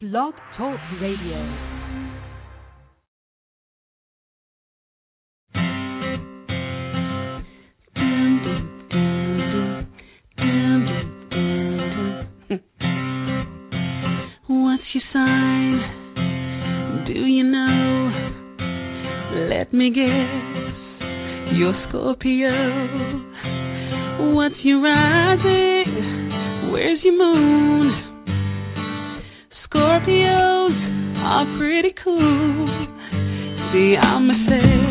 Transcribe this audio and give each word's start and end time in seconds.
Blog 0.00 0.32
Talk 0.56 0.80
Radio. 0.98 1.36
What's 14.48 14.82
your 14.94 15.02
sign? 15.12 15.82
Do 17.06 17.12
you 17.12 17.44
know? 17.44 18.10
Let 19.50 19.74
me 19.74 19.90
guess. 19.90 20.76
You're 21.52 21.74
Scorpio. 21.90 22.54
What's 24.32 24.54
your 24.64 24.80
rising? 24.80 26.70
Where's 26.72 27.00
your 27.04 27.18
moon? 27.18 28.09
Scorpios 30.00 31.16
are 31.18 31.58
pretty 31.58 31.94
cool. 32.02 32.68
See, 33.72 33.96
I'm 33.96 34.30
a 34.30 34.36
sage, 34.48 34.89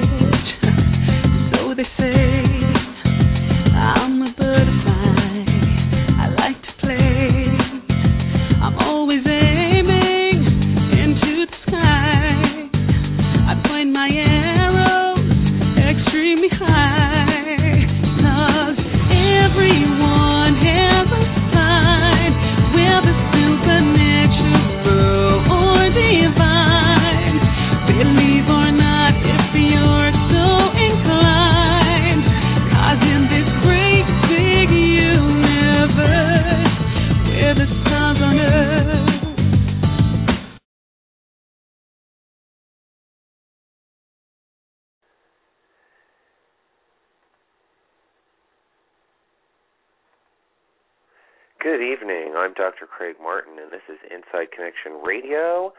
Good 51.70 51.86
evening. 51.86 52.34
I'm 52.36 52.56
Dr. 52.56 52.88
Craig 52.90 53.18
Martin, 53.22 53.62
and 53.62 53.70
this 53.70 53.86
is 53.88 54.02
Inside 54.10 54.50
Connection 54.50 55.06
Radio, 55.06 55.72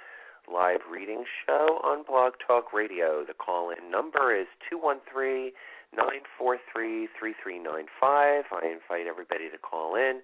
live 0.47 0.87
reading 0.87 1.25
show 1.43 1.83
on 1.83 2.05
Blog 2.07 2.35
Talk 2.47 2.73
Radio. 2.73 3.25
The 3.27 3.35
call 3.35 3.75
in 3.75 3.91
number 3.91 4.31
is 4.31 4.47
213 4.71 5.51
943 5.91 7.11
3395. 7.19 7.91
I 8.07 8.71
invite 8.71 9.11
everybody 9.11 9.51
to 9.51 9.59
call 9.59 9.99
in 9.99 10.23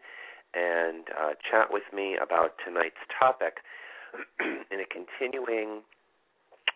and 0.54 1.10
uh, 1.10 1.34
chat 1.42 1.74
with 1.74 1.90
me 1.90 2.14
about 2.14 2.54
tonight's 2.62 3.02
topic. 3.10 3.58
in 4.70 4.78
a 4.78 4.86
continuing 4.86 5.82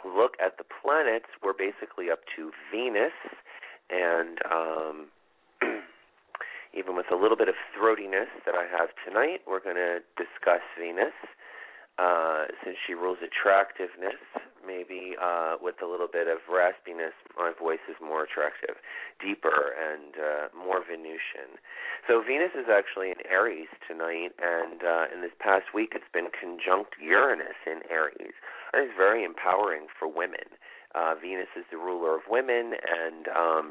look 0.02 0.34
at 0.42 0.58
the 0.58 0.66
planets, 0.66 1.30
we're 1.46 1.54
basically 1.54 2.10
up 2.10 2.26
to 2.34 2.50
Venus 2.74 3.14
and. 3.86 4.42
Um, 4.50 5.14
even 6.76 6.96
with 6.96 7.10
a 7.10 7.16
little 7.16 7.36
bit 7.36 7.48
of 7.48 7.54
throatiness 7.76 8.30
that 8.46 8.54
I 8.54 8.66
have 8.70 8.90
tonight, 9.06 9.42
we're 9.46 9.62
going 9.62 9.76
to 9.76 10.00
discuss 10.16 10.62
Venus. 10.78 11.14
Uh, 11.98 12.46
since 12.64 12.78
she 12.86 12.94
rules 12.94 13.18
attractiveness, 13.20 14.16
maybe 14.64 15.16
uh, 15.20 15.56
with 15.60 15.82
a 15.82 15.86
little 15.86 16.08
bit 16.08 16.28
of 16.28 16.38
raspiness, 16.48 17.12
my 17.36 17.52
voice 17.52 17.84
is 17.90 17.96
more 18.00 18.24
attractive, 18.24 18.80
deeper, 19.20 19.76
and 19.76 20.16
uh, 20.16 20.48
more 20.56 20.80
Venusian. 20.80 21.60
So 22.08 22.22
Venus 22.24 22.56
is 22.56 22.72
actually 22.72 23.10
in 23.10 23.20
Aries 23.28 23.68
tonight, 23.84 24.32
and 24.40 24.80
uh, 24.80 25.12
in 25.12 25.20
this 25.20 25.36
past 25.36 25.74
week, 25.74 25.92
it's 25.92 26.08
been 26.08 26.32
conjunct 26.32 26.96
Uranus 26.96 27.60
in 27.66 27.84
Aries. 27.90 28.32
And 28.72 28.88
it's 28.88 28.96
very 28.96 29.24
empowering 29.24 29.92
for 29.92 30.08
women. 30.08 30.56
Uh, 30.94 31.14
Venus 31.20 31.52
is 31.52 31.64
the 31.70 31.76
ruler 31.76 32.16
of 32.16 32.22
women, 32.30 32.80
and 32.80 33.28
um, 33.28 33.66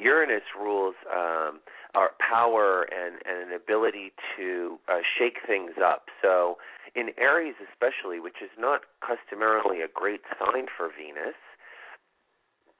Uranus 0.00 0.42
rules 0.58 0.94
um, 1.12 1.60
our 1.94 2.10
power 2.18 2.86
and, 2.90 3.16
and 3.26 3.50
an 3.50 3.56
ability 3.56 4.12
to 4.36 4.78
uh, 4.88 4.98
shake 5.18 5.38
things 5.46 5.72
up. 5.82 6.06
So, 6.22 6.56
in 6.94 7.10
Aries, 7.18 7.54
especially, 7.70 8.18
which 8.18 8.42
is 8.42 8.50
not 8.58 8.80
customarily 8.98 9.82
a 9.82 9.88
great 9.92 10.22
sign 10.38 10.66
for 10.76 10.88
Venus, 10.88 11.38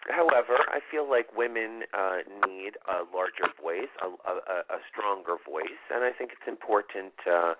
however, 0.08 0.58
I 0.66 0.80
feel 0.90 1.08
like 1.08 1.36
women 1.36 1.82
uh, 1.92 2.26
need 2.48 2.74
a 2.88 3.06
larger 3.14 3.52
voice, 3.60 3.92
a, 4.02 4.08
a, 4.08 4.34
a 4.66 4.78
stronger 4.90 5.36
voice, 5.46 5.82
and 5.94 6.02
I 6.02 6.10
think 6.10 6.32
it's 6.32 6.48
important, 6.48 7.12
uh, 7.28 7.54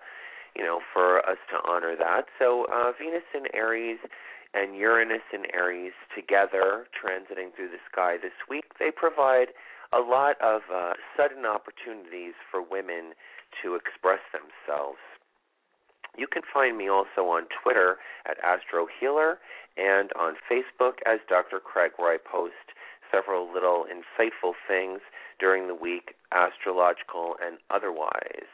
you 0.55 0.63
know, 0.63 0.79
for 0.91 1.19
us 1.19 1.37
to 1.51 1.69
honor 1.69 1.95
that. 1.97 2.25
So, 2.39 2.65
uh, 2.73 2.91
Venus 2.99 3.23
in 3.33 3.43
Aries 3.53 3.99
and 4.53 4.75
Uranus 4.75 5.23
and 5.33 5.47
Aries 5.53 5.93
together 6.15 6.87
transiting 6.91 7.55
through 7.55 7.69
the 7.69 7.83
sky 7.91 8.17
this 8.21 8.35
week, 8.49 8.77
they 8.79 8.91
provide 8.91 9.47
a 9.93 9.99
lot 9.99 10.35
of 10.41 10.61
uh, 10.73 10.93
sudden 11.15 11.45
opportunities 11.45 12.33
for 12.49 12.61
women 12.61 13.13
to 13.61 13.75
express 13.75 14.19
themselves. 14.31 14.99
You 16.17 16.27
can 16.27 16.43
find 16.53 16.77
me 16.77 16.89
also 16.89 17.27
on 17.31 17.47
Twitter 17.63 17.97
at 18.25 18.37
Astro 18.43 18.87
Healer 18.99 19.39
and 19.77 20.11
on 20.19 20.35
Facebook 20.51 20.99
as 21.05 21.19
Dr. 21.29 21.59
Craig, 21.59 21.91
where 21.95 22.13
I 22.13 22.17
post 22.17 22.75
several 23.11 23.51
little 23.51 23.85
insightful 23.85 24.53
things 24.67 24.99
during 25.39 25.67
the 25.67 25.75
week, 25.75 26.15
astrological 26.31 27.35
and 27.43 27.57
otherwise. 27.69 28.47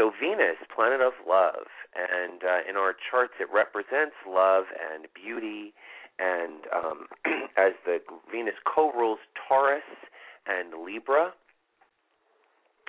So, 0.00 0.12
Venus, 0.18 0.56
planet 0.74 1.02
of 1.02 1.12
love, 1.28 1.68
and 1.92 2.40
uh, 2.42 2.66
in 2.66 2.76
our 2.76 2.94
charts, 2.94 3.34
it 3.38 3.48
represents 3.52 4.16
love 4.26 4.64
and 4.72 5.04
beauty. 5.12 5.74
And 6.18 6.64
um, 6.72 7.06
as 7.58 7.72
the 7.84 7.98
Venus 8.32 8.54
co 8.64 8.90
rules 8.92 9.18
Taurus 9.36 9.84
and 10.46 10.82
Libra, 10.86 11.32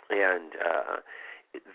and 0.10 0.54
uh, 0.56 0.96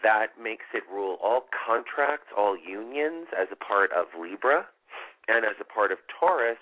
that 0.03 0.41
makes 0.43 0.65
it 0.73 0.85
rule 0.91 1.19
all 1.23 1.45
contracts, 1.53 2.29
all 2.35 2.57
unions 2.57 3.27
as 3.39 3.49
a 3.53 3.57
part 3.57 3.91
of 3.93 4.07
Libra, 4.19 4.65
and 5.29 5.45
as 5.45 5.57
a 5.61 5.65
part 5.65 5.93
of 5.93 5.99
Taurus, 6.19 6.57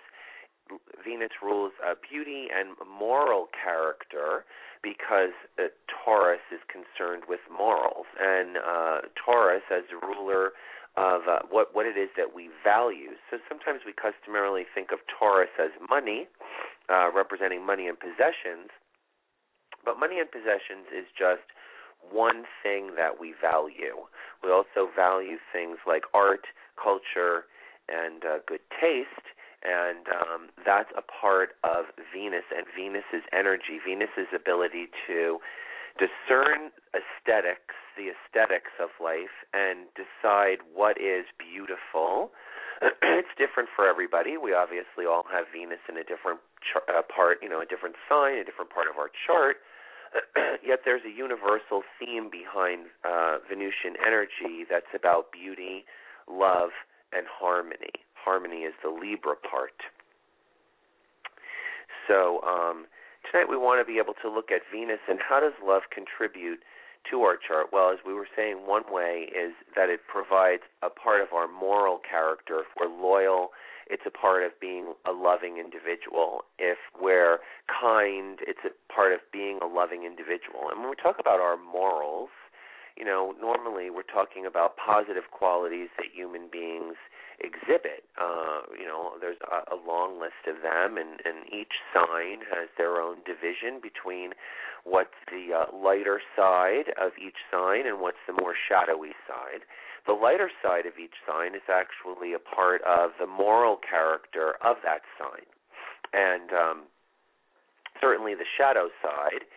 Venus 1.04 1.30
rules 1.42 1.72
uh, 1.84 1.94
beauty 2.08 2.48
and 2.54 2.76
moral 2.88 3.48
character 3.52 4.44
because 4.82 5.36
uh, 5.58 5.68
Taurus 5.88 6.40
is 6.52 6.60
concerned 6.68 7.24
with 7.28 7.40
morals, 7.52 8.06
and 8.20 8.56
uh, 8.56 9.00
Taurus 9.16 9.62
as 9.70 9.84
a 9.92 10.06
ruler 10.06 10.52
of 10.96 11.22
uh, 11.28 11.40
what 11.50 11.74
what 11.74 11.86
it 11.86 11.96
is 11.96 12.08
that 12.16 12.34
we 12.34 12.48
value. 12.62 13.16
So 13.30 13.38
sometimes 13.48 13.80
we 13.84 13.92
customarily 13.92 14.64
think 14.74 14.92
of 14.92 15.00
Taurus 15.08 15.52
as 15.58 15.70
money, 15.88 16.28
uh, 16.88 17.10
representing 17.14 17.64
money 17.64 17.88
and 17.88 17.98
possessions, 17.98 18.72
but 19.84 19.98
money 19.98 20.18
and 20.20 20.30
possessions 20.30 20.88
is 20.92 21.06
just 21.16 21.44
one 22.12 22.44
thing 22.62 22.92
that 22.96 23.20
we 23.20 23.34
value. 23.40 24.04
We 24.42 24.50
also 24.50 24.88
value 24.94 25.36
things 25.52 25.78
like 25.86 26.04
art, 26.12 26.44
culture, 26.76 27.48
and 27.88 28.24
uh, 28.24 28.38
good 28.46 28.60
taste 28.80 29.32
and 29.64 30.04
um, 30.12 30.40
that's 30.64 30.92
a 30.96 31.02
part 31.02 31.56
of 31.64 31.88
Venus 32.12 32.44
and 32.52 32.68
Venus's 32.76 33.24
energy, 33.32 33.80
Venus's 33.80 34.28
ability 34.36 34.92
to 35.08 35.40
discern 35.96 36.68
aesthetics, 36.92 37.74
the 37.96 38.12
aesthetics 38.12 38.76
of 38.76 38.92
life, 39.00 39.32
and 39.56 39.88
decide 39.96 40.60
what 40.68 41.00
is 41.00 41.24
beautiful. 41.40 42.30
it's 43.16 43.32
different 43.40 43.72
for 43.72 43.88
everybody. 43.88 44.36
We 44.36 44.52
obviously 44.52 45.08
all 45.08 45.24
have 45.32 45.48
Venus 45.48 45.80
in 45.88 45.96
a 45.96 46.04
different 46.04 46.44
char- 46.60 46.84
uh, 46.90 47.02
part, 47.08 47.40
you 47.40 47.48
know, 47.48 47.64
a 47.64 47.68
different 47.68 47.96
sign, 48.04 48.36
a 48.36 48.44
different 48.44 48.68
part 48.68 48.86
of 48.90 49.00
our 49.00 49.08
chart. 49.24 49.64
Yet 50.62 50.84
there's 50.84 51.02
a 51.08 51.14
universal 51.14 51.82
theme 51.96 52.28
behind 52.28 52.92
uh, 53.06 53.40
Venusian 53.48 53.96
energy 54.04 54.68
that's 54.68 54.92
about 54.92 55.32
beauty, 55.32 55.86
love, 56.28 56.70
and 57.14 57.26
harmony 57.30 58.04
harmony 58.24 58.64
is 58.64 58.74
the 58.82 58.90
Libra 58.90 59.36
part. 59.36 59.76
So 62.08 62.40
um, 62.42 62.86
tonight 63.30 63.48
we 63.48 63.56
want 63.56 63.84
to 63.84 63.90
be 63.90 63.98
able 63.98 64.14
to 64.22 64.28
look 64.28 64.50
at 64.50 64.62
Venus 64.72 65.00
and 65.08 65.18
how 65.20 65.40
does 65.40 65.52
love 65.64 65.82
contribute 65.92 66.60
to 67.10 67.20
our 67.22 67.36
chart? 67.36 67.68
Well, 67.72 67.90
as 67.92 67.98
we 68.06 68.14
were 68.14 68.28
saying, 68.34 68.66
one 68.66 68.84
way 68.88 69.28
is 69.28 69.52
that 69.76 69.90
it 69.90 70.00
provides 70.08 70.62
a 70.82 70.88
part 70.88 71.20
of 71.20 71.28
our 71.34 71.48
moral 71.48 72.00
character. 72.00 72.60
If 72.60 72.72
we're 72.80 72.88
loyal, 72.88 73.50
it's 73.88 74.04
a 74.06 74.10
part 74.10 74.42
of 74.44 74.52
being 74.60 74.94
a 75.04 75.12
loving 75.12 75.58
individual. 75.58 76.44
If 76.58 76.78
we're 76.98 77.38
kind, 77.68 78.38
it's 78.40 78.64
a 78.64 78.72
part 78.92 79.12
of 79.12 79.20
being 79.32 79.58
a 79.62 79.66
loving 79.66 80.04
individual. 80.04 80.72
And 80.72 80.80
when 80.80 80.90
we 80.90 80.96
talk 80.96 81.16
about 81.20 81.40
our 81.40 81.56
morals, 81.56 82.30
you 82.96 83.04
know, 83.04 83.34
normally 83.40 83.90
we're 83.90 84.08
talking 84.08 84.46
about 84.46 84.76
positive 84.76 85.28
qualities 85.30 85.88
that 85.98 86.06
human 86.14 86.48
beings 86.50 86.96
exhibit. 87.40 88.04
Uh, 88.20 88.62
you 88.78 88.86
know, 88.86 89.12
there's 89.20 89.40
a, 89.42 89.74
a 89.74 89.78
long 89.78 90.20
list 90.20 90.46
of 90.46 90.62
them, 90.62 90.96
and, 90.96 91.20
and 91.24 91.46
each 91.52 91.82
sign 91.92 92.46
has 92.50 92.68
their 92.78 93.00
own 93.00 93.18
division 93.26 93.80
between 93.82 94.32
what's 94.84 95.16
the 95.30 95.54
uh, 95.54 95.66
lighter 95.74 96.20
side 96.36 96.92
of 97.00 97.12
each 97.18 97.40
sign 97.50 97.86
and 97.86 98.00
what's 98.00 98.20
the 98.26 98.32
more 98.32 98.54
shadowy 98.54 99.16
side. 99.26 99.64
The 100.06 100.12
lighter 100.12 100.50
side 100.62 100.84
of 100.84 101.00
each 101.02 101.16
sign 101.26 101.54
is 101.54 101.64
actually 101.72 102.34
a 102.34 102.38
part 102.38 102.82
of 102.82 103.12
the 103.18 103.26
moral 103.26 103.78
character 103.80 104.54
of 104.60 104.76
that 104.84 105.00
sign. 105.16 105.48
And 106.12 106.52
um, 106.52 106.78
certainly 108.00 108.34
the 108.34 108.44
shadow 108.44 108.88
side 109.02 109.48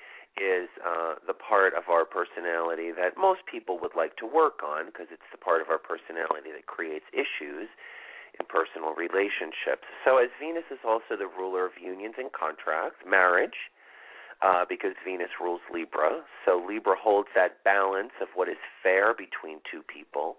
is 0.41 0.69
uh, 0.81 1.15
the 1.25 1.33
part 1.33 1.73
of 1.73 1.89
our 1.89 2.05
personality 2.05 2.91
that 2.91 3.17
most 3.17 3.41
people 3.49 3.79
would 3.81 3.95
like 3.95 4.15
to 4.17 4.25
work 4.25 4.61
on 4.63 4.87
because 4.87 5.07
it's 5.11 5.27
the 5.31 5.37
part 5.37 5.61
of 5.61 5.69
our 5.69 5.79
personality 5.81 6.51
that 6.53 6.65
creates 6.65 7.05
issues 7.13 7.69
in 8.39 8.45
personal 8.45 8.93
relationships. 8.93 9.89
So, 10.05 10.17
as 10.17 10.29
Venus 10.39 10.67
is 10.69 10.79
also 10.85 11.17
the 11.17 11.27
ruler 11.27 11.65
of 11.65 11.73
unions 11.81 12.15
and 12.17 12.31
contracts, 12.31 13.01
marriage, 13.05 13.73
uh, 14.41 14.65
because 14.69 14.93
Venus 15.03 15.33
rules 15.41 15.61
Libra, 15.73 16.21
so 16.45 16.61
Libra 16.61 16.95
holds 16.95 17.29
that 17.33 17.63
balance 17.63 18.13
of 18.21 18.27
what 18.35 18.47
is 18.47 18.61
fair 18.83 19.13
between 19.13 19.59
two 19.65 19.81
people. 19.81 20.37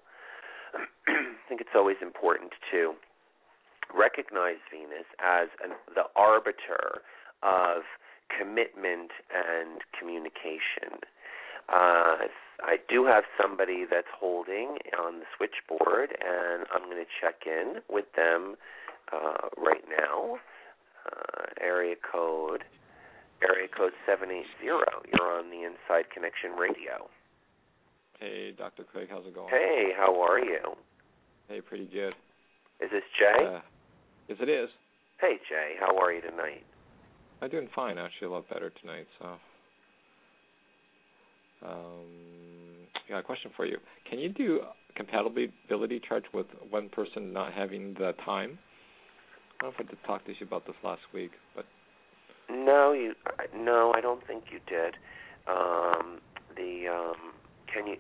I 1.09 1.35
think 1.49 1.61
it's 1.61 1.75
always 1.75 1.97
important 2.01 2.53
to 2.71 2.95
recognize 3.95 4.63
Venus 4.71 5.09
as 5.19 5.49
an, 5.65 5.73
the 5.95 6.05
arbiter 6.15 7.03
of 7.43 7.83
commitment 8.37 9.11
and 9.33 9.81
communication. 9.99 11.01
Uh, 11.69 12.29
I 12.65 12.77
do 12.89 13.05
have 13.07 13.25
somebody 13.41 13.85
that's 13.89 14.11
holding 14.19 14.79
on 14.99 15.21
the 15.21 15.27
switchboard, 15.37 16.11
and 16.11 16.67
I'm 16.75 16.85
going 16.91 17.03
to 17.03 17.11
check 17.21 17.47
in 17.47 17.81
with 17.89 18.07
them 18.17 18.57
uh, 19.13 19.49
right 19.57 19.85
now. 19.89 20.37
Uh, 21.07 21.47
area 21.61 21.95
code 21.97 22.65
area 23.43 23.69
code 23.69 23.93
seven 24.05 24.31
eight 24.31 24.51
zero. 24.61 24.85
You're 25.13 25.39
on 25.39 25.51
the 25.51 25.63
Inside 25.65 26.11
Connection 26.13 26.53
Radio. 26.53 27.09
Hey, 28.19 28.53
Dr. 28.57 28.83
Craig, 28.83 29.09
how's 29.11 29.25
it 29.27 29.35
going? 29.35 29.49
Hey, 29.49 29.93
how 29.97 30.21
are 30.21 30.41
you? 30.41 30.75
Hey, 31.49 31.61
pretty 31.61 31.87
good. 31.87 32.15
Is 32.81 32.91
this 32.91 33.05
Jay? 33.19 33.47
Uh, 33.47 33.61
yes, 34.29 34.39
it 34.41 34.49
is. 34.49 34.69
Hey, 35.21 35.39
Jay, 35.49 35.75
how 35.81 35.97
are 35.97 36.13
you 36.13 36.21
tonight? 36.21 36.65
I'm 37.41 37.51
doing 37.51 37.69
fine, 37.75 37.99
actually, 37.99 38.29
a 38.29 38.31
lot 38.31 38.49
better 38.49 38.71
tonight. 38.81 39.07
So, 39.21 39.27
um, 41.67 42.05
got 43.09 43.19
a 43.19 43.23
question 43.23 43.51
for 43.57 43.67
you. 43.67 43.79
Can 44.09 44.19
you 44.19 44.29
do 44.29 44.61
compatibility 44.97 46.01
charts 46.07 46.27
with 46.35 46.47
one 46.71 46.89
person 46.89 47.33
not 47.33 47.53
having 47.53 47.95
the 47.95 48.13
time? 48.25 48.59
I 49.61 49.65
don't 49.65 49.79
know 49.79 49.85
if 49.85 49.87
I 49.87 49.91
did 49.91 49.99
talk 50.07 50.25
to 50.27 50.31
you 50.33 50.47
about 50.47 50.67
this 50.67 50.77
last 50.85 51.03
week, 51.13 51.33
but 51.55 51.65
no, 52.51 52.93
you 52.93 53.15
no, 53.57 53.93
I 53.95 54.01
don't 54.01 54.25
think 54.27 54.45
you 54.53 54.61
did. 54.69 54.95
Um, 55.49 56.21
the 56.57 56.87
um, 56.89 57.33
can 57.73 57.87
you 57.87 57.97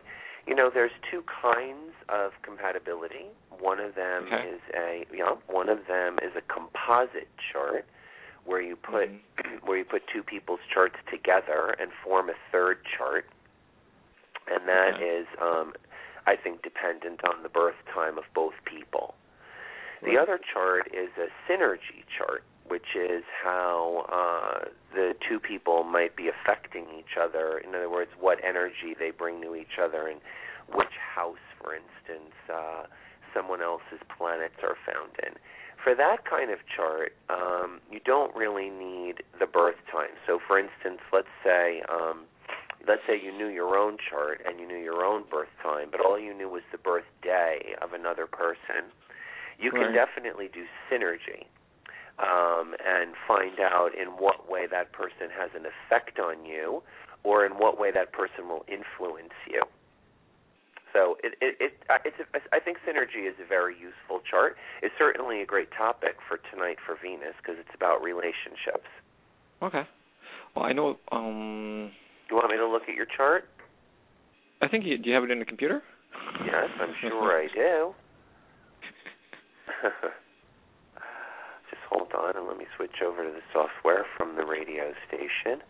you 0.47 0.55
know 0.55 0.71
there's 0.73 0.93
two 1.11 1.23
kinds 1.43 1.95
of 2.09 2.33
compatibility. 2.43 3.27
One 3.61 3.81
of 3.81 3.95
them 3.95 4.27
okay. 4.27 4.49
is 4.49 4.61
a 4.75 5.05
yeah, 5.15 5.35
one 5.49 5.69
of 5.69 5.79
them 5.89 6.19
is 6.23 6.33
a 6.37 6.43
composite 6.53 7.29
chart 7.53 7.87
where 8.49 8.63
you 8.63 8.77
put 8.77 9.11
mm-hmm. 9.11 9.67
where 9.69 9.79
you 9.79 9.85
put 9.85 10.03
two 10.13 10.23
people's 10.23 10.65
charts 10.73 10.97
together 11.13 11.77
and 11.79 11.91
form 12.03 12.31
a 12.31 12.39
third 12.51 12.79
chart, 12.97 13.27
and 14.49 14.67
that 14.67 14.95
okay. 14.97 15.05
is, 15.05 15.27
um, 15.41 15.75
I 16.27 16.35
think, 16.35 16.63
dependent 16.63 17.21
on 17.25 17.43
the 17.43 17.51
birth 17.51 17.77
time 17.95 18.17
of 18.17 18.25
both 18.35 18.55
people. 18.65 19.15
Right. 20.01 20.13
The 20.13 20.19
other 20.19 20.41
chart 20.41 20.89
is 20.89 21.11
a 21.21 21.29
synergy 21.45 22.09
chart, 22.17 22.43
which 22.67 22.97
is 22.97 23.25
how 23.45 24.07
uh, 24.09 24.69
the 24.95 25.13
two 25.29 25.39
people 25.39 25.85
might 25.85 26.17
be 26.17 26.29
affecting 26.29 26.87
each 26.99 27.21
other. 27.21 27.59
In 27.59 27.75
other 27.75 27.91
words, 27.91 28.11
what 28.19 28.39
energy 28.43 28.97
they 28.99 29.11
bring 29.11 29.43
to 29.43 29.55
each 29.55 29.77
other, 29.83 30.09
and 30.09 30.21
which 30.75 30.97
house, 31.15 31.45
for 31.61 31.75
instance, 31.75 32.33
uh, 32.49 32.85
someone 33.35 33.61
else's 33.61 34.01
planets 34.17 34.57
are 34.63 34.77
found 34.87 35.13
in 35.27 35.37
for 35.89 35.95
that 35.95 36.29
kind 36.29 36.51
of 36.51 36.59
chart, 36.69 37.17
um, 37.31 37.81
you 37.91 37.99
don't 38.05 38.35
really 38.37 38.69
need 38.69 39.25
the 39.41 39.47
birth 39.47 39.81
time. 39.91 40.13
So, 40.27 40.39
for 40.47 40.59
instance, 40.59 41.01
let's 41.15 41.33
say 41.43 41.81
um, 41.89 42.25
let's 42.87 43.01
say 43.07 43.19
you 43.19 43.33
knew 43.33 43.49
your 43.49 43.75
own 43.75 43.97
chart 43.97 44.43
and 44.47 44.61
you 44.61 44.69
knew 44.69 44.77
your 44.77 45.03
own 45.03 45.25
birth 45.31 45.49
time, 45.63 45.89
but 45.91 46.05
all 46.05 46.19
you 46.19 46.35
knew 46.35 46.49
was 46.51 46.61
the 46.73 46.77
birth 46.77 47.09
day 47.23 47.73
of 47.81 47.95
another 47.95 48.27
person. 48.27 48.93
You 49.59 49.71
can 49.73 49.95
definitely 49.95 50.51
do 50.53 50.65
synergy 50.93 51.49
um, 52.19 52.75
and 52.85 53.15
find 53.27 53.59
out 53.59 53.91
in 53.99 54.09
what 54.09 54.49
way 54.49 54.67
that 54.71 54.93
person 54.93 55.33
has 55.33 55.51
an 55.57 55.65
effect 55.65 56.19
on 56.19 56.45
you, 56.45 56.83
or 57.25 57.47
in 57.47 57.53
what 57.53 57.81
way 57.81 57.91
that 57.93 58.13
person 58.13 58.47
will 58.47 58.65
influence 58.69 59.33
you. 59.51 59.63
So 60.93 61.17
it, 61.23 61.35
it, 61.41 61.57
it 61.61 61.73
it's 62.05 62.17
a, 62.21 62.27
I 62.55 62.61
think 62.61 62.79
synergy 62.87 63.29
is 63.29 63.35
a 63.43 63.47
very 63.47 63.75
useful 63.75 64.21
chart. 64.29 64.57
It's 64.83 64.95
certainly 64.99 65.43
a 65.43 65.47
great 65.47 65.69
topic 65.77 66.17
for 66.27 66.39
tonight 66.51 66.79
for 66.85 66.97
Venus 67.01 67.35
because 67.43 67.57
it's 67.61 67.75
about 67.75 68.03
relationships. 68.03 68.89
okay. 69.63 69.83
Well, 70.57 70.65
I 70.65 70.73
know. 70.73 70.97
Um, 71.13 71.91
Do 72.29 72.35
you 72.35 72.37
want 72.37 72.51
me 72.51 72.57
to 72.57 72.67
look 72.67 72.89
at 72.89 72.95
your 72.95 73.07
chart? 73.17 73.45
I 74.63 74.69
think 74.69 74.85
you 74.87 74.97
do. 74.99 75.11
You 75.11 75.15
have 75.15 75.25
it 75.25 75.31
in 75.31 75.39
the 75.39 75.45
computer? 75.45 75.83
Yes, 76.45 76.71
I'm 76.81 76.95
sure 77.01 77.39
I 77.39 77.47
do. 77.55 77.95
Just 81.71 81.83
hold 81.91 82.13
on 82.17 82.37
and 82.37 82.47
let 82.49 82.57
me 82.57 82.65
switch 82.77 83.03
over 83.07 83.23
to 83.23 83.31
the 83.31 83.43
software 83.53 84.05
from 84.17 84.37
the 84.37 84.45
radio 84.45 84.93
station. 85.07 85.61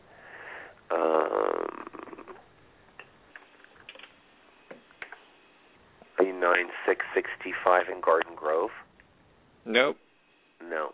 Um, 0.91 2.08
are 6.43 6.57
nine 6.57 6.71
six 6.87 7.05
sixty 7.15 7.53
five 7.65 7.85
in 7.93 8.01
Garden 8.01 8.33
Grove? 8.37 8.71
Nope. 9.65 9.97
No. 10.63 10.91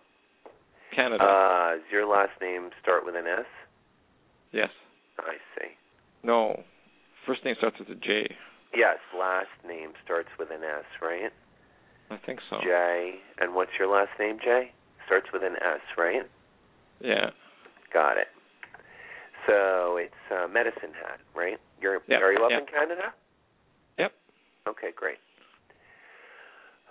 Canada. 0.94 1.23
Uh, 1.25 1.75
does 1.75 1.82
your 1.91 2.06
last 2.06 2.32
name 2.41 2.70
start 2.82 3.05
with 3.05 3.14
an 3.17 3.26
S? 3.26 3.46
yes. 4.52 4.70
I 5.19 5.35
see. 5.56 5.70
No. 6.23 6.62
First 7.26 7.44
name 7.44 7.55
starts 7.58 7.79
with 7.79 7.88
a 7.88 7.94
J. 7.94 8.35
Yes, 8.75 8.99
last 9.17 9.55
name 9.67 9.91
starts 10.05 10.29
with 10.38 10.50
an 10.50 10.62
S, 10.62 10.85
right? 11.00 11.31
I 12.11 12.19
think 12.26 12.40
so. 12.50 12.56
J. 12.62 13.14
And 13.40 13.54
what's 13.54 13.71
your 13.78 13.88
last 13.88 14.11
name, 14.19 14.38
Jay? 14.42 14.73
Starts 15.07 15.26
with 15.33 15.42
an 15.42 15.54
S, 15.57 15.80
right? 15.97 16.23
Yeah. 17.00 17.30
Got 17.92 18.19
it. 18.19 18.28
So 19.47 19.97
it's 19.97 20.14
uh, 20.30 20.49
Medicine 20.49 20.95
Hat, 21.00 21.21
right? 21.35 21.59
You're 21.80 22.00
Yep, 22.09 22.21
are 22.23 22.33
you 22.33 22.45
up 22.45 22.50
yep. 22.50 22.61
in 22.61 22.66
Canada? 22.66 23.14
Yep. 23.99 24.12
Okay, 24.69 24.88
great. 24.97 25.19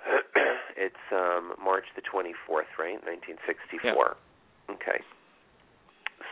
it's 0.77 0.95
um 1.11 1.53
March 1.63 1.85
the 1.95 2.01
24th, 2.01 2.71
right? 2.79 2.99
1964. 3.03 4.15
Okay. 4.71 4.99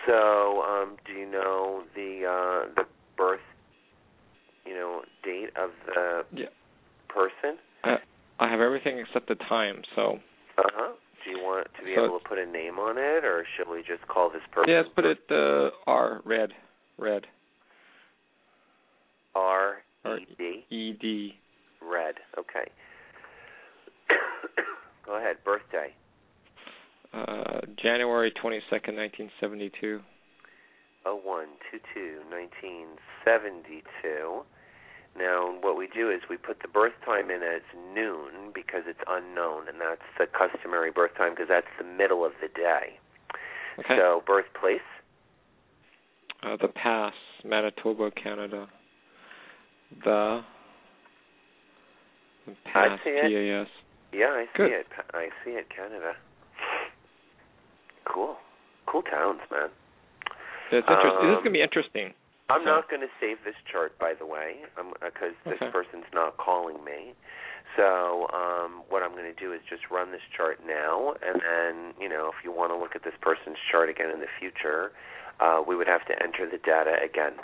So, 0.08 0.62
um 0.63 0.98
do 1.06 1.13
you 1.13 1.30
know 1.30 1.84
the 1.96 2.25
uh 2.25 2.74
the 2.75 2.86
birth 3.18 3.40
you 4.66 4.74
know 4.74 5.01
date 5.24 5.50
of 5.62 5.72
the 5.86 6.24
Yeah. 6.34 6.48
person? 7.10 7.58
I 7.84 7.98
I 8.40 8.50
have 8.50 8.60
everything 8.60 8.98
except 9.00 9.28
the 9.28 9.36
time. 9.36 9.82
So 9.96 10.20
Uh-huh. 10.58 10.94
Do 11.24 11.30
you 11.30 11.38
want 11.38 11.68
to 11.78 11.86
be 11.86 11.94
So 11.96 12.06
able 12.06 12.20
to 12.20 12.28
put 12.28 12.38
a 12.40 12.46
name 12.46 12.80
on 12.80 12.98
it 12.98 13.24
or 13.24 13.46
should 13.56 13.70
we 13.70 13.80
just 13.84 14.08
call 14.08 14.30
this 14.30 14.42
person 14.51 14.70
yeah, 14.74 14.82
let's 14.82 14.90
put 14.96 15.06
it 15.06 15.20
uh, 15.30 15.70
R 15.88 16.22
red 16.25 16.50
red 16.98 17.28
R 19.36 19.84
R 20.04 20.18
E 20.18 20.25
D 20.38 20.66
E 20.70 20.94
D. 20.94 21.36
Red. 21.82 22.16
Okay. 22.38 22.70
Go 25.12 25.18
ahead. 25.18 25.44
Birthday. 25.44 25.91
Uh, 27.13 27.60
January 27.84 28.32
twenty 28.41 28.62
second, 28.70 28.96
nineteen 28.96 29.30
seventy 29.41 29.70
two. 29.82 30.00
Oh 31.06 31.20
one 31.22 31.48
two 31.70 31.80
two 31.94 32.22
nineteen 32.32 32.88
seventy 33.25 33.84
two. 34.01 34.44
Now, 35.18 35.53
what 35.60 35.75
we 35.75 35.89
do 35.94 36.10
is 36.10 36.22
we 36.30 36.38
put 36.38 36.62
the 36.62 36.70
birth 36.70 36.94
time 37.03 37.30
in 37.30 37.44
as 37.44 37.62
noon 37.94 38.53
because 38.56 38.84
it's 38.88 39.01
unknown, 39.06 39.68
and 39.68 39.82
that's 39.82 40.00
the 40.18 40.27
customary 40.27 40.91
birth 40.91 41.12
time 41.18 41.34
because 41.34 41.50
that's 41.50 41.68
the 41.77 41.84
middle 41.84 42.24
of 42.24 42.32
the 42.41 42.48
day. 42.48 42.98
Okay. 43.80 43.98
So, 43.98 44.24
birthplace. 44.25 44.80
Uh, 46.41 46.56
the 46.62 46.70
Pas, 46.70 47.12
Manitoba, 47.44 48.12
Canada. 48.12 48.70
The, 50.06 50.39
the 52.48 52.56
Pas. 52.72 52.98
P-A-S. 53.03 53.68
Yeah, 54.12 54.27
I 54.36 54.46
see 54.58 54.68
Good. 54.68 54.72
it. 54.72 54.88
I 55.13 55.30
see 55.44 55.51
it. 55.51 55.68
Canada. 55.70 56.13
Cool. 58.06 58.36
Cool 58.88 59.03
towns, 59.03 59.39
man. 59.51 59.70
It's 60.72 60.88
interesting. 60.88 61.27
this 61.27 61.32
is 61.32 61.38
Um, 61.38 61.44
gonna 61.44 61.51
be 61.51 61.62
interesting. 61.62 62.13
I'm 62.50 62.62
So- 62.63 62.75
not 62.75 62.89
going 62.89 63.01
to 63.01 63.10
save 63.20 63.41
this 63.46 63.56
chart, 63.72 63.98
by 63.98 64.13
the 64.13 64.25
way, 64.25 64.65
because 65.00 65.34
this 65.46 65.56
Okay. 65.62 65.72
person's 65.72 66.06
not 66.12 66.36
calling 66.36 66.84
me. 66.84 67.15
So 67.77 68.27
um, 68.34 68.84
what 68.89 69.01
I'm 69.03 69.12
going 69.12 69.34
to 69.34 69.39
do 69.39 69.53
is 69.53 69.62
just 69.70 69.89
run 69.89 70.12
this 70.12 70.22
chart 70.36 70.60
now, 70.65 71.13
and 71.22 71.39
then 71.41 71.94
you 71.98 72.10
know 72.10 72.27
if 72.27 72.44
you 72.44 72.51
want 72.51 72.72
to 72.72 72.75
look 72.75 72.96
at 72.96 73.03
this 73.03 73.15
person's 73.22 73.58
chart 73.72 73.88
again 73.88 74.10
in 74.12 74.20
the 74.20 74.27
future, 74.39 74.91
uh, 75.39 75.63
we 75.65 75.75
would 75.77 75.88
have 75.88 76.03
to 76.06 76.22
enter 76.22 76.46
the 76.46 76.58
data 76.58 77.01
again. 77.01 77.39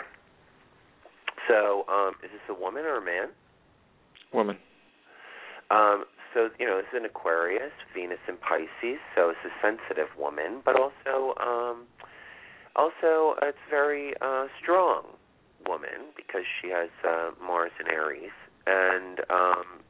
So 1.48 1.86
um, 1.88 2.16
is 2.22 2.30
this 2.30 2.42
a 2.50 2.54
woman 2.54 2.84
or 2.84 2.96
a 2.96 3.00
man? 3.00 3.28
Woman. 4.32 4.58
Um, 5.70 6.04
so 6.34 6.50
you 6.58 6.66
know 6.66 6.78
is 6.78 6.86
an 6.94 7.04
Aquarius, 7.04 7.72
Venus 7.94 8.18
in 8.28 8.36
Pisces, 8.36 9.00
so 9.14 9.30
it's 9.30 9.44
a 9.44 9.54
sensitive 9.62 10.08
woman, 10.18 10.60
but 10.64 10.76
also 10.76 11.34
um, 11.40 11.84
also 12.76 13.34
it's 13.42 13.58
very 13.70 14.14
uh, 14.20 14.46
strong 14.60 15.04
woman 15.66 16.12
because 16.16 16.42
she 16.60 16.68
has 16.68 16.88
uh, 17.06 17.30
Mars 17.42 17.72
in 17.80 17.88
Aries 17.88 18.30
and 18.66 19.20
um, 19.30 19.82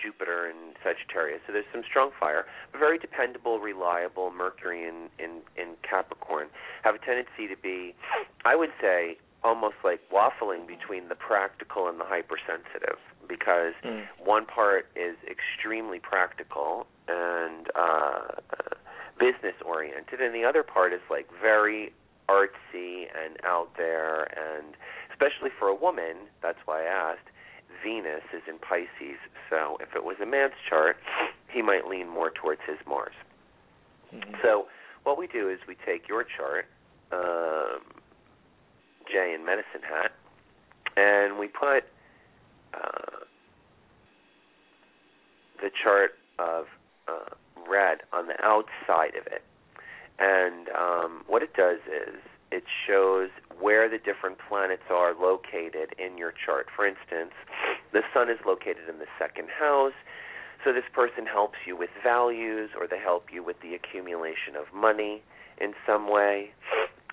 Jupiter 0.00 0.48
in 0.48 0.74
Sagittarius. 0.82 1.40
So 1.46 1.52
there's 1.52 1.66
some 1.72 1.82
strong 1.88 2.10
fire, 2.18 2.46
very 2.72 2.98
dependable, 2.98 3.58
reliable. 3.58 4.30
Mercury 4.30 4.84
in, 4.84 5.08
in 5.18 5.42
in 5.56 5.74
Capricorn 5.88 6.48
have 6.82 6.94
a 6.94 6.98
tendency 6.98 7.48
to 7.48 7.56
be, 7.60 7.94
I 8.44 8.54
would 8.56 8.70
say, 8.80 9.18
almost 9.46 9.76
like 9.84 10.00
waffling 10.10 10.66
between 10.66 11.08
the 11.08 11.14
practical 11.14 11.88
and 11.88 12.00
the 12.00 12.04
hypersensitive 12.04 12.98
because 13.28 13.74
Mm. 13.84 14.02
one 14.18 14.44
part 14.44 14.86
is 14.96 15.16
extremely 15.28 16.00
practical 16.00 16.86
and 17.06 17.70
uh, 17.76 18.40
business 19.18 19.54
oriented, 19.64 20.20
and 20.20 20.34
the 20.34 20.44
other 20.44 20.64
part 20.64 20.92
is 20.92 21.00
like 21.08 21.28
very 21.40 21.92
artsy 22.28 23.06
and 23.22 23.38
out 23.44 23.70
there, 23.76 24.24
and 24.36 24.74
especially 25.12 25.50
for 25.50 25.68
a 25.68 25.74
woman, 25.74 26.16
that's 26.42 26.58
why 26.66 26.82
I 26.82 26.86
asked. 26.86 27.28
Venus 27.84 28.24
is 28.32 28.42
in 28.48 28.58
Pisces, 28.58 29.20
so 29.50 29.76
if 29.80 29.94
it 29.94 30.02
was 30.02 30.16
a 30.20 30.26
man's 30.26 30.58
chart, 30.68 30.96
he 31.48 31.62
might 31.62 31.86
lean 31.86 32.08
more 32.08 32.30
towards 32.30 32.62
his 32.66 32.78
Mars. 32.86 33.14
Mhm. 34.12 34.40
So 34.42 34.68
what 35.04 35.18
we 35.18 35.26
do 35.26 35.48
is 35.48 35.58
we 35.66 35.76
take 35.76 36.08
your 36.08 36.24
chart, 36.24 36.66
um, 37.12 37.82
Jay 39.10 39.34
in 39.34 39.44
Medicine 39.44 39.82
Hat, 39.82 40.12
and 40.96 41.38
we 41.38 41.48
put 41.48 41.84
uh, 42.74 43.24
the 45.62 45.70
chart 45.82 46.12
of 46.38 46.66
uh, 47.08 47.34
red 47.68 47.98
on 48.12 48.26
the 48.26 48.36
outside 48.42 49.14
of 49.16 49.26
it. 49.26 49.42
And 50.18 50.68
um, 50.70 51.22
what 51.26 51.42
it 51.42 51.54
does 51.54 51.78
is 51.86 52.20
it 52.50 52.64
shows 52.86 53.28
where 53.60 53.88
the 53.88 53.98
different 53.98 54.38
planets 54.48 54.84
are 54.90 55.14
located 55.14 55.94
in 55.98 56.16
your 56.16 56.32
chart. 56.32 56.66
For 56.74 56.86
instance, 56.86 57.32
the 57.92 58.02
sun 58.14 58.30
is 58.30 58.38
located 58.46 58.88
in 58.88 58.98
the 58.98 59.10
second 59.18 59.48
house. 59.48 59.92
So 60.64 60.72
this 60.72 60.84
person 60.92 61.26
helps 61.26 61.58
you 61.66 61.76
with 61.76 61.90
values, 62.02 62.70
or 62.78 62.86
they 62.86 62.98
help 62.98 63.26
you 63.32 63.44
with 63.44 63.56
the 63.60 63.74
accumulation 63.74 64.56
of 64.56 64.72
money 64.74 65.22
in 65.60 65.74
some 65.86 66.10
way. 66.10 66.50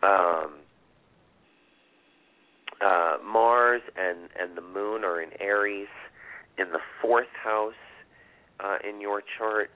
Um, 0.02 0.64
uh, 2.84 3.18
Mars 3.24 3.82
and 3.96 4.30
and 4.40 4.58
the 4.58 4.62
Moon 4.62 5.04
are 5.04 5.22
in 5.22 5.30
Aries, 5.40 5.88
in 6.58 6.72
the 6.72 6.80
fourth 7.02 7.34
house 7.42 7.74
uh, 8.60 8.78
in 8.88 9.02
your 9.02 9.22
chart. 9.38 9.72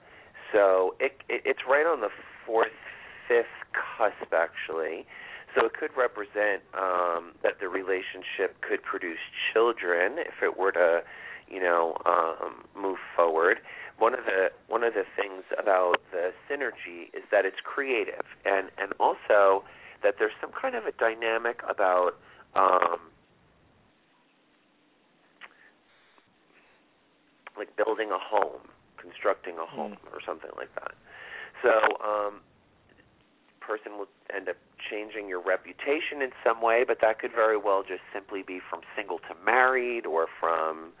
So 0.52 0.94
it, 1.00 1.12
it 1.28 1.42
it's 1.44 1.60
right 1.68 1.86
on 1.86 2.00
the 2.00 2.10
fourth, 2.46 2.72
fifth 3.26 3.46
cusp 3.72 4.32
actually. 4.32 5.06
So 5.54 5.64
it 5.64 5.72
could 5.72 5.90
represent 5.96 6.62
um, 6.74 7.32
that 7.42 7.58
the 7.60 7.68
relationship 7.68 8.60
could 8.60 8.82
produce 8.82 9.18
children 9.52 10.18
if 10.18 10.42
it 10.42 10.58
were 10.58 10.72
to, 10.72 11.00
you 11.48 11.60
know, 11.60 11.96
um, 12.04 12.64
move 12.76 12.98
forward. 13.16 13.58
One 13.98 14.12
of 14.12 14.24
the 14.26 14.52
one 14.68 14.84
of 14.84 14.94
the 14.94 15.04
things 15.16 15.44
about 15.58 15.96
the 16.12 16.32
synergy 16.48 17.08
is 17.14 17.24
that 17.32 17.44
it's 17.44 17.60
creative, 17.64 18.24
and 18.44 18.70
and 18.78 18.92
also 19.00 19.64
that 20.02 20.16
there's 20.18 20.36
some 20.40 20.52
kind 20.52 20.76
of 20.76 20.84
a 20.84 20.92
dynamic 20.92 21.60
about 21.68 22.12
um, 22.54 22.98
like 27.56 27.74
building 27.76 28.10
a 28.10 28.18
home, 28.18 28.62
constructing 28.96 29.56
a 29.58 29.66
home, 29.66 29.96
or 30.12 30.20
something 30.24 30.50
like 30.56 30.72
that. 30.76 30.94
So, 31.62 31.70
um, 32.04 32.40
person 33.60 33.98
will 33.98 34.08
end 34.34 34.48
up 34.48 34.56
changing 34.90 35.28
your 35.28 35.42
reputation 35.42 36.22
in 36.22 36.30
some 36.42 36.62
way, 36.62 36.84
but 36.86 36.98
that 37.02 37.18
could 37.18 37.32
very 37.32 37.58
well 37.58 37.82
just 37.82 38.00
simply 38.14 38.42
be 38.42 38.60
from 38.70 38.80
single 38.96 39.18
to 39.18 39.34
married, 39.44 40.06
or 40.06 40.26
from 40.40 40.92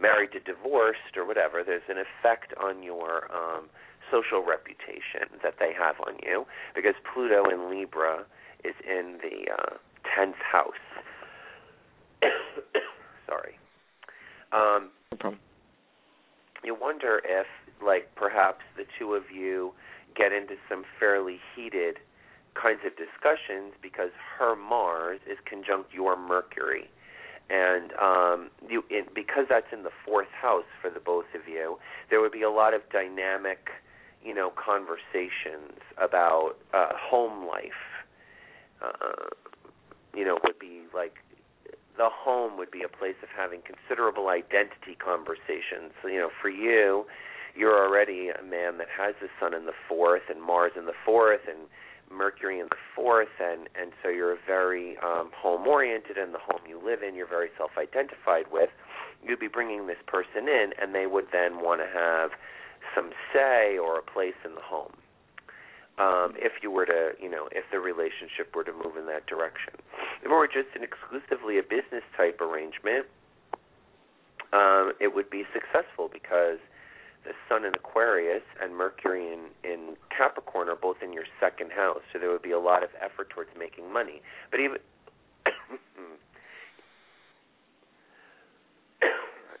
married 0.00 0.32
to 0.32 0.40
divorced, 0.40 1.14
or 1.16 1.24
whatever. 1.24 1.62
There's 1.62 1.86
an 1.88 1.98
effect 1.98 2.52
on 2.58 2.82
your 2.82 3.30
um, 3.30 3.70
social 4.10 4.42
reputation 4.42 5.38
that 5.42 5.54
they 5.58 5.72
have 5.78 5.96
on 6.06 6.18
you 6.22 6.46
because 6.74 6.94
Pluto 7.12 7.48
in 7.48 7.70
Libra 7.70 8.24
is 8.64 8.74
in 8.82 9.18
the 9.22 9.52
uh, 9.52 9.76
tenth 10.14 10.36
house. 10.36 10.74
Sorry. 13.26 13.58
Um, 14.52 14.90
No 15.12 15.18
problem. 15.18 15.40
you 16.64 16.76
wonder 16.78 17.20
if, 17.24 17.46
like, 17.84 18.14
perhaps 18.14 18.62
the 18.76 18.84
two 18.98 19.14
of 19.14 19.24
you 19.34 19.72
get 20.14 20.32
into 20.32 20.54
some 20.68 20.84
fairly 20.98 21.38
heated 21.54 21.98
kinds 22.54 22.80
of 22.86 22.92
discussions 22.96 23.74
because 23.82 24.10
her 24.38 24.56
Mars 24.56 25.20
is 25.30 25.38
conjunct 25.44 25.92
your 25.92 26.16
Mercury. 26.16 26.88
And 27.48 27.92
um, 28.00 28.50
you, 28.68 28.82
in, 28.90 29.04
because 29.14 29.44
that's 29.48 29.66
in 29.72 29.82
the 29.84 29.90
fourth 30.04 30.32
house 30.32 30.64
for 30.80 30.90
the 30.90 30.98
both 30.98 31.26
of 31.34 31.46
you, 31.48 31.78
there 32.10 32.20
would 32.20 32.32
be 32.32 32.42
a 32.42 32.50
lot 32.50 32.74
of 32.74 32.80
dynamic, 32.90 33.68
you 34.24 34.34
know, 34.34 34.50
conversations 34.56 35.78
about 35.98 36.54
uh, 36.74 36.88
home 36.96 37.46
life. 37.46 37.70
Uh, 38.82 39.28
you 40.16 40.24
know, 40.24 40.38
would 40.42 40.58
be 40.58 40.82
like 40.94 41.14
the 41.96 42.08
home 42.10 42.58
would 42.58 42.70
be 42.70 42.82
a 42.82 42.88
place 42.88 43.16
of 43.22 43.28
having 43.28 43.60
considerable 43.62 44.28
identity 44.28 44.96
conversations. 44.98 45.92
So, 46.02 46.08
you 46.08 46.18
know, 46.18 46.30
for 46.42 46.48
you, 46.48 47.06
you're 47.54 47.76
already 47.76 48.28
a 48.28 48.42
man 48.42 48.76
that 48.78 48.88
has 48.92 49.14
the 49.20 49.28
sun 49.40 49.54
in 49.54 49.64
the 49.64 49.76
fourth 49.88 50.28
and 50.28 50.42
Mars 50.42 50.72
in 50.76 50.84
the 50.84 50.96
fourth 51.04 51.40
and 51.48 51.68
Mercury 52.10 52.60
in 52.60 52.66
the 52.70 52.82
fourth, 52.94 53.34
and 53.40 53.68
and 53.74 53.90
so 54.02 54.08
you're 54.08 54.38
very 54.46 54.96
um, 54.98 55.30
home 55.34 55.66
oriented, 55.66 56.16
and 56.16 56.32
the 56.32 56.38
home 56.38 56.60
you 56.68 56.80
live 56.82 57.02
in, 57.02 57.16
you're 57.16 57.26
very 57.26 57.48
self 57.58 57.72
identified 57.76 58.46
with. 58.52 58.70
You'd 59.24 59.40
be 59.40 59.48
bringing 59.48 59.86
this 59.86 59.98
person 60.06 60.46
in, 60.48 60.70
and 60.80 60.94
they 60.94 61.06
would 61.06 61.26
then 61.32 61.60
want 61.60 61.80
to 61.80 61.86
have 61.86 62.30
some 62.94 63.10
say 63.32 63.76
or 63.76 63.98
a 63.98 64.02
place 64.02 64.38
in 64.44 64.54
the 64.54 64.60
home. 64.60 64.92
Um, 65.98 66.34
if 66.36 66.52
you 66.62 66.70
were 66.70 66.84
to, 66.84 67.12
you 67.20 67.30
know, 67.30 67.48
if 67.52 67.64
the 67.72 67.80
relationship 67.80 68.54
were 68.54 68.64
to 68.64 68.72
move 68.72 68.98
in 68.98 69.06
that 69.06 69.26
direction. 69.26 69.72
If 70.20 70.26
it 70.26 70.28
were 70.28 70.46
just 70.46 70.68
an 70.76 70.84
exclusively 70.84 71.58
a 71.58 71.62
business 71.62 72.04
type 72.16 72.42
arrangement, 72.42 73.06
um, 74.52 74.92
it 75.00 75.14
would 75.14 75.30
be 75.30 75.44
successful 75.52 76.08
because 76.12 76.58
the 77.24 77.32
Sun 77.48 77.64
in 77.64 77.74
Aquarius 77.74 78.42
and 78.62 78.76
Mercury 78.76 79.32
in, 79.32 79.46
in 79.64 79.96
Capricorn 80.16 80.68
are 80.68 80.76
both 80.76 80.98
in 81.02 81.12
your 81.12 81.24
second 81.40 81.72
house, 81.72 82.02
so 82.12 82.18
there 82.18 82.30
would 82.30 82.42
be 82.42 82.52
a 82.52 82.60
lot 82.60 82.84
of 82.84 82.90
effort 83.02 83.30
towards 83.30 83.50
making 83.58 83.92
money. 83.92 84.22
But 84.50 84.60
even 84.60 84.76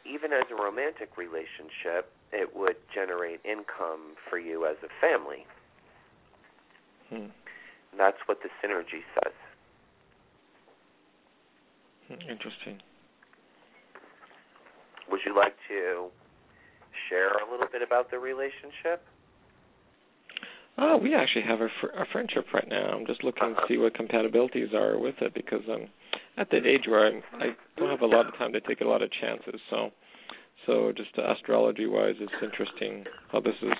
even 0.06 0.32
as 0.32 0.44
a 0.50 0.54
romantic 0.54 1.16
relationship, 1.16 2.12
it 2.32 2.54
would 2.54 2.76
generate 2.94 3.40
income 3.44 4.14
for 4.30 4.38
you 4.38 4.66
as 4.66 4.76
a 4.84 4.88
family. 5.00 5.46
Hmm. 7.10 7.26
That's 7.96 8.16
what 8.26 8.38
the 8.42 8.48
synergy 8.62 9.02
says. 9.14 9.32
Hmm, 12.08 12.30
Interesting. 12.30 12.80
Would 15.10 15.20
you 15.24 15.36
like 15.36 15.54
to 15.68 16.08
share 17.08 17.30
a 17.30 17.50
little 17.50 17.68
bit 17.70 17.82
about 17.82 18.10
the 18.10 18.18
relationship? 18.18 19.02
Oh, 20.78 20.96
we 20.98 21.14
actually 21.14 21.42
have 21.42 21.60
a, 21.60 21.68
fr- 21.80 21.96
a 21.96 22.04
friendship 22.12 22.46
right 22.52 22.68
now. 22.68 22.88
I'm 22.98 23.06
just 23.06 23.24
looking 23.24 23.54
to 23.54 23.60
see 23.68 23.78
what 23.78 23.94
compatibilities 23.94 24.74
are 24.74 24.98
with 24.98 25.14
it 25.20 25.32
because 25.32 25.62
I'm 25.72 25.88
at 26.36 26.50
that 26.50 26.66
age 26.66 26.82
where 26.86 27.06
I'm, 27.06 27.22
I 27.40 27.46
don't 27.78 27.88
have 27.88 28.02
a 28.02 28.06
lot 28.06 28.26
of 28.26 28.36
time 28.36 28.52
to 28.52 28.60
take 28.60 28.82
a 28.82 28.84
lot 28.84 29.00
of 29.00 29.10
chances. 29.12 29.58
So, 29.70 29.90
so 30.66 30.92
just 30.94 31.10
astrology 31.16 31.86
wise, 31.86 32.16
it's 32.20 32.32
interesting 32.42 33.04
how 33.32 33.40
this 33.40 33.54
is. 33.62 33.72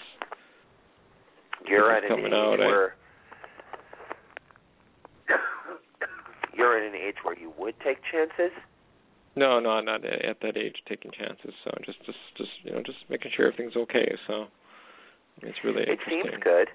You're 1.68 1.88
This 1.88 1.98
at 1.98 2.04
is 2.04 2.10
an 2.10 2.16
coming 2.16 2.26
age 2.26 2.32
out, 2.32 2.58
where 2.58 2.94
you're 6.56 6.78
at 6.78 6.86
an 6.86 6.94
age 6.94 7.16
where 7.22 7.38
you 7.38 7.52
would 7.58 7.74
take 7.84 7.98
chances. 8.10 8.52
No, 9.36 9.60
no, 9.60 9.70
I'm 9.70 9.84
not 9.84 10.04
at 10.04 10.40
that 10.40 10.56
age 10.56 10.76
taking 10.88 11.10
chances. 11.10 11.52
So 11.62 11.70
just, 11.84 11.98
just, 12.06 12.18
just 12.38 12.50
you 12.64 12.72
know, 12.72 12.82
just 12.82 12.98
making 13.10 13.32
sure 13.36 13.46
everything's 13.46 13.76
okay. 13.76 14.16
So 14.26 14.46
it's 15.42 15.58
really 15.62 15.82
It 15.82 15.98
seems 16.08 16.42
good. 16.42 16.68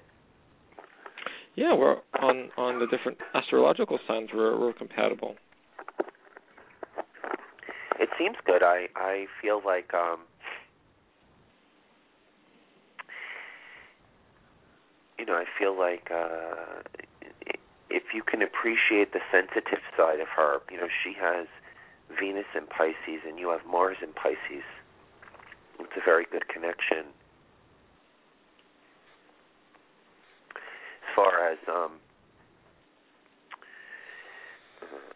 Yeah, 1.54 1.74
we're 1.74 1.96
on 2.20 2.48
on 2.56 2.78
the 2.78 2.86
different 2.86 3.18
astrological 3.34 3.98
signs. 4.08 4.30
We're 4.34 4.58
we're 4.58 4.72
compatible. 4.72 5.34
It 8.00 8.08
seems 8.18 8.36
good. 8.46 8.62
I 8.62 8.86
I 8.96 9.26
feel 9.42 9.60
like 9.64 9.92
um 9.92 10.20
you 15.18 15.26
know, 15.26 15.34
I 15.34 15.44
feel 15.58 15.78
like 15.78 16.08
uh 16.10 16.82
if 17.92 18.14
you 18.14 18.22
can 18.22 18.40
appreciate 18.42 19.12
the 19.12 19.20
sensitive 19.30 19.84
side 19.96 20.20
of 20.20 20.28
her, 20.28 20.60
you 20.70 20.78
know, 20.78 20.88
she 21.04 21.12
has 21.20 21.46
Venus 22.18 22.46
in 22.56 22.66
Pisces 22.66 23.20
and 23.28 23.38
you 23.38 23.50
have 23.50 23.60
Mars 23.68 23.98
in 24.02 24.12
Pisces. 24.12 24.64
It's 25.78 25.96
a 25.96 26.04
very 26.04 26.26
good 26.30 26.48
connection. 26.48 27.12
As 30.56 31.14
far 31.14 31.46
as 31.52 31.58
um 31.68 31.92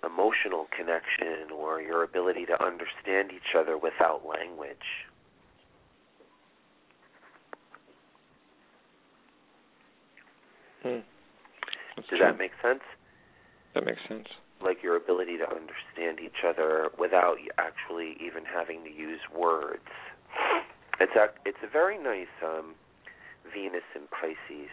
emotional 0.05 0.67
connection 0.77 1.51
or 1.55 1.81
your 1.81 2.03
ability 2.03 2.47
to 2.47 2.63
understand 2.65 3.31
each 3.33 3.55
other 3.59 3.77
without 3.77 4.23
language. 4.25 4.77
Hmm. 10.83 11.16
Does 11.97 12.05
true. 12.09 12.19
that 12.19 12.39
make 12.39 12.53
sense? 12.63 12.83
That 13.75 13.85
makes 13.85 14.01
sense. 14.09 14.29
Like 14.63 14.83
your 14.83 14.97
ability 14.97 15.37
to 15.39 15.45
understand 15.45 16.21
each 16.25 16.45
other 16.47 16.89
without 16.99 17.37
actually 17.59 18.17
even 18.25 18.45
having 18.45 18.85
to 18.85 18.91
use 18.91 19.21
words. 19.35 19.89
It's 21.01 21.13
a 21.15 21.27
it's 21.45 21.59
a 21.63 21.71
very 21.71 21.99
nice 22.03 22.33
um, 22.43 22.75
Venus 23.53 23.85
in 23.95 24.03
Pisces. 24.09 24.73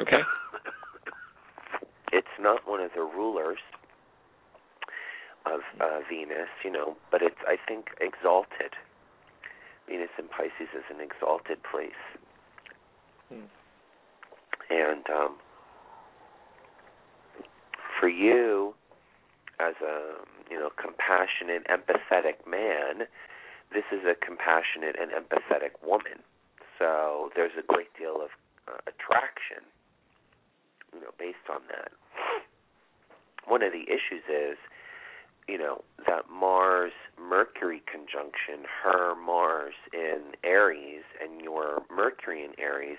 Okay. 0.00 0.22
It's 2.12 2.26
not 2.40 2.66
one 2.66 2.80
of 2.80 2.90
the 2.94 3.02
rulers 3.02 3.58
of 5.44 5.60
uh, 5.80 6.00
Venus, 6.08 6.48
you 6.64 6.70
know, 6.70 6.96
but 7.10 7.22
it's 7.22 7.36
I 7.46 7.56
think 7.68 7.88
exalted. 8.00 8.72
Venus 9.88 10.10
in 10.18 10.26
Pisces 10.28 10.72
is 10.74 10.84
an 10.90 11.00
exalted 11.00 11.58
place. 11.70 11.92
Hmm. 13.28 13.50
And 14.70 15.04
um, 15.10 15.36
for 17.98 18.08
you, 18.08 18.74
as 19.60 19.74
a 19.82 20.22
you 20.50 20.58
know 20.58 20.70
compassionate, 20.76 21.66
empathetic 21.68 22.46
man, 22.48 23.06
this 23.72 23.84
is 23.92 24.04
a 24.04 24.14
compassionate 24.14 24.96
and 25.00 25.10
empathetic 25.10 25.74
woman. 25.86 26.22
So 26.78 27.30
there's 27.34 27.52
a 27.58 27.62
great 27.62 27.88
deal 27.98 28.16
of 28.16 28.30
uh, 28.68 28.78
attraction, 28.86 29.64
you 30.92 31.00
know, 31.00 31.10
based 31.18 31.48
on 31.50 31.62
that. 31.68 31.92
One 33.46 33.62
of 33.62 33.72
the 33.72 33.82
issues 33.88 34.26
is, 34.28 34.58
you 35.48 35.58
know, 35.58 35.82
that 36.06 36.24
Mars 36.30 36.92
Mercury 37.20 37.82
conjunction, 37.90 38.66
her 38.82 39.14
Mars 39.14 39.74
in 39.92 40.34
Aries 40.44 41.02
and 41.22 41.40
your 41.40 41.82
Mercury 41.94 42.44
in 42.44 42.50
Aries, 42.58 42.98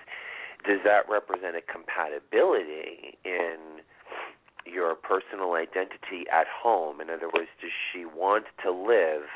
does 0.66 0.80
that 0.84 1.08
represent 1.10 1.56
a 1.56 1.62
compatibility 1.62 3.18
in 3.24 3.82
your 4.66 4.96
personal 4.96 5.54
identity 5.54 6.26
at 6.32 6.48
home? 6.48 7.00
In 7.02 7.10
other 7.10 7.30
words, 7.34 7.50
does 7.62 7.72
she 7.92 8.06
want 8.06 8.46
to 8.64 8.72
live 8.72 9.28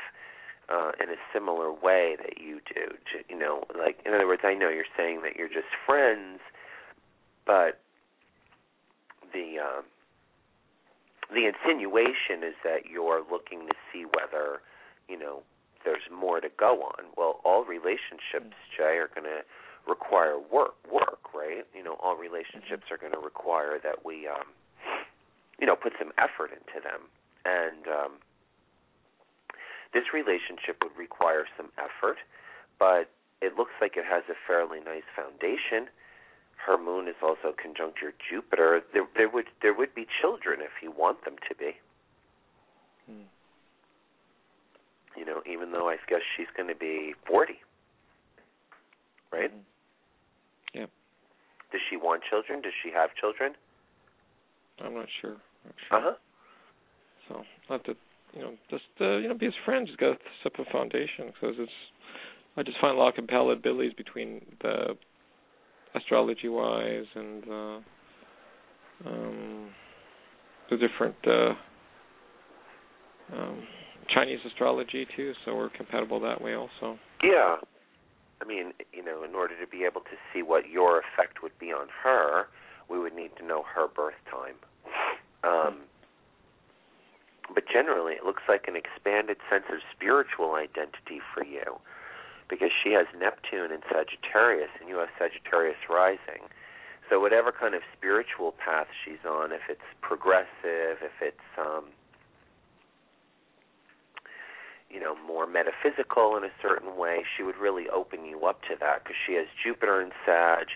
uh, 0.68 0.92
in 1.02 1.08
a 1.10 1.16
similar 1.32 1.72
way 1.72 2.16
that 2.18 2.40
you 2.40 2.60
do? 2.74 2.94
You 3.28 3.38
know, 3.38 3.64
like 3.78 3.98
in 4.04 4.14
other 4.14 4.26
words, 4.26 4.42
I 4.44 4.54
know 4.54 4.68
you're 4.68 4.84
saying 4.96 5.22
that 5.22 5.36
you're 5.36 5.48
just 5.48 5.72
friends, 5.86 6.40
but 7.46 7.80
the 9.32 9.58
um, 9.58 9.84
the 11.32 11.48
insinuation 11.48 12.44
is 12.44 12.54
that 12.64 12.86
you're 12.90 13.22
looking 13.30 13.66
to 13.66 13.74
see 13.92 14.04
whether 14.04 14.60
you 15.08 15.18
know 15.18 15.42
there's 15.84 16.06
more 16.12 16.40
to 16.40 16.48
go 16.58 16.82
on. 16.82 17.10
Well, 17.16 17.40
all 17.44 17.64
relationships, 17.64 18.54
Jay, 18.76 18.98
are 18.98 19.10
going 19.12 19.26
to 19.26 19.42
require 19.86 20.38
work. 20.38 20.74
Work, 20.90 21.34
right? 21.34 21.66
You 21.74 21.82
know, 21.82 21.96
all 22.00 22.16
relationships 22.16 22.86
are 22.90 22.98
going 22.98 23.12
to 23.12 23.18
require 23.18 23.78
that 23.82 24.04
we, 24.04 24.28
um, 24.28 24.46
you 25.58 25.66
know, 25.66 25.76
put 25.76 25.92
some 25.98 26.12
effort 26.18 26.50
into 26.52 26.78
them. 26.82 27.10
And 27.44 27.86
um, 27.88 28.12
this 29.92 30.14
relationship 30.14 30.78
would 30.82 30.96
require 30.96 31.44
some 31.56 31.68
effort, 31.78 32.18
but 32.78 33.10
it 33.40 33.56
looks 33.56 33.72
like 33.80 33.96
it 33.96 34.04
has 34.06 34.22
a 34.30 34.38
fairly 34.46 34.78
nice 34.78 35.06
foundation. 35.16 35.90
Her 36.66 36.78
moon 36.78 37.08
is 37.08 37.16
also 37.22 37.54
conjunct 37.60 37.98
your 38.00 38.12
Jupiter. 38.30 38.82
There, 38.92 39.06
there 39.16 39.28
would 39.28 39.46
there 39.62 39.74
would 39.74 39.94
be 39.94 40.06
children 40.20 40.60
if 40.60 40.70
you 40.82 40.92
want 40.96 41.24
them 41.24 41.34
to 41.48 41.54
be. 41.56 41.72
Hmm. 43.06 43.26
You 45.18 45.24
know, 45.26 45.42
even 45.50 45.72
though 45.72 45.88
I 45.88 45.96
guess 46.08 46.20
she's 46.36 46.46
going 46.56 46.68
to 46.68 46.74
be 46.74 47.14
forty, 47.26 47.58
right? 49.32 49.50
Hmm. 49.50 50.78
Yep. 50.78 50.90
Does 51.72 51.80
she 51.90 51.96
want 51.96 52.22
children? 52.30 52.62
Does 52.62 52.72
she 52.82 52.90
have 52.92 53.10
children? 53.20 53.54
I'm 54.84 54.94
not 54.94 55.08
sure. 55.20 55.36
Sure. 55.88 55.98
Uh 55.98 56.02
huh. 56.02 56.14
So 57.28 57.34
I'll 57.68 57.78
have 57.78 57.84
to, 57.84 57.94
you 58.34 58.42
know, 58.42 58.54
just 58.70 58.84
uh, 59.00 59.16
you 59.16 59.28
know, 59.28 59.34
be 59.34 59.46
his 59.46 59.54
friend. 59.64 59.86
Just 59.86 59.98
got 59.98 60.12
to 60.12 60.18
set 60.42 60.58
up 60.58 60.66
a 60.66 60.70
foundation 60.70 61.26
because 61.26 61.56
it's. 61.58 61.72
I 62.56 62.62
just 62.62 62.78
find 62.80 62.96
a 62.96 63.00
lot 63.00 63.18
of 63.18 63.24
compatibilities 63.24 63.96
between 63.96 64.44
the 64.60 64.96
astrology 65.94 66.48
wise 66.48 67.04
and 67.14 67.44
uh, 67.48 67.78
um, 69.06 69.70
the 70.70 70.76
different 70.76 71.16
uh, 71.26 71.54
um, 73.34 73.62
Chinese 74.14 74.40
astrology 74.46 75.06
too. 75.16 75.32
So 75.44 75.54
we're 75.54 75.70
compatible 75.70 76.20
that 76.20 76.40
way 76.40 76.54
also. 76.54 76.98
Yeah. 77.22 77.56
I 78.40 78.44
mean, 78.44 78.72
you 78.92 79.04
know, 79.04 79.22
in 79.22 79.34
order 79.34 79.54
to 79.60 79.66
be 79.70 79.84
able 79.84 80.00
to 80.00 80.16
see 80.32 80.42
what 80.42 80.68
your 80.68 80.98
effect 80.98 81.42
would 81.42 81.56
be 81.60 81.66
on 81.66 81.86
her, 82.02 82.46
we 82.90 82.98
would 82.98 83.14
need 83.14 83.30
to 83.38 83.46
know 83.46 83.62
her 83.74 83.86
birth 83.86 84.18
time. 84.30 84.56
Um, 85.44 85.82
but 87.54 87.64
generally, 87.72 88.14
it 88.14 88.24
looks 88.24 88.42
like 88.48 88.64
an 88.66 88.74
expanded 88.74 89.36
sense 89.50 89.64
of 89.70 89.78
spiritual 89.94 90.54
identity 90.54 91.20
for 91.34 91.44
you 91.44 91.78
because 92.48 92.70
she 92.82 92.92
has 92.92 93.06
Neptune 93.18 93.72
in 93.72 93.80
Sagittarius 93.90 94.70
and 94.80 94.88
you 94.88 94.96
have 94.98 95.08
Sagittarius 95.18 95.78
rising. 95.88 96.48
So 97.08 97.20
whatever 97.20 97.52
kind 97.52 97.74
of 97.74 97.82
spiritual 97.96 98.52
path 98.52 98.86
she's 99.04 99.22
on, 99.28 99.52
if 99.52 99.62
it's 99.68 99.84
progressive, 100.00 101.02
if 101.02 101.16
it's 101.20 101.50
um 101.58 101.84
you 104.90 105.00
know 105.00 105.16
more 105.26 105.46
metaphysical 105.46 106.36
in 106.36 106.44
a 106.44 106.52
certain 106.60 106.96
way, 106.96 107.24
she 107.36 107.42
would 107.42 107.56
really 107.56 107.88
open 107.88 108.24
you 108.24 108.44
up 108.44 108.62
to 108.62 108.76
that 108.80 109.02
because 109.02 109.16
she 109.26 109.34
has 109.34 109.46
Jupiter 109.62 110.00
in 110.00 110.10
Sag 110.24 110.68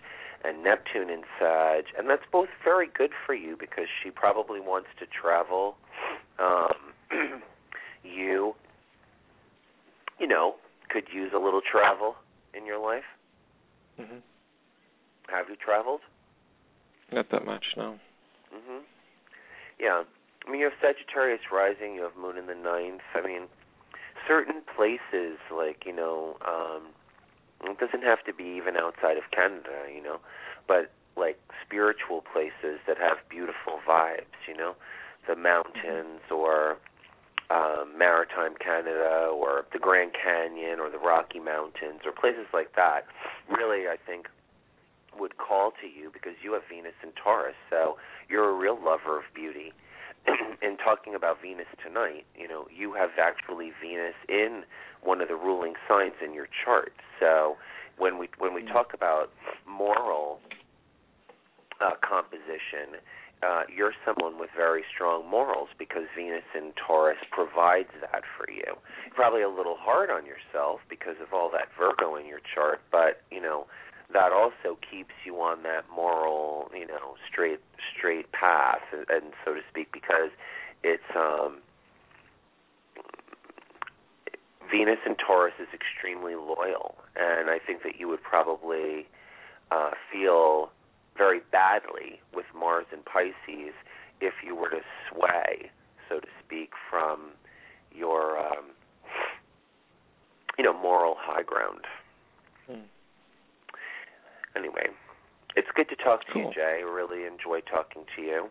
and 0.45 0.63
Neptune 0.63 1.11
in 1.11 1.23
Sag, 1.39 1.87
and 1.99 2.09
that's 2.09 2.23
both 2.31 2.49
very 2.65 2.89
good 2.89 3.11
for 3.25 3.35
you 3.35 3.57
because 3.59 3.87
she 4.03 4.11
probably 4.11 4.61
wants 4.61 4.89
to 4.99 5.07
travel. 5.07 5.77
Um, 6.39 7.43
you, 8.05 8.55
you 10.21 10.27
know, 10.27 10.57
could 10.89 11.05
use 11.13 11.33
a 11.35 11.39
little 11.39 11.56
travel 11.71 12.15
in 12.55 12.67
your 12.67 12.79
life. 12.79 13.05
hmm 13.97 14.21
Have 15.29 15.47
you 15.49 15.57
traveled? 15.57 16.01
Not 17.13 17.31
that 17.31 17.45
much, 17.45 17.65
no. 17.77 17.99
Mhm. 18.55 18.83
Yeah. 19.79 20.05
I 20.47 20.51
mean, 20.51 20.61
you 20.61 20.67
have 20.71 20.79
Sagittarius 20.81 21.51
rising. 21.51 21.95
You 21.95 22.03
have 22.03 22.17
Moon 22.17 22.37
in 22.39 22.47
the 22.47 22.55
ninth. 22.55 23.03
I 23.15 23.21
mean, 23.21 23.49
certain 24.27 24.63
places 24.77 25.39
like 25.51 25.85
you 25.87 25.93
know, 25.93 26.37
um, 26.47 26.95
it 27.65 27.79
doesn't 27.79 28.03
have 28.03 28.23
to 28.25 28.33
be 28.35 28.45
even 28.45 28.77
outside 28.77 29.17
of 29.17 29.25
Canada, 29.33 29.87
you 29.93 30.03
know, 30.03 30.19
but 30.69 30.93
like 31.17 31.39
spiritual 31.65 32.23
places 32.33 32.79
that 32.87 32.99
have 32.99 33.19
beautiful 33.29 33.81
vibes, 33.89 34.39
you 34.47 34.57
know, 34.57 34.75
the 35.27 35.35
mountains 35.37 36.21
or 36.31 36.77
um, 37.51 37.97
maritime 37.97 38.55
Canada 38.59 39.31
or 39.33 39.67
the 39.73 39.79
Grand 39.79 40.13
Canyon 40.13 40.81
or 40.81 40.91
the 40.91 40.99
Rocky 40.99 41.39
Mountains 41.39 42.01
or 42.05 42.13
places 42.13 42.47
like 42.53 42.75
that. 42.77 43.07
Really, 43.49 43.87
I 43.89 43.97
think 44.05 44.27
would 45.19 45.39
call 45.39 45.73
to 45.81 45.87
you 45.87 46.11
because 46.13 46.33
you 46.43 46.53
have 46.53 46.63
Venus 46.69 46.93
in 47.03 47.11
Taurus, 47.13 47.55
so 47.71 47.97
you're 48.29 48.51
a 48.51 48.55
real 48.55 48.79
lover 48.83 49.19
of 49.19 49.25
beauty. 49.35 49.73
and 50.63 50.77
talking 50.83 51.15
about 51.15 51.41
Venus 51.41 51.71
tonight, 51.85 52.27
you 52.35 52.49
know, 52.49 52.67
you 52.75 52.95
have 52.95 53.11
actually 53.21 53.71
Venus 53.81 54.15
in 54.29 54.65
one 55.03 55.21
of 55.21 55.29
the 55.29 55.37
ruling 55.37 55.75
signs 55.89 56.15
in 56.25 56.35
your 56.35 56.49
chart. 56.65 56.93
So 57.21 57.57
when 57.97 58.19
we 58.19 58.29
when 58.39 58.53
we 58.53 58.63
talk 58.63 58.93
about 58.93 59.31
moral 59.69 60.41
uh, 61.81 61.93
composition, 62.03 62.99
uh, 63.43 63.63
you're 63.75 63.93
someone 64.05 64.39
with 64.41 64.51
very 64.57 64.83
strong 64.93 65.29
morals 65.29 65.69
because 65.79 66.05
Venus 66.17 66.45
in 66.55 66.73
Taurus 66.73 67.19
provides 67.31 67.91
that 68.01 68.23
for 68.37 68.51
you. 68.51 68.77
Probably 69.15 69.43
a 69.43 69.49
little 69.49 69.77
hard 69.79 70.11
on 70.11 70.25
yourself 70.25 70.81
because 70.89 71.17
of 71.21 71.33
all 71.33 71.51
that 71.53 71.69
Virgo 71.79 72.17
in 72.17 72.27
your 72.27 72.41
chart, 72.55 72.81
but 72.91 73.23
you 73.31 73.41
know 73.41 73.67
that 74.13 74.33
also 74.33 74.79
keeps 74.89 75.13
you 75.25 75.35
on 75.37 75.63
that 75.65 75.85
moral, 75.95 76.71
you 76.73 76.87
know, 76.87 77.17
straight 77.29 77.61
straight 77.97 78.31
path, 78.33 78.83
and, 78.93 79.05
and 79.11 79.33
so 79.45 79.55
to 79.55 79.61
speak, 79.71 79.93
because 79.93 80.31
it's 80.83 81.11
um 81.15 81.59
Venus 84.71 84.99
in 85.07 85.15
Taurus 85.17 85.55
is 85.61 85.69
extremely 85.73 86.35
loyal, 86.35 86.97
and 87.15 87.51
I 87.51 87.59
think 87.65 87.83
that 87.83 88.01
you 88.01 88.09
would 88.09 88.23
probably 88.23 89.07
uh, 89.71 89.91
feel 90.13 90.71
very 91.17 91.41
badly 91.53 92.21
with 92.35 92.47
Mars 92.59 92.87
in 92.93 93.01
Pisces 93.03 93.75
if 94.21 94.35
you 94.45 94.55
were 94.55 94.71
to 94.71 94.81
sway, 95.11 95.71
so 96.09 96.21
to 96.21 96.27
speak, 96.45 96.71
from 96.91 97.31
your 97.95 98.39
um, 98.39 98.67
you 100.59 100.65
know 100.65 100.73
moral 100.73 101.17
high 101.19 101.43
ground. 101.43 101.81
Hmm. 102.69 102.87
Anyway, 104.57 104.89
it's 105.55 105.69
good 105.75 105.89
to 105.91 105.97
talk 105.97 106.27
to 106.27 106.33
cool. 106.33 106.43
you, 106.49 106.51
Jay. 106.55 106.81
I 106.81 106.85
really 106.85 107.27
enjoy 107.27 107.61
talking 107.61 108.05
to 108.17 108.23
you. 108.23 108.49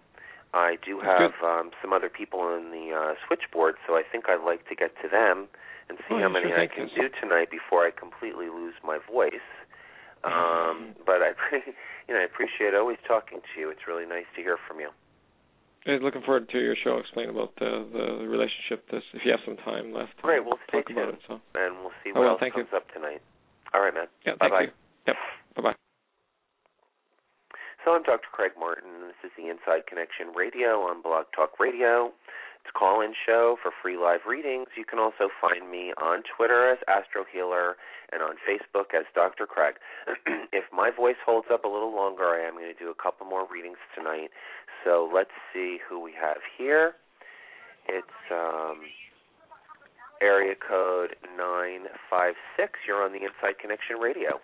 I 0.54 0.78
do 0.86 1.02
have 1.02 1.32
um, 1.44 1.72
some 1.82 1.92
other 1.92 2.08
people 2.10 2.56
in 2.56 2.72
the 2.72 2.96
uh, 2.96 3.14
switchboard, 3.28 3.76
so 3.86 3.94
I 3.96 4.04
think 4.10 4.26
I'd 4.30 4.46
like 4.46 4.68
to 4.70 4.76
get 4.76 4.92
to 5.04 5.10
them 5.10 5.48
and 5.90 5.98
see 6.08 6.16
Oh, 6.16 6.20
how 6.22 6.30
many 6.30 6.48
sure 6.48 6.60
I 6.62 6.68
can. 6.68 6.88
do 6.96 7.10
tonight 7.20 7.52
before 7.52 7.86
I 7.86 7.92
completely 7.92 8.48
lose 8.48 8.74
my 8.84 9.00
voice. 9.12 9.34
Um, 10.26 10.96
but 11.06 11.15
you 12.08 12.14
know, 12.14 12.20
I 12.22 12.24
appreciate 12.26 12.74
always 12.74 12.98
talking 13.08 13.40
to 13.40 13.54
you. 13.60 13.70
It's 13.70 13.88
really 13.88 14.06
nice 14.06 14.26
to 14.36 14.42
hear 14.42 14.58
from 14.68 14.80
you. 14.80 14.90
Hey, 15.86 16.00
looking 16.02 16.22
forward 16.26 16.50
to 16.50 16.60
your 16.60 16.76
show. 16.84 16.98
Explain 16.98 17.30
about 17.30 17.54
the 17.60 17.86
the 17.94 18.26
relationship. 18.28 18.90
This, 18.90 19.04
if 19.14 19.22
you 19.24 19.32
have 19.32 19.42
some 19.46 19.58
time 19.58 19.94
left. 19.94 20.18
Great, 20.22 20.44
we'll 20.44 20.58
stay 20.68 20.82
talk 20.82 20.90
about 20.90 21.10
it. 21.14 21.20
So, 21.28 21.40
And 21.54 21.78
we'll 21.86 21.94
see 22.04 22.10
Oh, 22.16 22.20
what 22.20 22.22
well, 22.22 22.30
else 22.32 22.40
thank 22.42 22.56
you. 22.58 22.64
comes 22.66 22.74
up 22.74 22.90
tonight. 22.92 23.22
All 23.74 23.82
right, 23.82 23.94
man. 23.94 24.08
yeah, 24.26 24.34
thank 24.40 24.52
Bye-bye. 24.52 24.62
you. 24.62 24.72
Yep. 25.08 25.16
Bye 25.58 25.62
bye. 25.62 25.76
So 27.84 27.94
I'm 27.94 28.02
Dr. 28.02 28.26
Craig 28.32 28.54
Martin. 28.60 29.14
This 29.14 29.30
is 29.30 29.32
the 29.38 29.46
Inside 29.50 29.86
Connection 29.86 30.34
Radio 30.36 30.82
on 30.90 31.04
Blog 31.04 31.26
Talk 31.36 31.60
Radio. 31.60 32.12
It's 32.66 32.74
call-in 32.74 33.14
show 33.14 33.58
for 33.62 33.70
free 33.70 33.96
live 33.96 34.22
readings. 34.28 34.70
You 34.76 34.86
can 34.86 34.98
also 34.98 35.30
find 35.40 35.70
me 35.70 35.94
on 36.02 36.24
Twitter 36.26 36.72
as 36.72 36.80
Astro 36.88 37.24
Healer 37.32 37.76
and 38.12 38.24
on 38.24 38.42
Facebook 38.42 38.98
as 38.98 39.06
Dr. 39.14 39.46
Craig. 39.46 39.76
if 40.52 40.64
my 40.74 40.90
voice 40.90 41.22
holds 41.24 41.46
up 41.54 41.64
a 41.64 41.68
little 41.68 41.94
longer, 41.94 42.26
I 42.26 42.42
am 42.42 42.56
going 42.56 42.74
to 42.74 42.74
do 42.74 42.90
a 42.90 42.96
couple 42.96 43.28
more 43.28 43.46
readings 43.46 43.78
tonight. 43.94 44.32
So 44.84 45.08
let's 45.14 45.30
see 45.54 45.78
who 45.88 46.02
we 46.02 46.14
have 46.20 46.38
here. 46.58 46.94
It's 47.88 48.18
um, 48.32 48.82
area 50.20 50.56
code 50.56 51.16
956. 51.38 52.80
You're 52.88 53.04
on 53.04 53.12
the 53.12 53.22
Inside 53.22 53.62
Connection 53.62 53.98
Radio. 53.98 54.42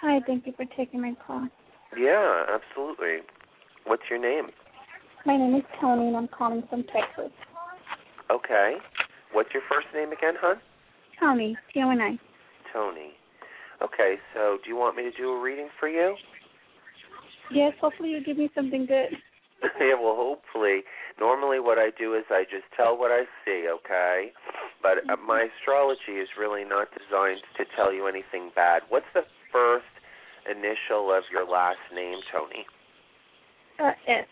Hi, 0.00 0.20
thank 0.28 0.46
you 0.46 0.52
for 0.56 0.66
taking 0.76 1.00
my 1.02 1.14
call. 1.26 1.48
Yeah, 1.98 2.46
absolutely. 2.54 3.26
What's 3.84 4.04
your 4.08 4.20
name? 4.20 4.50
My 5.26 5.38
name 5.38 5.54
is 5.54 5.62
Tony, 5.80 6.08
and 6.08 6.16
I'm 6.16 6.28
calling 6.28 6.62
from 6.68 6.84
Texas. 6.84 7.32
Okay. 8.30 8.74
What's 9.32 9.48
your 9.54 9.62
first 9.70 9.86
name 9.94 10.12
again, 10.12 10.34
hon? 10.38 10.56
Tony, 11.18 11.56
T-O-N-I. 11.72 12.18
Tony. 12.72 13.12
Okay, 13.82 14.16
so 14.34 14.58
do 14.62 14.68
you 14.68 14.76
want 14.76 14.96
me 14.96 15.04
to 15.04 15.10
do 15.16 15.30
a 15.30 15.40
reading 15.40 15.68
for 15.80 15.88
you? 15.88 16.14
Yes, 17.50 17.72
hopefully 17.80 18.10
you 18.10 18.22
give 18.22 18.36
me 18.36 18.50
something 18.54 18.84
good. 18.86 19.16
yeah, 19.80 19.94
well, 19.94 20.14
hopefully. 20.16 20.82
Normally, 21.18 21.58
what 21.58 21.78
I 21.78 21.88
do 21.96 22.14
is 22.14 22.24
I 22.30 22.44
just 22.44 22.64
tell 22.76 22.98
what 22.98 23.10
I 23.10 23.24
see, 23.44 23.66
okay? 23.80 24.32
But 24.82 25.08
uh, 25.08 25.16
my 25.26 25.48
astrology 25.48 26.20
is 26.20 26.28
really 26.38 26.64
not 26.64 26.88
designed 26.92 27.40
to 27.56 27.64
tell 27.76 27.92
you 27.92 28.06
anything 28.06 28.50
bad. 28.54 28.82
What's 28.90 29.08
the 29.14 29.22
first 29.50 29.88
initial 30.44 31.12
of 31.16 31.24
your 31.32 31.48
last 31.48 31.80
name, 31.94 32.18
Tony? 32.30 32.66
Uh, 33.80 33.92
S. 34.06 34.26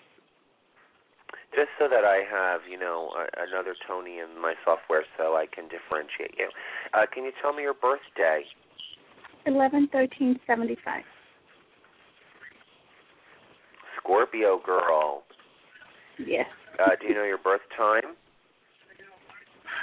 Just 1.54 1.68
so 1.78 1.86
that 1.88 2.04
I 2.04 2.24
have, 2.30 2.62
you 2.70 2.78
know, 2.78 3.10
a, 3.12 3.46
another 3.46 3.74
Tony 3.86 4.18
in 4.18 4.40
my 4.40 4.54
software 4.64 5.04
so 5.18 5.36
I 5.36 5.46
can 5.46 5.64
differentiate 5.68 6.38
you. 6.38 6.48
Uh, 6.94 7.02
can 7.12 7.24
you 7.24 7.32
tell 7.42 7.52
me 7.52 7.62
your 7.62 7.74
birthday? 7.74 8.42
Eleven 9.44 9.88
thirteen 9.92 10.40
seventy 10.46 10.76
five. 10.84 11.04
Scorpio 13.98 14.60
girl. 14.64 15.24
Yes. 16.18 16.46
Uh, 16.78 16.90
do 17.00 17.08
you 17.08 17.14
know 17.14 17.24
your 17.24 17.38
birth 17.38 17.60
time? 17.76 18.16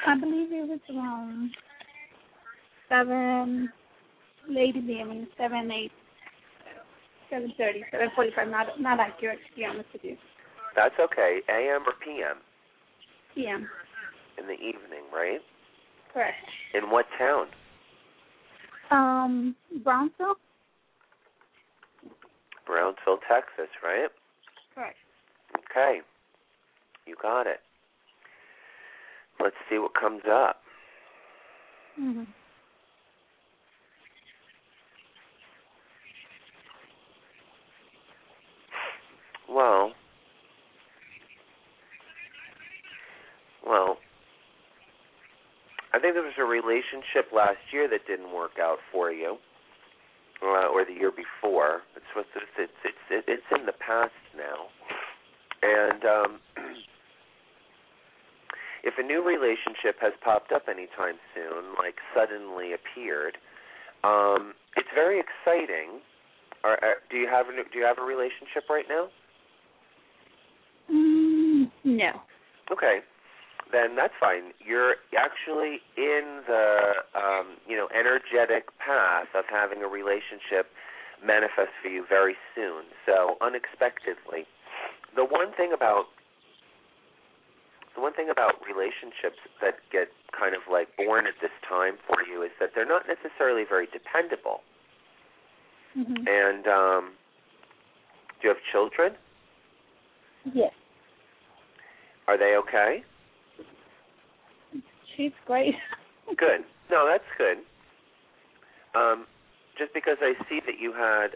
I 0.08 0.20
believe 0.20 0.52
it 0.52 0.68
was 0.68 0.80
around 0.90 1.52
seven, 2.88 3.70
late 4.50 4.76
evening, 4.76 5.28
seven, 5.38 5.70
eight, 5.72 5.92
seven 7.30 7.54
thirty, 7.58 7.84
seven 7.92 8.10
forty-five. 8.16 8.48
Not 8.48 8.80
not 8.80 9.00
accurate 9.00 9.40
to 9.50 9.56
be 9.56 9.66
honest 9.66 9.90
with 9.94 10.04
you. 10.04 10.18
That's 10.76 10.96
okay. 11.00 11.40
AM 11.50 11.82
or 11.88 11.94
PM? 12.04 12.38
PM. 13.36 13.68
In 14.38 14.48
the 14.48 14.54
evening, 14.54 15.04
right? 15.14 15.40
Correct. 16.14 16.36
In 16.74 16.90
what 16.90 17.06
town? 17.18 17.48
Um, 18.92 19.56
Brownsville. 19.84 20.36
Brownsville, 22.66 23.20
Texas, 23.28 23.70
right? 23.84 24.10
Correct. 24.74 24.96
Okay. 25.72 26.00
You 27.06 27.16
got 27.22 27.48
it. 27.48 27.60
Let's 29.42 29.56
see 29.70 29.78
what 29.78 29.94
comes 30.00 30.22
up. 30.30 30.58
hmm 31.98 32.24
Well, 39.50 39.94
well, 43.66 43.98
I 45.94 46.00
think 46.00 46.14
there 46.14 46.24
was 46.24 46.38
a 46.38 46.46
relationship 46.46 47.34
last 47.34 47.60
year 47.74 47.90
that 47.90 48.06
didn't 48.06 48.34
work 48.34 48.62
out 48.62 48.78
for 48.92 49.12
you, 49.12 49.38
uh, 50.44 50.70
or 50.70 50.86
the 50.86 50.94
year 50.94 51.12
before. 51.12 51.82
It's 51.96 52.06
it's 52.16 52.48
it's 52.58 52.72
it's 53.10 53.26
it's 53.28 53.50
in 53.58 53.66
the 53.66 53.74
past 53.74 54.14
now, 54.38 54.70
and 55.64 56.06
um, 56.06 56.40
if 58.84 58.94
a 58.98 59.04
new 59.04 59.26
relationship 59.26 59.98
has 60.02 60.14
popped 60.24 60.52
up 60.52 60.64
anytime 60.70 61.18
soon, 61.34 61.74
like 61.78 61.96
suddenly 62.16 62.74
appeared, 62.74 63.38
um, 64.04 64.54
it's 64.78 64.90
very 64.94 65.20
exciting. 65.20 66.02
Or, 66.64 66.74
uh, 66.84 67.00
do 67.10 67.18
you 67.18 67.28
have 67.28 67.48
a, 67.48 67.52
do 67.72 67.80
you 67.80 67.86
have 67.86 67.98
a 67.98 68.06
relationship 68.06 68.70
right 68.70 68.86
now? 68.88 69.08
Mm, 70.92 71.72
no. 71.84 72.22
Okay, 72.72 73.00
then 73.72 73.96
that's 73.96 74.14
fine. 74.20 74.54
You're 74.66 74.98
actually 75.18 75.82
in 75.98 76.42
the 76.48 77.06
um, 77.14 77.58
you 77.68 77.78
know 77.78 77.88
energetic 77.94 78.70
path 78.80 79.30
of 79.36 79.46
having 79.50 79.84
a 79.84 79.88
relationship 79.88 80.74
manifest 81.24 81.76
for 81.82 81.90
you 81.90 82.06
very 82.08 82.36
soon. 82.56 82.84
So 83.06 83.38
unexpectedly, 83.42 84.48
the 85.16 85.26
one 85.26 85.54
thing 85.54 85.72
about 85.74 86.06
the 87.96 88.02
one 88.02 88.14
thing 88.14 88.30
about 88.30 88.56
relationships 88.66 89.38
that 89.62 89.76
get 89.92 90.10
kind 90.38 90.56
of 90.56 90.62
like 90.72 90.88
born 90.98 91.28
at 91.28 91.34
this 91.42 91.54
time 91.68 91.98
for 92.08 92.24
you 92.24 92.42
is 92.44 92.52
that 92.60 92.72
they're 92.74 92.88
not 92.88 93.04
necessarily 93.08 93.64
very 93.68 93.88
dependable. 93.92 94.62
hmm 95.94 96.26
And 96.26 96.66
um, 96.68 97.12
do 98.42 98.48
you 98.48 98.50
have 98.50 98.64
children? 98.72 99.14
Yes. 100.54 100.72
Are 102.28 102.38
they 102.38 102.56
okay? 102.56 103.04
She's 105.20 105.36
great. 105.46 105.76
Good. 106.38 106.64
No, 106.90 107.06
that's 107.06 107.28
good. 107.38 107.58
Um, 108.96 109.26
just 109.78 109.94
because 109.94 110.16
I 110.22 110.34
see 110.48 110.62
that 110.66 110.80
you 110.80 110.94
had 110.94 111.36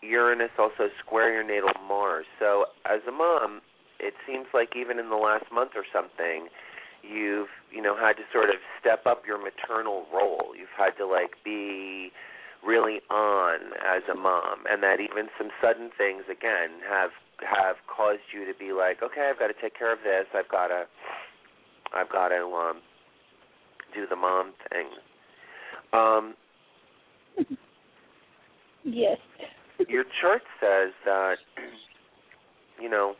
Uranus 0.00 0.50
also 0.58 0.88
square 1.04 1.32
your 1.32 1.44
natal 1.44 1.70
Mars. 1.86 2.24
So 2.40 2.64
as 2.86 3.00
a 3.06 3.12
mom, 3.12 3.60
it 4.00 4.14
seems 4.26 4.46
like 4.54 4.74
even 4.74 4.98
in 4.98 5.10
the 5.10 5.20
last 5.20 5.44
month 5.52 5.72
or 5.76 5.84
something, 5.92 6.48
you've 7.02 7.52
you 7.70 7.82
know 7.82 7.94
had 7.94 8.14
to 8.14 8.22
sort 8.32 8.48
of 8.48 8.56
step 8.80 9.04
up 9.06 9.22
your 9.26 9.38
maternal 9.38 10.06
role. 10.12 10.56
You've 10.56 10.74
had 10.76 10.96
to 10.98 11.06
like 11.06 11.36
be 11.44 12.10
really 12.64 13.02
on 13.10 13.76
as 13.84 14.02
a 14.10 14.16
mom, 14.16 14.64
and 14.70 14.82
that 14.82 14.98
even 14.98 15.28
some 15.36 15.50
sudden 15.60 15.90
things 15.98 16.24
again 16.30 16.80
have 16.88 17.10
have 17.44 17.76
caused 17.86 18.32
you 18.32 18.46
to 18.46 18.56
be 18.58 18.72
like, 18.72 19.02
okay, 19.02 19.28
I've 19.30 19.38
got 19.38 19.48
to 19.48 19.58
take 19.60 19.76
care 19.76 19.92
of 19.92 20.00
this. 20.02 20.26
I've 20.34 20.50
got 20.50 20.68
to 20.68 20.86
I've 21.94 22.10
got 22.10 22.28
to 22.28 22.42
um 22.42 22.80
do 23.94 24.06
the 24.08 24.16
mom 24.16 24.52
thing. 24.70 24.86
Um, 25.92 26.34
yes. 28.84 29.18
your 29.88 30.04
chart 30.20 30.42
says 30.60 30.92
that 31.04 31.36
you 32.80 32.88
know 32.88 33.14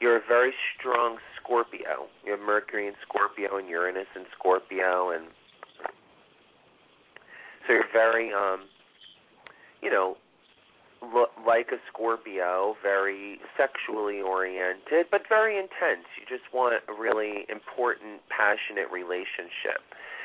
you're 0.00 0.16
a 0.16 0.22
very 0.26 0.52
strong 0.78 1.18
Scorpio. 1.42 2.08
You 2.24 2.32
have 2.32 2.40
Mercury 2.40 2.86
in 2.86 2.94
Scorpio 3.06 3.58
and 3.58 3.68
Uranus 3.68 4.06
in 4.16 4.24
Scorpio, 4.38 5.10
and 5.10 5.26
so 7.66 7.74
you're 7.74 7.84
very 7.92 8.32
um, 8.32 8.60
you 9.82 9.90
know 9.90 10.16
like 11.46 11.72
a 11.72 11.80
Scorpio, 11.88 12.76
very 12.82 13.40
sexually 13.56 14.20
oriented, 14.20 15.06
but 15.10 15.22
very 15.28 15.56
intense. 15.56 16.04
You 16.20 16.28
just 16.28 16.52
want 16.52 16.76
a 16.76 16.92
really 16.92 17.46
important, 17.48 18.20
passionate 18.28 18.92
relationship. 18.92 19.80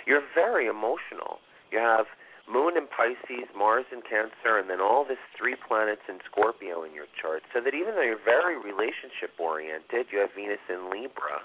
You're 0.06 0.24
very 0.36 0.68
emotional. 0.68 1.40
You 1.72 1.80
have 1.80 2.06
Moon 2.46 2.78
in 2.78 2.86
Pisces, 2.86 3.50
Mars 3.58 3.86
in 3.92 4.04
Cancer, 4.06 4.60
and 4.60 4.70
then 4.70 4.80
all 4.80 5.04
this 5.08 5.22
three 5.34 5.56
planets 5.56 6.06
in 6.08 6.20
Scorpio 6.30 6.84
in 6.84 6.94
your 6.94 7.10
chart. 7.18 7.42
So 7.54 7.62
that 7.62 7.74
even 7.74 7.96
though 7.96 8.06
you're 8.06 8.22
very 8.22 8.54
relationship 8.54 9.34
oriented, 9.40 10.14
you 10.14 10.20
have 10.20 10.30
Venus 10.36 10.62
in 10.70 10.92
Libra. 10.92 11.42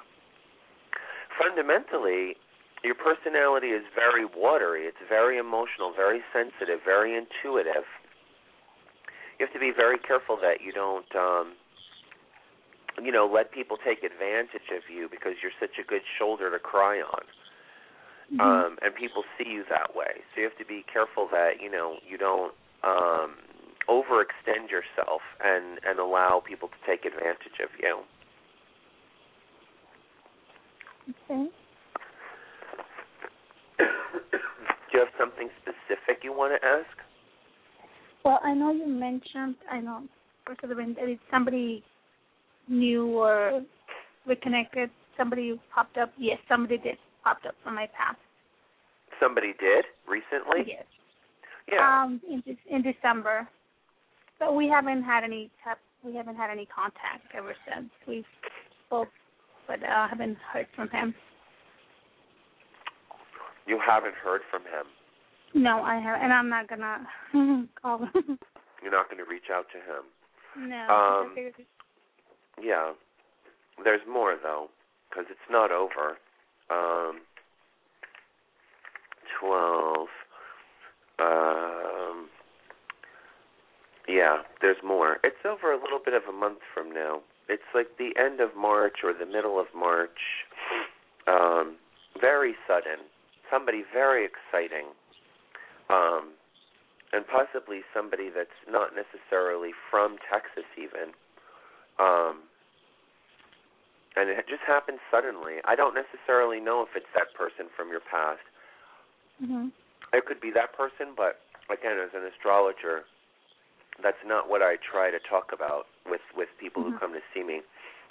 Fundamentally, 1.41 2.37
your 2.85 2.97
personality 2.97 3.73
is 3.73 3.85
very 3.95 4.29
watery. 4.29 4.85
It's 4.85 5.01
very 5.09 5.39
emotional, 5.39 5.93
very 5.97 6.21
sensitive, 6.33 6.81
very 6.85 7.17
intuitive. 7.17 7.89
You 9.41 9.47
have 9.47 9.55
to 9.55 9.59
be 9.59 9.73
very 9.75 9.97
careful 9.99 10.37
that 10.45 10.61
you 10.61 10.71
don't 10.71 11.09
um 11.17 11.57
you 13.01 13.11
know, 13.11 13.25
let 13.25 13.51
people 13.53 13.79
take 13.81 14.05
advantage 14.05 14.69
of 14.77 14.83
you 14.93 15.09
because 15.09 15.41
you're 15.41 15.57
such 15.59 15.81
a 15.81 15.87
good 15.87 16.03
shoulder 16.19 16.51
to 16.51 16.59
cry 16.59 17.01
on. 17.01 17.25
Mm-hmm. 18.29 18.41
Um 18.41 18.77
and 18.83 18.95
people 18.95 19.25
see 19.39 19.49
you 19.49 19.65
that 19.71 19.97
way. 19.97 20.21
So 20.35 20.43
you 20.43 20.45
have 20.45 20.59
to 20.59 20.67
be 20.67 20.85
careful 20.93 21.27
that, 21.33 21.63
you 21.63 21.71
know, 21.71 21.97
you 22.07 22.19
don't 22.19 22.53
um 22.85 23.41
overextend 23.89 24.69
yourself 24.69 25.25
and 25.43 25.81
and 25.89 25.99
allow 25.99 26.43
people 26.47 26.69
to 26.69 26.77
take 26.85 27.07
advantage 27.07 27.65
of 27.65 27.71
you. 27.81 28.05
Okay. 31.09 31.49
Do 33.81 34.93
you 34.93 35.01
have 35.01 35.09
something 35.19 35.49
specific 35.65 36.21
you 36.25 36.35
want 36.35 36.61
to 36.61 36.67
ask? 36.67 37.10
Well, 38.25 38.41
I 38.43 38.55
know 38.55 38.73
you 38.73 38.87
mentioned, 38.87 39.57
I 39.71 39.81
know, 39.81 40.03
first 40.47 40.63
of 40.63 40.69
the 40.69 40.75
that 40.75 41.09
it's 41.09 41.21
somebody 41.31 41.83
new 42.69 43.07
or 43.19 43.63
reconnected, 44.27 44.91
somebody 45.17 45.59
popped 45.75 45.97
up. 45.97 46.13
Yes, 46.19 46.39
somebody 46.49 46.79
did 46.79 46.97
popped 47.25 47.47
up 47.47 47.55
from 47.63 47.75
my 47.75 47.87
past. 47.97 48.19
Somebody 49.21 49.55
did 49.59 49.85
recently? 50.09 50.65
Yes. 50.67 50.85
Yeah. 51.71 52.03
Um, 52.03 52.21
in 52.29 52.43
in 52.69 52.83
December, 52.83 53.47
but 54.39 54.55
we 54.55 54.69
haven't 54.69 55.03
had 55.03 55.25
any 55.25 55.51
we 56.03 56.17
haven't 56.17 56.37
had 56.37 56.51
any 56.51 56.67
contact 56.67 57.27
ever 57.37 57.55
since. 57.69 57.91
We 58.09 58.25
spoke, 58.87 59.09
but 59.69 59.83
uh, 59.83 60.09
haven't 60.09 60.39
heard 60.53 60.67
from 60.75 60.89
him. 60.89 61.15
you 63.67 63.79
haven't 63.79 64.15
heard 64.15 64.41
from 64.51 64.63
him. 64.63 64.87
No, 65.55 65.83
I 65.83 65.97
have, 65.99 66.21
and 66.23 66.33
I'm 66.33 66.49
not 66.49 66.69
gonna 66.69 67.07
call 67.83 67.99
him. 67.99 68.39
You're 68.83 68.93
not 68.93 69.11
going 69.11 69.23
to 69.23 69.31
reach 69.31 69.51
out 69.53 69.67
to 69.73 69.79
him. 69.79 70.69
no. 70.71 70.89
Um, 70.89 71.35
Yeah. 72.63 72.93
There's 73.83 74.01
more 74.09 74.37
though, 74.43 74.69
because 75.09 75.25
it's 75.31 75.51
not 75.51 75.71
over. 75.71 76.17
Um, 76.71 77.21
Twelve. 79.41 80.09
Um. 81.19 82.29
Yeah, 84.09 84.39
there's 84.61 84.77
more. 84.85 85.19
It's 85.23 85.45
over 85.45 85.73
a 85.73 85.81
little 85.81 86.01
bit 86.05 86.15
of 86.15 86.23
a 86.29 86.33
month 86.33 86.59
from 86.75 86.93
now. 86.93 87.21
It's 87.49 87.63
like 87.75 87.97
the 87.99 88.11
end 88.21 88.41
of 88.41 88.57
March 88.57 88.99
or 89.05 89.13
the 89.13 89.27
middle 89.27 89.59
of 89.61 89.67
March. 89.75 90.19
Um, 91.27 91.77
very 92.21 92.55
sudden. 92.67 93.05
Somebody 93.51 93.83
very 93.93 94.25
exciting. 94.27 94.87
Um, 95.91 96.31
and 97.13 97.27
possibly 97.27 97.83
somebody 97.93 98.31
that's 98.31 98.55
not 98.71 98.95
necessarily 98.95 99.71
from 99.91 100.17
Texas 100.31 100.65
even. 100.79 101.11
Um, 101.99 102.47
and 104.17 104.31
it 104.31 104.47
just 104.49 104.63
happened 104.63 104.99
suddenly. 105.11 105.59
I 105.65 105.75
don't 105.75 105.95
necessarily 105.95 106.61
know 106.61 106.83
if 106.83 106.95
it's 106.95 107.11
that 107.15 107.35
person 107.35 107.67
from 107.77 107.91
your 107.91 108.01
past. 108.01 108.43
Mhm. 109.43 109.73
It 110.13 110.25
could 110.27 110.41
be 110.41 110.51
that 110.53 110.73
person, 110.73 111.15
but 111.15 111.41
again, 111.69 111.99
as 111.99 112.15
an 112.15 112.25
astrologer, 112.27 113.05
that's 114.03 114.23
not 114.25 114.49
what 114.49 114.63
I 114.63 114.77
try 114.77 115.11
to 115.11 115.19
talk 115.21 115.53
about 115.53 115.89
with 116.07 116.23
with 116.35 116.49
people 116.59 116.83
who 116.83 116.93
Mhm. 116.93 117.01
come 117.01 117.13
to 117.13 117.23
see 117.35 117.43
me. 117.43 117.63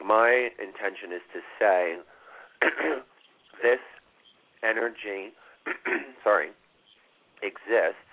My 0.02 0.52
intention 0.60 1.12
is 1.12 1.22
to 1.34 1.42
say 1.58 2.00
this 3.62 3.82
energy, 4.64 5.34
sorry, 6.24 6.52
exists. 7.42 8.04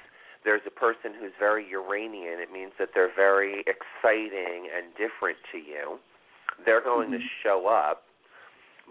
There's 0.45 0.63
a 0.67 0.71
person 0.71 1.13
who's 1.19 1.33
very 1.39 1.67
Uranian. 1.69 2.39
It 2.39 2.53
means 2.53 2.73
that 2.79 2.91
they're 2.95 3.13
very 3.15 3.65
exciting 3.67 4.71
and 4.71 4.95
different 4.95 5.39
to 5.53 5.59
you. 5.59 5.99
They're 6.65 6.81
going 6.81 7.11
to 7.11 7.19
Mhm. 7.19 7.29
show 7.43 7.67
up, 7.67 8.05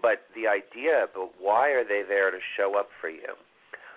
but 0.02 0.28
the 0.34 0.46
idea, 0.46 1.08
but 1.14 1.40
why 1.40 1.70
are 1.70 1.84
they 1.84 2.02
there 2.02 2.30
to 2.30 2.40
show 2.56 2.76
up 2.76 2.90
for 3.00 3.08
you? 3.08 3.36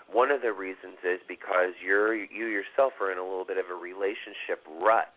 One 0.07 0.31
of 0.31 0.41
the 0.41 0.53
reasons 0.53 0.97
is 1.03 1.21
because 1.27 1.73
you're 1.81 2.15
you 2.15 2.45
yourself 2.47 2.99
are 2.99 3.11
in 3.11 3.17
a 3.17 3.23
little 3.23 3.45
bit 3.45 3.57
of 3.57 3.69
a 3.69 3.75
relationship 3.75 4.65
rut. 4.67 5.13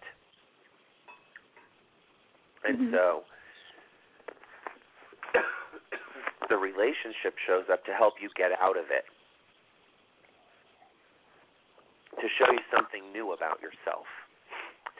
And 2.64 2.78
Mhm. 2.78 2.90
so 2.92 3.24
the 6.48 6.58
relationship 6.58 7.38
shows 7.38 7.70
up 7.70 7.84
to 7.86 7.94
help 7.94 8.20
you 8.20 8.28
get 8.30 8.52
out 8.60 8.76
of 8.76 8.90
it. 8.90 9.06
To 12.20 12.28
show 12.28 12.50
you 12.52 12.60
something 12.74 13.10
new 13.12 13.32
about 13.32 13.60
yourself. 13.60 14.06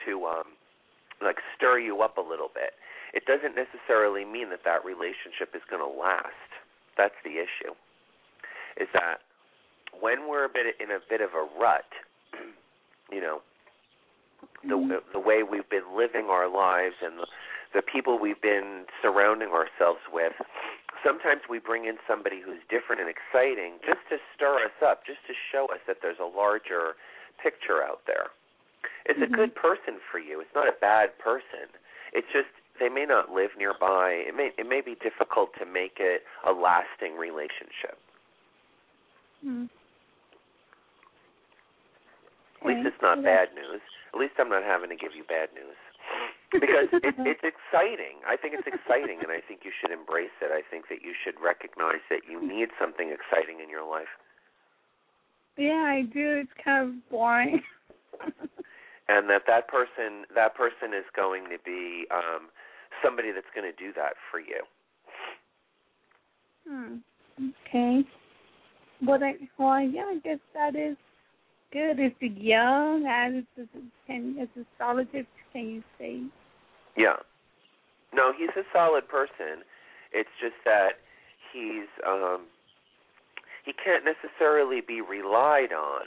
To 0.05 0.25
um 0.25 0.57
like 1.21 1.37
stir 1.55 1.79
you 1.79 2.01
up 2.01 2.17
a 2.17 2.21
little 2.21 2.49
bit. 2.53 2.73
It 3.13 3.25
doesn't 3.25 3.55
necessarily 3.55 4.25
mean 4.25 4.49
that 4.49 4.65
that 4.65 4.83
relationship 4.83 5.53
is 5.55 5.61
going 5.69 5.81
to 5.81 5.87
last. 5.99 6.49
That's 6.97 7.15
the 7.23 7.37
issue. 7.37 7.73
Is 8.81 8.89
that 8.93 9.21
when 10.01 10.27
we're 10.27 10.45
a 10.45 10.49
bit 10.49 10.75
in 10.81 10.89
a 10.91 10.99
bit 11.07 11.21
of 11.21 11.29
a 11.37 11.45
rut, 11.59 11.85
you 13.11 13.21
know, 13.21 13.41
the 14.63 14.75
Mhm. 14.75 15.01
the 15.13 15.19
way 15.19 15.43
we've 15.43 15.69
been 15.69 15.95
living 15.95 16.29
our 16.29 16.47
lives 16.47 16.95
and 17.01 17.19
the, 17.19 17.27
the 17.73 17.81
people 17.81 18.17
we've 18.19 18.41
been 18.41 18.85
surrounding 19.01 19.49
ourselves 19.49 20.01
with, 20.11 20.33
sometimes 21.03 21.41
we 21.49 21.59
bring 21.59 21.85
in 21.85 21.97
somebody 22.07 22.41
who's 22.41 22.59
different 22.69 23.01
and 23.01 23.09
exciting 23.09 23.79
just 23.85 24.01
to 24.09 24.17
stir 24.33 24.63
us 24.65 24.77
up, 24.81 25.05
just 25.05 25.19
to 25.27 25.33
show 25.51 25.67
us 25.67 25.79
that 25.87 25.97
there's 26.01 26.19
a 26.19 26.25
larger 26.25 26.95
picture 27.37 27.83
out 27.83 28.01
there. 28.07 28.31
It's 29.05 29.19
Mhm. 29.19 29.23
a 29.23 29.27
good 29.27 29.55
person 29.55 29.99
for 29.99 30.19
you. 30.19 30.39
It's 30.39 30.53
not 30.55 30.67
a 30.67 30.73
bad 30.73 31.17
person. 31.19 31.69
It's 32.13 32.29
just 32.31 32.49
they 32.79 32.89
may 32.89 33.05
not 33.05 33.31
live 33.31 33.55
nearby. 33.55 34.11
It 34.11 34.33
may 34.33 34.53
it 34.57 34.65
may 34.65 34.81
be 34.81 34.95
difficult 34.95 35.53
to 35.55 35.65
make 35.65 35.99
it 35.99 36.25
a 36.43 36.51
lasting 36.51 37.17
relationship. 37.17 37.97
Mhm. 39.45 39.69
At 42.61 42.67
least 42.67 42.87
it's 42.87 43.01
not 43.01 43.21
bad 43.21 43.53
news. 43.53 43.81
At 44.13 44.19
least 44.19 44.39
I'm 44.39 44.49
not 44.49 44.63
having 44.63 44.89
to 44.89 44.95
give 44.95 45.15
you 45.15 45.23
bad 45.23 45.53
news. 45.53 45.75
Because 46.53 46.89
it, 47.03 47.15
it's 47.17 47.43
exciting. 47.43 48.21
I 48.27 48.37
think 48.37 48.53
it's 48.53 48.67
exciting, 48.67 49.19
and 49.21 49.31
I 49.31 49.41
think 49.41 49.61
you 49.65 49.71
should 49.73 49.91
embrace 49.91 50.33
it. 50.41 50.51
I 50.53 50.61
think 50.61 50.87
that 50.89 51.01
you 51.01 51.13
should 51.17 51.35
recognize 51.41 52.03
that 52.09 52.29
you 52.29 52.39
need 52.41 52.69
something 52.79 53.09
exciting 53.09 53.59
in 53.63 53.69
your 53.69 53.85
life, 53.85 54.11
Yeah, 55.57 55.83
I 55.85 56.03
do. 56.03 56.45
It's 56.45 56.55
kind 56.63 56.89
of 56.89 57.09
boring. 57.09 57.61
and 59.09 59.29
that 59.29 59.43
that 59.47 59.67
person 59.67 60.25
that 60.35 60.55
person 60.55 60.93
is 60.93 61.05
going 61.15 61.45
to 61.45 61.57
be 61.65 62.05
um, 62.11 62.49
somebody 63.03 63.31
that's 63.31 63.49
going 63.55 63.69
to 63.69 63.77
do 63.77 63.91
that 63.93 64.13
for 64.31 64.39
you. 64.39 64.61
hmm. 66.67 66.97
Okay. 67.67 68.05
But 69.01 69.23
I, 69.23 69.33
well, 69.57 69.81
yeah, 69.81 70.05
I 70.05 70.19
guess 70.23 70.39
that 70.53 70.75
is 70.75 70.95
good. 71.71 71.99
Is 71.99 72.13
it 72.21 72.37
young? 72.37 73.05
As 73.05 73.43
is 73.57 73.67
it, 73.73 73.83
can 74.07 74.37
is 74.39 74.47
it 74.55 74.67
solitude? 74.77 75.27
Can 75.51 75.67
you 75.67 75.83
say? 75.97 76.21
Yeah. 76.95 77.17
No, 78.13 78.31
he's 78.31 78.53
a 78.55 78.63
solid 78.71 79.07
person. 79.07 79.63
It's 80.11 80.29
just 80.39 80.55
that 80.65 81.01
he's 81.51 81.89
um 82.05 82.45
he 83.65 83.73
can't 83.73 84.03
necessarily 84.03 84.81
be 84.81 84.99
relied 85.01 85.71
on, 85.71 86.03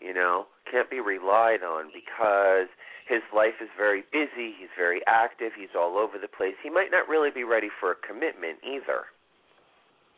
you 0.00 0.12
know, 0.12 0.46
can't 0.70 0.90
be 0.90 1.00
relied 1.00 1.62
on 1.62 1.90
because 1.92 2.68
his 3.08 3.22
life 3.34 3.56
is 3.60 3.68
very 3.76 4.04
busy, 4.12 4.54
he's 4.58 4.70
very 4.76 5.00
active, 5.06 5.52
he's 5.56 5.74
all 5.74 5.96
over 5.96 6.18
the 6.18 6.28
place. 6.28 6.54
He 6.62 6.70
might 6.70 6.90
not 6.92 7.08
really 7.08 7.30
be 7.30 7.42
ready 7.42 7.68
for 7.80 7.90
a 7.90 7.96
commitment 8.06 8.58
either. 8.62 9.06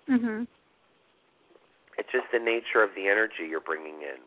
Mhm. 0.09 0.47
It's 1.97 2.11
just 2.11 2.31
the 2.33 2.39
nature 2.39 2.83
of 2.83 2.95
the 2.95 3.09
energy 3.09 3.47
you're 3.47 3.61
bringing 3.61 4.03
in. 4.03 4.19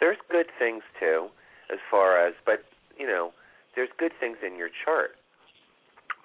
There's 0.00 0.18
good 0.28 0.50
things 0.58 0.82
too, 0.98 1.30
as 1.70 1.78
far 1.90 2.18
as, 2.18 2.34
but 2.44 2.64
you 2.96 3.06
know, 3.06 3.32
there's 3.78 3.94
good 3.94 4.10
things 4.18 4.38
in 4.42 4.58
your 4.58 4.74
chart. 4.84 5.14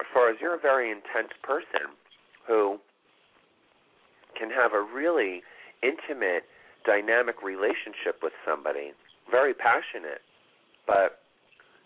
As 0.02 0.10
far 0.10 0.34
as 0.34 0.38
you're 0.42 0.58
a 0.58 0.60
very 0.60 0.90
intense 0.90 1.30
person 1.46 1.94
who 2.50 2.82
can 4.34 4.50
have 4.50 4.74
a 4.74 4.82
really 4.82 5.46
intimate, 5.86 6.50
dynamic 6.84 7.46
relationship 7.46 8.26
with 8.26 8.34
somebody, 8.42 8.98
very 9.30 9.54
passionate, 9.54 10.26
but 10.90 11.22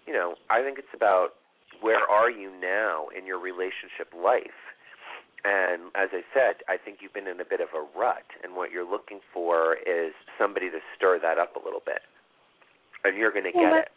you 0.08 0.14
know, 0.14 0.36
I 0.50 0.64
think 0.64 0.80
it's 0.80 0.96
about 0.96 1.36
where 1.84 2.08
are 2.08 2.32
you 2.32 2.48
now 2.48 3.12
in 3.12 3.28
your 3.28 3.38
relationship 3.38 4.08
life. 4.16 4.64
And 5.44 5.92
as 6.00 6.16
I 6.16 6.24
said, 6.32 6.64
I 6.72 6.80
think 6.80 7.00
you've 7.04 7.14
been 7.14 7.28
in 7.28 7.44
a 7.44 7.46
bit 7.46 7.60
of 7.60 7.76
a 7.76 7.84
rut, 7.92 8.26
and 8.42 8.56
what 8.56 8.72
you're 8.72 8.90
looking 8.90 9.20
for 9.34 9.76
is 9.84 10.16
somebody 10.40 10.72
to 10.72 10.80
stir 10.96 11.20
that 11.20 11.38
up 11.38 11.60
a 11.60 11.62
little 11.64 11.84
bit, 11.86 12.02
and 13.04 13.20
you're 13.20 13.36
going 13.36 13.52
to 13.52 13.52
Well, 13.54 13.84
get 13.84 13.84
it. 13.84 13.92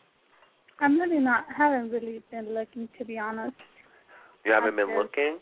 I'm 0.81 0.99
really 0.99 1.19
not. 1.19 1.45
Haven't 1.57 1.91
really 1.91 2.23
been 2.31 2.55
looking, 2.55 2.89
to 2.99 3.05
be 3.05 3.19
honest. 3.19 3.57
You 4.45 4.53
haven't 4.53 4.77
been 4.77 4.97
looking 4.97 5.39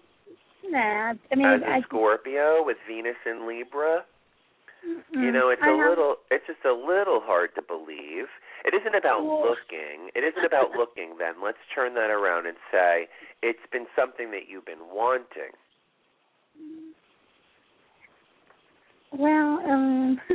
Nah, 0.69 1.15
I 1.31 1.35
mean, 1.37 1.47
as 1.47 1.63
a 1.63 1.71
I. 1.71 1.81
Scorpio 1.83 2.65
with 2.65 2.77
Venus 2.89 3.15
in 3.25 3.47
Libra. 3.47 4.05
You 4.83 5.03
mm, 5.19 5.33
know, 5.33 5.51
it's 5.51 5.63
I 5.63 5.71
a 5.71 5.77
have- 5.77 5.89
little, 5.91 6.17
it's 6.31 6.47
just 6.47 6.65
a 6.65 6.73
little 6.73 7.21
hard 7.23 7.51
to 7.57 7.63
believe. 7.63 8.27
It 8.65 8.75
isn't 8.75 8.95
about 8.95 9.25
Well- 9.25 9.43
looking. 9.43 10.11
It 10.15 10.25
isn't 10.25 10.45
about 10.45 10.71
looking. 10.77 11.17
Then 11.19 11.35
let's 11.43 11.59
turn 11.75 11.95
that 11.95 12.11
around 12.11 12.47
and 12.47 12.57
say 12.73 13.09
it's 13.43 13.65
been 13.71 13.87
something 13.97 14.31
that 14.33 14.49
you've 14.49 14.67
been 14.67 14.89
wanting. 14.93 15.53
Well, 19.13 19.59
um, 19.65 20.21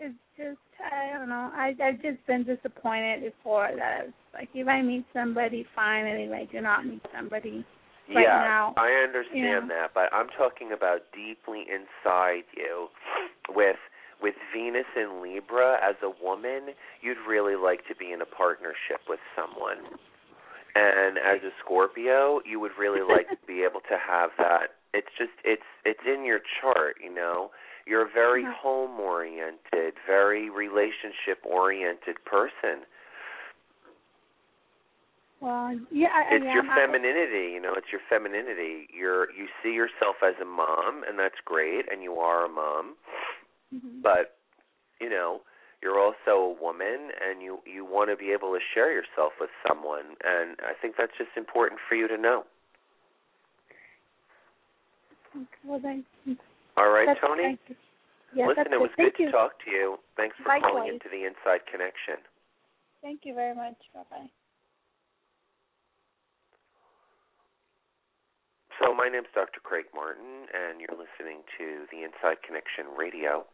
it's 0.00 0.14
just 0.36 0.58
I 0.92 1.18
don't 1.18 1.28
know. 1.28 1.50
I 1.54 1.74
I've 1.82 2.02
just 2.02 2.24
been 2.26 2.44
disappointed 2.44 3.22
before 3.22 3.70
that 3.76 4.06
it's 4.06 4.14
like 4.34 4.48
if 4.54 4.68
I 4.68 4.82
meet 4.82 5.04
somebody, 5.12 5.66
finally, 5.74 6.24
if 6.24 6.32
I 6.32 6.44
do 6.52 6.60
not 6.60 6.86
meet 6.86 7.02
somebody, 7.14 7.64
Right 8.08 8.28
yeah, 8.28 8.44
now, 8.44 8.74
I 8.76 9.00
understand 9.00 9.70
that, 9.70 9.94
but 9.94 10.12
I'm 10.12 10.28
talking 10.36 10.72
about 10.76 11.08
deeply 11.16 11.64
inside 11.64 12.44
you 12.54 12.88
with 13.48 13.80
with 14.20 14.34
Venus 14.52 14.88
in 14.94 15.22
Libra 15.22 15.80
as 15.82 15.96
a 16.02 16.12
woman, 16.22 16.76
you'd 17.00 17.20
really 17.26 17.56
like 17.56 17.86
to 17.88 17.96
be 17.96 18.12
in 18.12 18.20
a 18.20 18.26
partnership 18.26 19.00
with 19.08 19.20
someone. 19.34 19.98
And 20.74 21.18
as 21.18 21.40
a 21.44 21.52
Scorpio, 21.64 22.40
you 22.44 22.60
would 22.60 22.72
really 22.78 23.00
like 23.00 23.28
to 23.40 23.46
be 23.46 23.64
able 23.64 23.80
to 23.88 23.96
have 23.96 24.30
that. 24.36 24.76
It's 24.92 25.12
just 25.16 25.32
it's 25.42 25.68
it's 25.84 26.04
in 26.04 26.26
your 26.26 26.40
chart, 26.60 26.96
you 27.02 27.12
know. 27.12 27.50
You're 27.86 28.02
a 28.02 28.08
very 28.08 28.44
Mhm. 28.44 28.52
home 28.54 28.98
oriented, 29.00 29.94
very 30.06 30.48
relationship 30.50 31.44
oriented 31.44 32.22
person. 32.24 32.86
well, 35.40 35.78
yeah, 35.90 36.08
I, 36.14 36.34
it's 36.36 36.44
yeah, 36.44 36.54
your 36.54 36.64
I- 36.70 36.74
femininity 36.86 37.52
you 37.52 37.60
know 37.60 37.74
it's 37.74 37.92
your 37.92 38.00
femininity 38.08 38.88
you're 38.90 39.30
you 39.32 39.46
see 39.62 39.72
yourself 39.74 40.16
as 40.22 40.34
a 40.40 40.44
mom 40.44 41.04
and 41.06 41.18
that's 41.18 41.38
great 41.44 41.90
and 41.92 42.02
you 42.02 42.18
are 42.18 42.46
a 42.46 42.48
mom 42.48 42.94
mhm. 43.74 44.00
but 44.02 44.38
you 45.00 45.10
know 45.10 45.42
you're 45.82 46.00
also 46.00 46.30
a 46.56 46.62
woman 46.62 47.10
and 47.20 47.42
you 47.42 47.60
you 47.66 47.84
want 47.84 48.08
to 48.08 48.16
be 48.16 48.32
able 48.32 48.54
to 48.54 48.60
share 48.72 48.90
yourself 48.90 49.32
with 49.38 49.50
someone 49.68 50.16
and 50.24 50.56
i 50.64 50.72
think 50.80 50.96
that's 50.96 51.12
just 51.18 51.36
important 51.36 51.78
for 51.86 51.94
you 51.94 52.08
to 52.08 52.16
know 52.16 52.44
well, 55.64 55.80
all 56.76 56.90
right 56.90 57.06
that's- 57.06 57.22
tony. 57.24 57.58
Yeah, 58.34 58.48
listen 58.50 58.72
it 58.72 58.80
was 58.80 58.90
good 58.96 59.14
you. 59.18 59.26
to 59.26 59.32
talk 59.32 59.62
to 59.64 59.70
you 59.70 59.96
thanks 60.16 60.34
for 60.42 60.50
calling 60.58 60.88
into 60.90 61.06
the 61.08 61.22
inside 61.22 61.62
connection 61.70 62.18
Thank 63.04 63.20
you 63.28 63.34
very 63.34 63.54
much. 63.54 63.76
Bye 63.92 64.00
bye. 64.10 64.30
So 68.80 68.94
my 68.94 69.10
name's 69.12 69.28
Dr. 69.34 69.60
Craig 69.62 69.84
Martin, 69.94 70.48
and 70.56 70.80
you're 70.80 70.96
listening 70.96 71.44
to 71.60 71.84
the 71.92 72.02
Inside 72.02 72.40
Connection 72.42 72.96
Radio 72.96 73.44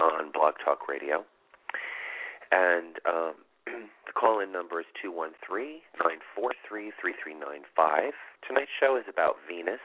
on 0.00 0.32
Blog 0.32 0.54
Talk 0.64 0.88
Radio. 0.88 1.24
And 2.50 2.96
um, 3.04 3.34
the 4.08 4.12
call-in 4.16 4.50
number 4.50 4.80
is 4.80 4.86
two 5.00 5.12
one 5.12 5.32
three 5.46 5.82
nine 6.02 6.24
four 6.34 6.50
three 6.66 6.90
three 6.98 7.12
three 7.22 7.34
nine 7.34 7.68
five. 7.76 8.16
Tonight's 8.48 8.72
show 8.80 8.96
is 8.96 9.04
about 9.12 9.36
Venus. 9.46 9.84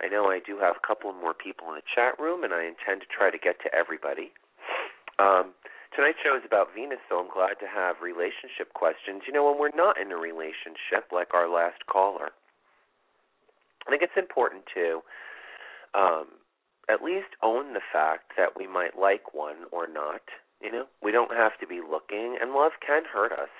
I 0.00 0.08
know 0.08 0.26
I 0.26 0.40
do 0.44 0.58
have 0.58 0.76
a 0.76 0.86
couple 0.86 1.12
more 1.12 1.34
people 1.34 1.68
in 1.68 1.76
the 1.76 1.86
chat 1.94 2.18
room, 2.18 2.44
and 2.44 2.52
I 2.52 2.64
intend 2.64 3.00
to 3.02 3.08
try 3.10 3.30
to 3.30 3.38
get 3.38 3.60
to 3.62 3.74
everybody. 3.74 4.32
Um, 5.18 5.54
tonight's 5.94 6.18
show 6.22 6.36
is 6.36 6.42
about 6.44 6.74
Venus, 6.74 6.98
so 7.08 7.18
I'm 7.18 7.30
glad 7.30 7.62
to 7.62 7.68
have 7.70 8.02
relationship 8.02 8.74
questions. 8.74 9.22
You 9.26 9.32
know, 9.32 9.46
when 9.46 9.58
we're 9.58 9.76
not 9.76 10.00
in 10.00 10.10
a 10.10 10.16
relationship, 10.16 11.12
like 11.12 11.32
our 11.32 11.48
last 11.48 11.86
caller, 11.86 12.34
I 13.86 13.90
think 13.90 14.02
it's 14.02 14.18
important 14.18 14.64
to 14.74 15.00
um, 15.94 16.26
at 16.90 17.02
least 17.02 17.38
own 17.42 17.74
the 17.74 17.84
fact 17.92 18.32
that 18.36 18.56
we 18.56 18.66
might 18.66 18.98
like 18.98 19.34
one 19.34 19.70
or 19.70 19.86
not. 19.86 20.22
You 20.60 20.72
know, 20.72 20.86
we 21.02 21.12
don't 21.12 21.32
have 21.32 21.58
to 21.60 21.66
be 21.66 21.80
looking, 21.80 22.38
and 22.40 22.52
love 22.52 22.72
can 22.84 23.02
hurt 23.06 23.32
us. 23.32 23.52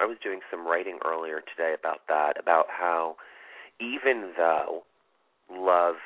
I 0.00 0.06
was 0.06 0.16
doing 0.22 0.40
some 0.50 0.66
writing 0.66 0.98
earlier 1.04 1.40
today 1.40 1.74
about 1.78 2.00
that, 2.08 2.34
about 2.40 2.66
how 2.68 3.16
even 3.78 4.32
though 4.36 4.82
love 5.50 5.96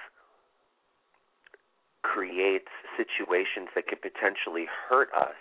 creates 2.02 2.70
situations 2.96 3.68
that 3.74 3.86
could 3.86 4.00
potentially 4.00 4.66
hurt 4.88 5.08
us, 5.14 5.38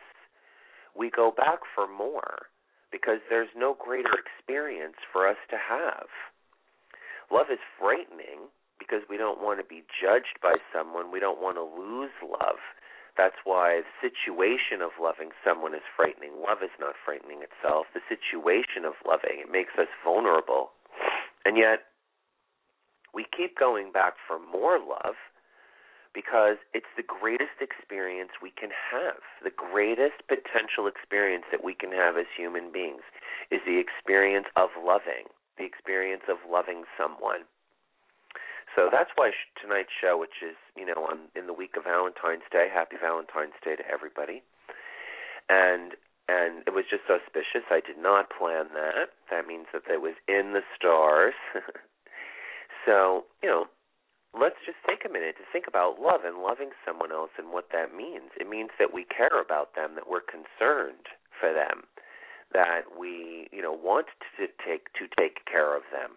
we 0.98 1.10
go 1.10 1.32
back 1.32 1.60
for 1.76 1.88
more 1.88 2.50
because 2.92 3.20
there's 3.30 3.52
no 3.56 3.76
greater 3.78 4.14
experience 4.18 4.98
for 5.12 5.28
us 5.28 5.38
to 5.50 5.58
have. 5.58 6.08
Love 7.32 7.48
is 7.52 7.60
frightening 7.80 8.50
because 8.80 9.02
we 9.10 9.18
don't 9.18 9.42
want 9.42 9.60
to 9.60 9.66
be 9.66 9.84
judged 9.90 10.40
by 10.42 10.56
someone. 10.72 11.12
We 11.12 11.20
don't 11.20 11.42
want 11.42 11.58
to 11.58 11.66
lose 11.66 12.14
love. 12.24 12.62
That's 13.18 13.42
why 13.44 13.82
the 13.82 14.10
situation 14.10 14.86
of 14.86 14.94
loving 15.02 15.34
someone 15.44 15.74
is 15.74 15.86
frightening. 15.98 16.38
Love 16.38 16.62
is 16.62 16.74
not 16.80 16.94
frightening 17.04 17.42
itself. 17.42 17.90
The 17.94 18.06
situation 18.06 18.86
of 18.86 18.94
loving, 19.02 19.42
it 19.42 19.52
makes 19.52 19.74
us 19.78 19.90
vulnerable. 20.06 20.70
And 21.44 21.58
yet, 21.58 21.90
we 23.14 23.26
keep 23.36 23.58
going 23.58 23.92
back 23.92 24.14
for 24.28 24.38
more 24.40 24.80
love 24.80 25.16
because 26.14 26.58
it's 26.74 26.90
the 26.98 27.06
greatest 27.06 27.62
experience 27.62 28.32
we 28.42 28.50
can 28.50 28.74
have. 28.74 29.22
The 29.44 29.54
greatest 29.54 30.26
potential 30.28 30.90
experience 30.90 31.46
that 31.52 31.64
we 31.64 31.76
can 31.76 31.92
have 31.92 32.18
as 32.18 32.26
human 32.36 32.72
beings 32.72 33.06
is 33.52 33.62
the 33.66 33.78
experience 33.78 34.48
of 34.56 34.70
loving, 34.82 35.30
the 35.58 35.66
experience 35.66 36.24
of 36.28 36.38
loving 36.50 36.84
someone. 36.98 37.46
So 38.76 38.90
that's 38.92 39.10
why 39.16 39.32
tonight's 39.62 39.94
show, 39.94 40.18
which 40.18 40.42
is 40.42 40.58
you 40.76 40.86
know 40.86 41.06
on 41.06 41.30
in 41.36 41.48
the 41.48 41.54
week 41.54 41.78
of 41.78 41.86
Valentine's 41.86 42.46
Day, 42.52 42.68
Happy 42.72 42.98
Valentine's 43.02 43.58
Day 43.64 43.76
to 43.76 43.86
everybody, 43.86 44.42
and 45.50 45.94
and 46.28 46.62
it 46.68 46.74
was 46.74 46.86
just 46.90 47.10
auspicious. 47.10 47.66
I 47.70 47.82
did 47.82 47.98
not 47.98 48.30
plan 48.30 48.68
that. 48.74 49.16
That 49.32 49.48
means 49.48 49.68
that 49.74 49.90
it 49.90 50.02
was 50.02 50.16
in 50.28 50.54
the 50.54 50.62
stars. 50.76 51.34
so 52.88 53.28
you 53.44 53.50
know, 53.50 53.66
let's 54.32 54.64
just 54.66 54.80
take 54.88 55.04
a 55.04 55.12
minute 55.12 55.36
to 55.38 55.46
think 55.52 55.68
about 55.68 56.00
love 56.00 56.24
and 56.24 56.40
loving 56.40 56.72
someone 56.88 57.12
else 57.12 57.36
and 57.38 57.52
what 57.52 57.70
that 57.76 57.92
means. 57.94 58.32
It 58.40 58.48
means 58.48 58.72
that 58.80 58.96
we 58.96 59.04
care 59.04 59.44
about 59.44 59.76
them, 59.76 59.94
that 60.00 60.08
we're 60.08 60.24
concerned 60.24 61.12
for 61.36 61.52
them, 61.52 61.84
that 62.56 62.96
we 62.98 63.52
you 63.52 63.62
know 63.62 63.76
want 63.76 64.08
to 64.40 64.48
take 64.64 64.94
to 64.96 65.12
take 65.20 65.44
care 65.46 65.76
of 65.76 65.84
them. 65.92 66.16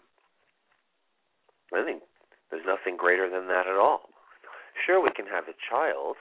I 1.74 1.84
think 1.84 2.02
there's 2.50 2.66
nothing 2.66 2.96
greater 2.96 3.28
than 3.30 3.46
that 3.48 3.66
at 3.66 3.78
all. 3.78 4.10
Sure, 4.86 5.02
we 5.02 5.10
can 5.10 5.26
have 5.26 5.44
a 5.46 5.58
child, 5.58 6.16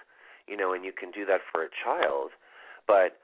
you 0.47 0.57
know, 0.57 0.73
and 0.73 0.83
you 0.83 0.91
can 0.91 1.12
do 1.12 1.25
that 1.25 1.41
for 1.51 1.63
a 1.63 1.69
child, 1.69 2.31
but 2.85 3.17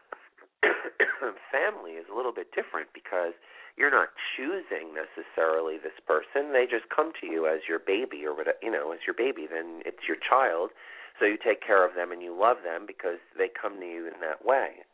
family 1.52 1.98
is 1.98 2.06
a 2.12 2.16
little 2.16 2.34
bit 2.34 2.50
different 2.54 2.90
because 2.94 3.34
you're 3.78 3.92
not 3.92 4.16
choosing 4.36 4.96
necessarily 4.96 5.78
this 5.78 6.00
person. 6.08 6.54
They 6.54 6.64
just 6.64 6.88
come 6.88 7.12
to 7.20 7.28
you 7.28 7.48
as 7.48 7.68
your 7.68 7.80
baby 7.80 8.24
or 8.26 8.32
whatever, 8.36 8.58
you 8.64 8.72
know, 8.72 8.92
as 8.92 9.04
your 9.06 9.16
baby. 9.16 9.48
Then 9.52 9.84
it's 9.86 10.08
your 10.08 10.18
child, 10.18 10.72
so 11.20 11.26
you 11.26 11.38
take 11.38 11.60
care 11.60 11.86
of 11.88 11.96
them 11.96 12.12
and 12.12 12.22
you 12.22 12.32
love 12.32 12.64
them 12.64 12.88
because 12.88 13.20
they 13.38 13.52
come 13.52 13.80
to 13.80 13.86
you 13.86 14.08
in 14.08 14.20
that 14.24 14.46
way. 14.46 14.88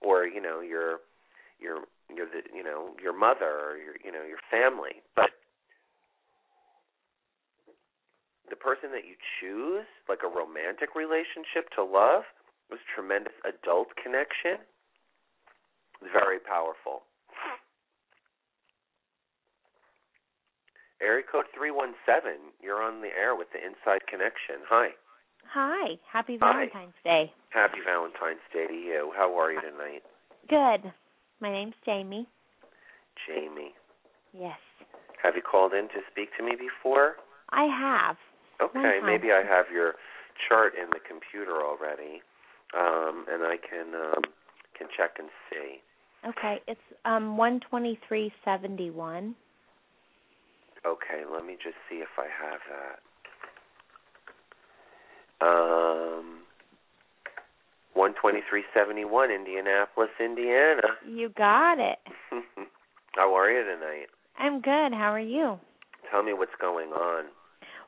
Or 0.00 0.26
you 0.26 0.40
know, 0.40 0.60
your 0.60 1.00
your 1.58 1.88
your 2.12 2.26
the 2.28 2.44
you 2.52 2.62
know 2.62 2.92
your 3.02 3.16
mother 3.16 3.72
or 3.72 3.76
your 3.80 3.96
you 4.04 4.12
know 4.12 4.22
your 4.22 4.40
family, 4.52 5.00
but 5.16 5.32
the 8.48 8.56
person 8.56 8.92
that 8.92 9.08
you 9.08 9.16
choose, 9.40 9.88
like 10.08 10.20
a 10.22 10.28
romantic 10.30 10.94
relationship 10.94 11.72
to 11.74 11.82
love, 11.82 12.22
was 12.70 12.78
tremendous 12.94 13.34
adult 13.48 13.88
connection. 13.96 14.60
Very 16.12 16.38
powerful. 16.38 17.08
Area 21.02 21.24
code 21.30 21.44
317, 21.52 22.56
you're 22.62 22.82
on 22.82 23.02
the 23.02 23.12
air 23.12 23.36
with 23.36 23.48
the 23.52 23.60
Inside 23.60 24.06
Connection. 24.08 24.64
Hi. 24.68 24.96
Hi. 25.52 26.00
Happy 26.10 26.38
Hi. 26.40 26.66
Valentine's 26.66 26.96
Day. 27.04 27.32
Happy 27.50 27.78
Valentine's 27.84 28.44
Day 28.52 28.66
to 28.66 28.74
you. 28.74 29.12
How 29.14 29.36
are 29.38 29.52
you 29.52 29.60
tonight? 29.60 30.02
Good. 30.48 30.90
My 31.40 31.52
name's 31.52 31.74
Jamie. 31.84 32.26
Jamie. 33.28 33.74
Yes. 34.32 34.58
Have 35.22 35.36
you 35.36 35.42
called 35.42 35.72
in 35.72 35.88
to 35.88 36.00
speak 36.10 36.30
to 36.38 36.44
me 36.44 36.52
before? 36.56 37.16
I 37.50 37.64
have. 37.64 38.16
Okay, 38.60 39.00
maybe 39.04 39.32
I 39.32 39.44
have 39.44 39.66
your 39.72 39.94
chart 40.48 40.72
in 40.80 40.88
the 40.90 41.00
computer 41.06 41.60
already, 41.60 42.22
um, 42.74 43.26
and 43.28 43.42
I 43.44 43.56
can 43.56 43.94
um, 43.94 44.22
can 44.76 44.88
check 44.96 45.16
and 45.18 45.28
see. 45.50 45.80
Okay, 46.26 46.60
it's 46.66 46.80
um 47.04 47.36
one 47.36 47.60
twenty 47.68 47.98
three 48.08 48.32
seventy 48.44 48.90
one. 48.90 49.34
Okay, 50.86 51.22
let 51.32 51.44
me 51.44 51.54
just 51.62 51.74
see 51.90 51.96
if 51.96 52.08
I 52.18 52.26
have 52.30 52.60
that. 52.70 52.98
Um, 55.46 56.38
one 57.94 58.14
twenty 58.20 58.40
three 58.48 58.64
seventy 58.74 59.04
one, 59.04 59.30
Indianapolis, 59.30 60.10
Indiana. 60.20 60.82
You 61.06 61.28
got 61.30 61.78
it. 61.78 61.98
How 63.16 63.34
are 63.36 63.50
you 63.50 63.64
tonight? 63.64 64.06
I'm 64.38 64.60
good. 64.60 64.92
How 64.92 65.12
are 65.12 65.20
you? 65.20 65.58
Tell 66.10 66.22
me 66.22 66.32
what's 66.32 66.52
going 66.60 66.90
on. 66.90 67.24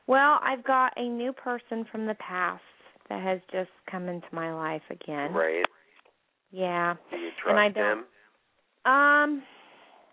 Well, 0.07 0.39
I've 0.43 0.63
got 0.63 0.93
a 0.97 1.07
new 1.07 1.31
person 1.31 1.85
from 1.91 2.07
the 2.07 2.15
past 2.15 2.63
that 3.09 3.21
has 3.23 3.39
just 3.51 3.69
come 3.89 4.07
into 4.09 4.27
my 4.31 4.53
life 4.53 4.81
again. 4.89 5.33
Right? 5.33 5.63
Yeah. 6.51 6.95
Do 7.11 7.17
you 7.17 7.29
And 7.47 7.59
I 7.59 7.69
trust 7.69 7.75
don't- 7.75 7.97
him? 7.99 8.05
Um, 8.91 9.43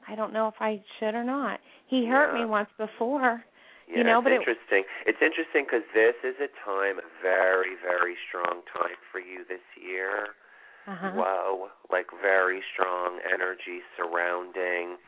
I 0.08 0.14
don't 0.14 0.32
know 0.32 0.48
if 0.48 0.54
I 0.60 0.82
should 0.98 1.14
or 1.14 1.24
not. 1.24 1.60
He 1.86 2.06
hurt 2.06 2.32
Yeah. 2.34 2.40
me 2.40 2.44
once 2.46 2.70
before. 2.78 3.44
Yeah, 3.88 3.98
you 3.98 4.04
know, 4.04 4.18
it's 4.18 4.24
but 4.24 4.32
it- 4.32 4.40
interesting. 4.40 4.84
It's 5.06 5.22
interesting 5.22 5.64
because 5.64 5.84
this 5.94 6.16
is 6.24 6.38
a 6.40 6.48
time, 6.64 6.98
a 6.98 7.08
very, 7.22 7.76
very 7.76 8.16
strong 8.28 8.62
time 8.72 8.96
for 9.12 9.20
you 9.20 9.44
this 9.44 9.62
year. 9.76 10.34
Uh-huh. 10.88 11.10
Wow, 11.16 11.70
like 11.90 12.06
very 12.22 12.62
strong 12.72 13.18
energy 13.32 13.82
surrounding, 13.96 14.98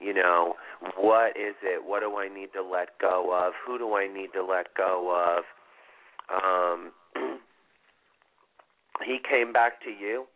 you 0.00 0.12
know, 0.12 0.56
what 0.96 1.36
is 1.36 1.54
it? 1.62 1.84
What 1.84 2.00
do 2.00 2.16
I 2.18 2.28
need 2.28 2.52
to 2.54 2.62
let 2.62 2.98
go 2.98 3.32
of? 3.32 3.54
Who 3.64 3.78
do 3.78 3.94
I 3.94 4.08
need 4.08 4.32
to 4.32 4.42
let 4.42 4.74
go 4.74 5.14
of? 5.14 5.44
Um 6.28 6.92
he 9.06 9.18
came 9.28 9.52
back 9.52 9.80
to 9.82 9.90
you. 9.90 10.26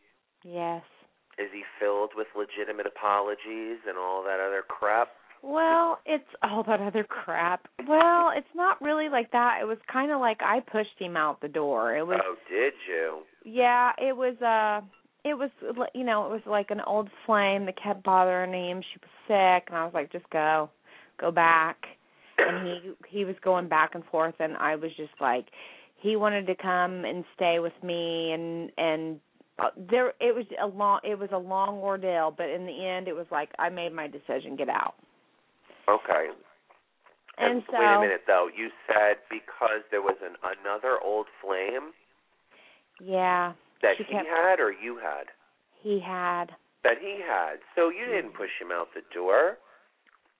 Yes. 0.44 0.82
Is 1.38 1.48
he 1.52 1.62
filled 1.80 2.10
with 2.14 2.26
legitimate 2.36 2.86
apologies 2.86 3.78
and 3.88 3.96
all 3.96 4.22
that 4.24 4.38
other 4.40 4.62
crap? 4.66 5.08
Well, 5.42 5.98
it's 6.06 6.24
all 6.42 6.62
that 6.68 6.80
other 6.80 7.04
crap. 7.04 7.66
Well, 7.88 8.30
it's 8.36 8.46
not 8.54 8.80
really 8.80 9.08
like 9.08 9.32
that. 9.32 9.58
It 9.60 9.64
was 9.64 9.78
kind 9.92 10.12
of 10.12 10.20
like 10.20 10.40
I 10.40 10.60
pushed 10.60 10.98
him 10.98 11.16
out 11.16 11.40
the 11.40 11.48
door. 11.48 11.96
It 11.96 12.06
was 12.06 12.20
oh, 12.22 12.36
did 12.48 12.74
you? 12.88 13.22
Yeah, 13.44 13.90
it 13.98 14.16
was 14.16 14.40
uh 14.40 14.86
it 15.24 15.34
was 15.34 15.50
you 15.94 16.04
know, 16.04 16.26
it 16.26 16.30
was 16.30 16.42
like 16.46 16.70
an 16.70 16.80
old 16.86 17.08
flame 17.26 17.66
that 17.66 17.82
kept 17.82 18.04
bothering 18.04 18.52
him. 18.52 18.82
She 18.82 19.00
was 19.00 19.10
sick 19.26 19.68
and 19.68 19.76
I 19.76 19.84
was 19.84 19.94
like, 19.94 20.12
just 20.12 20.28
go. 20.30 20.70
Go 21.20 21.32
back. 21.32 21.76
And 22.38 22.66
he 22.66 22.92
he 23.08 23.24
was 23.24 23.36
going 23.42 23.68
back 23.68 23.96
and 23.96 24.04
forth 24.04 24.34
and 24.38 24.56
I 24.56 24.76
was 24.76 24.92
just 24.96 25.12
like 25.20 25.46
he 25.96 26.14
wanted 26.14 26.46
to 26.46 26.54
come 26.54 27.04
and 27.04 27.24
stay 27.34 27.58
with 27.58 27.72
me 27.82 28.32
and 28.32 28.70
and 28.78 29.20
uh, 29.62 29.70
there 29.90 30.12
it 30.20 30.34
was 30.34 30.44
a 30.62 30.66
long 30.66 31.00
it 31.04 31.18
was 31.18 31.30
a 31.32 31.38
long 31.38 31.76
ordeal, 31.78 32.34
but 32.36 32.48
in 32.50 32.66
the 32.66 32.84
end 32.86 33.08
it 33.08 33.14
was 33.14 33.26
like 33.30 33.50
I 33.58 33.68
made 33.68 33.92
my 33.92 34.08
decision, 34.08 34.56
get 34.56 34.68
out. 34.68 34.94
Okay. 35.88 36.28
And 37.38 37.62
so 37.70 37.78
wait 37.78 37.96
a 37.96 38.00
minute 38.00 38.22
though. 38.26 38.48
You 38.54 38.68
said 38.86 39.16
because 39.30 39.82
there 39.90 40.02
was 40.02 40.16
an 40.24 40.36
another 40.42 40.98
old 41.02 41.26
flame 41.42 41.92
yeah, 43.00 43.52
that 43.82 43.96
he 43.98 44.04
kept- 44.04 44.28
had 44.28 44.60
or 44.60 44.70
you 44.72 44.96
had? 44.98 45.26
he 45.82 45.98
had. 45.98 46.54
That 46.84 46.98
he 47.00 47.18
had. 47.22 47.58
So 47.74 47.90
you 47.90 48.06
didn't 48.06 48.34
push 48.34 48.50
him 48.60 48.70
out 48.70 48.88
the 48.94 49.02
door. 49.14 49.58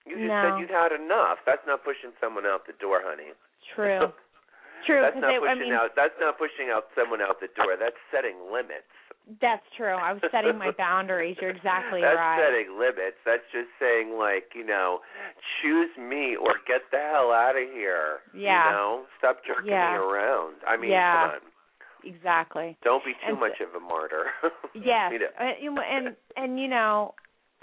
You 0.06 0.14
just 0.18 0.26
No. 0.30 0.42
said 0.42 0.60
you'd 0.60 0.70
had 0.70 0.90
enough. 0.92 1.38
That's 1.46 1.62
not 1.66 1.82
pushing 1.82 2.10
someone 2.20 2.46
out 2.46 2.66
the 2.66 2.74
door, 2.78 3.00
honey. 3.02 3.32
True. 3.74 4.12
True, 4.86 4.98
That's 5.00 5.14
not 5.16 5.30
I 5.30 5.38
pushing 5.38 5.70
mean 5.70 5.78
out 5.78 5.94
that's 5.94 6.18
not 6.18 6.38
pushing 6.38 6.70
out 6.74 6.90
someone 6.98 7.22
out 7.22 7.38
the 7.38 7.46
door. 7.54 7.76
That's 7.78 7.94
setting 8.10 8.34
limits. 8.50 8.90
That's 9.40 9.62
true. 9.76 9.94
I 9.94 10.12
was 10.12 10.22
setting 10.30 10.58
my 10.58 10.72
boundaries. 10.76 11.36
You're 11.40 11.50
exactly 11.50 12.00
That's 12.04 12.16
right. 12.16 12.40
setting 12.42 12.78
limits. 12.78 13.16
That's 13.24 13.46
just 13.52 13.68
saying 13.78 14.18
like, 14.18 14.50
you 14.54 14.66
know, 14.66 15.00
choose 15.62 15.90
me 15.96 16.34
or 16.36 16.54
get 16.66 16.82
the 16.90 16.98
hell 16.98 17.30
out 17.30 17.54
of 17.56 17.68
here. 17.72 18.18
Yeah. 18.34 18.66
You 18.66 18.72
know? 18.76 19.02
Stop 19.18 19.38
jerking 19.46 19.70
Yeah. 19.70 19.92
me 19.92 19.96
around. 19.98 20.56
I 20.66 20.76
mean, 20.76 20.90
Yeah. 20.90 21.22
come 21.22 21.30
on. 21.30 21.40
Exactly. 22.04 22.76
Don't 22.82 23.04
be 23.04 23.12
too 23.22 23.38
And- 23.38 23.40
much 23.40 23.60
of 23.60 23.74
a 23.74 23.80
martyr. 23.80 24.26
Yes. 24.74 25.12
You 25.12 25.18
know. 25.20 25.30
Know, 25.38 25.82
and 25.82 26.16
and 26.36 26.58
you 26.58 26.66
know, 26.66 27.14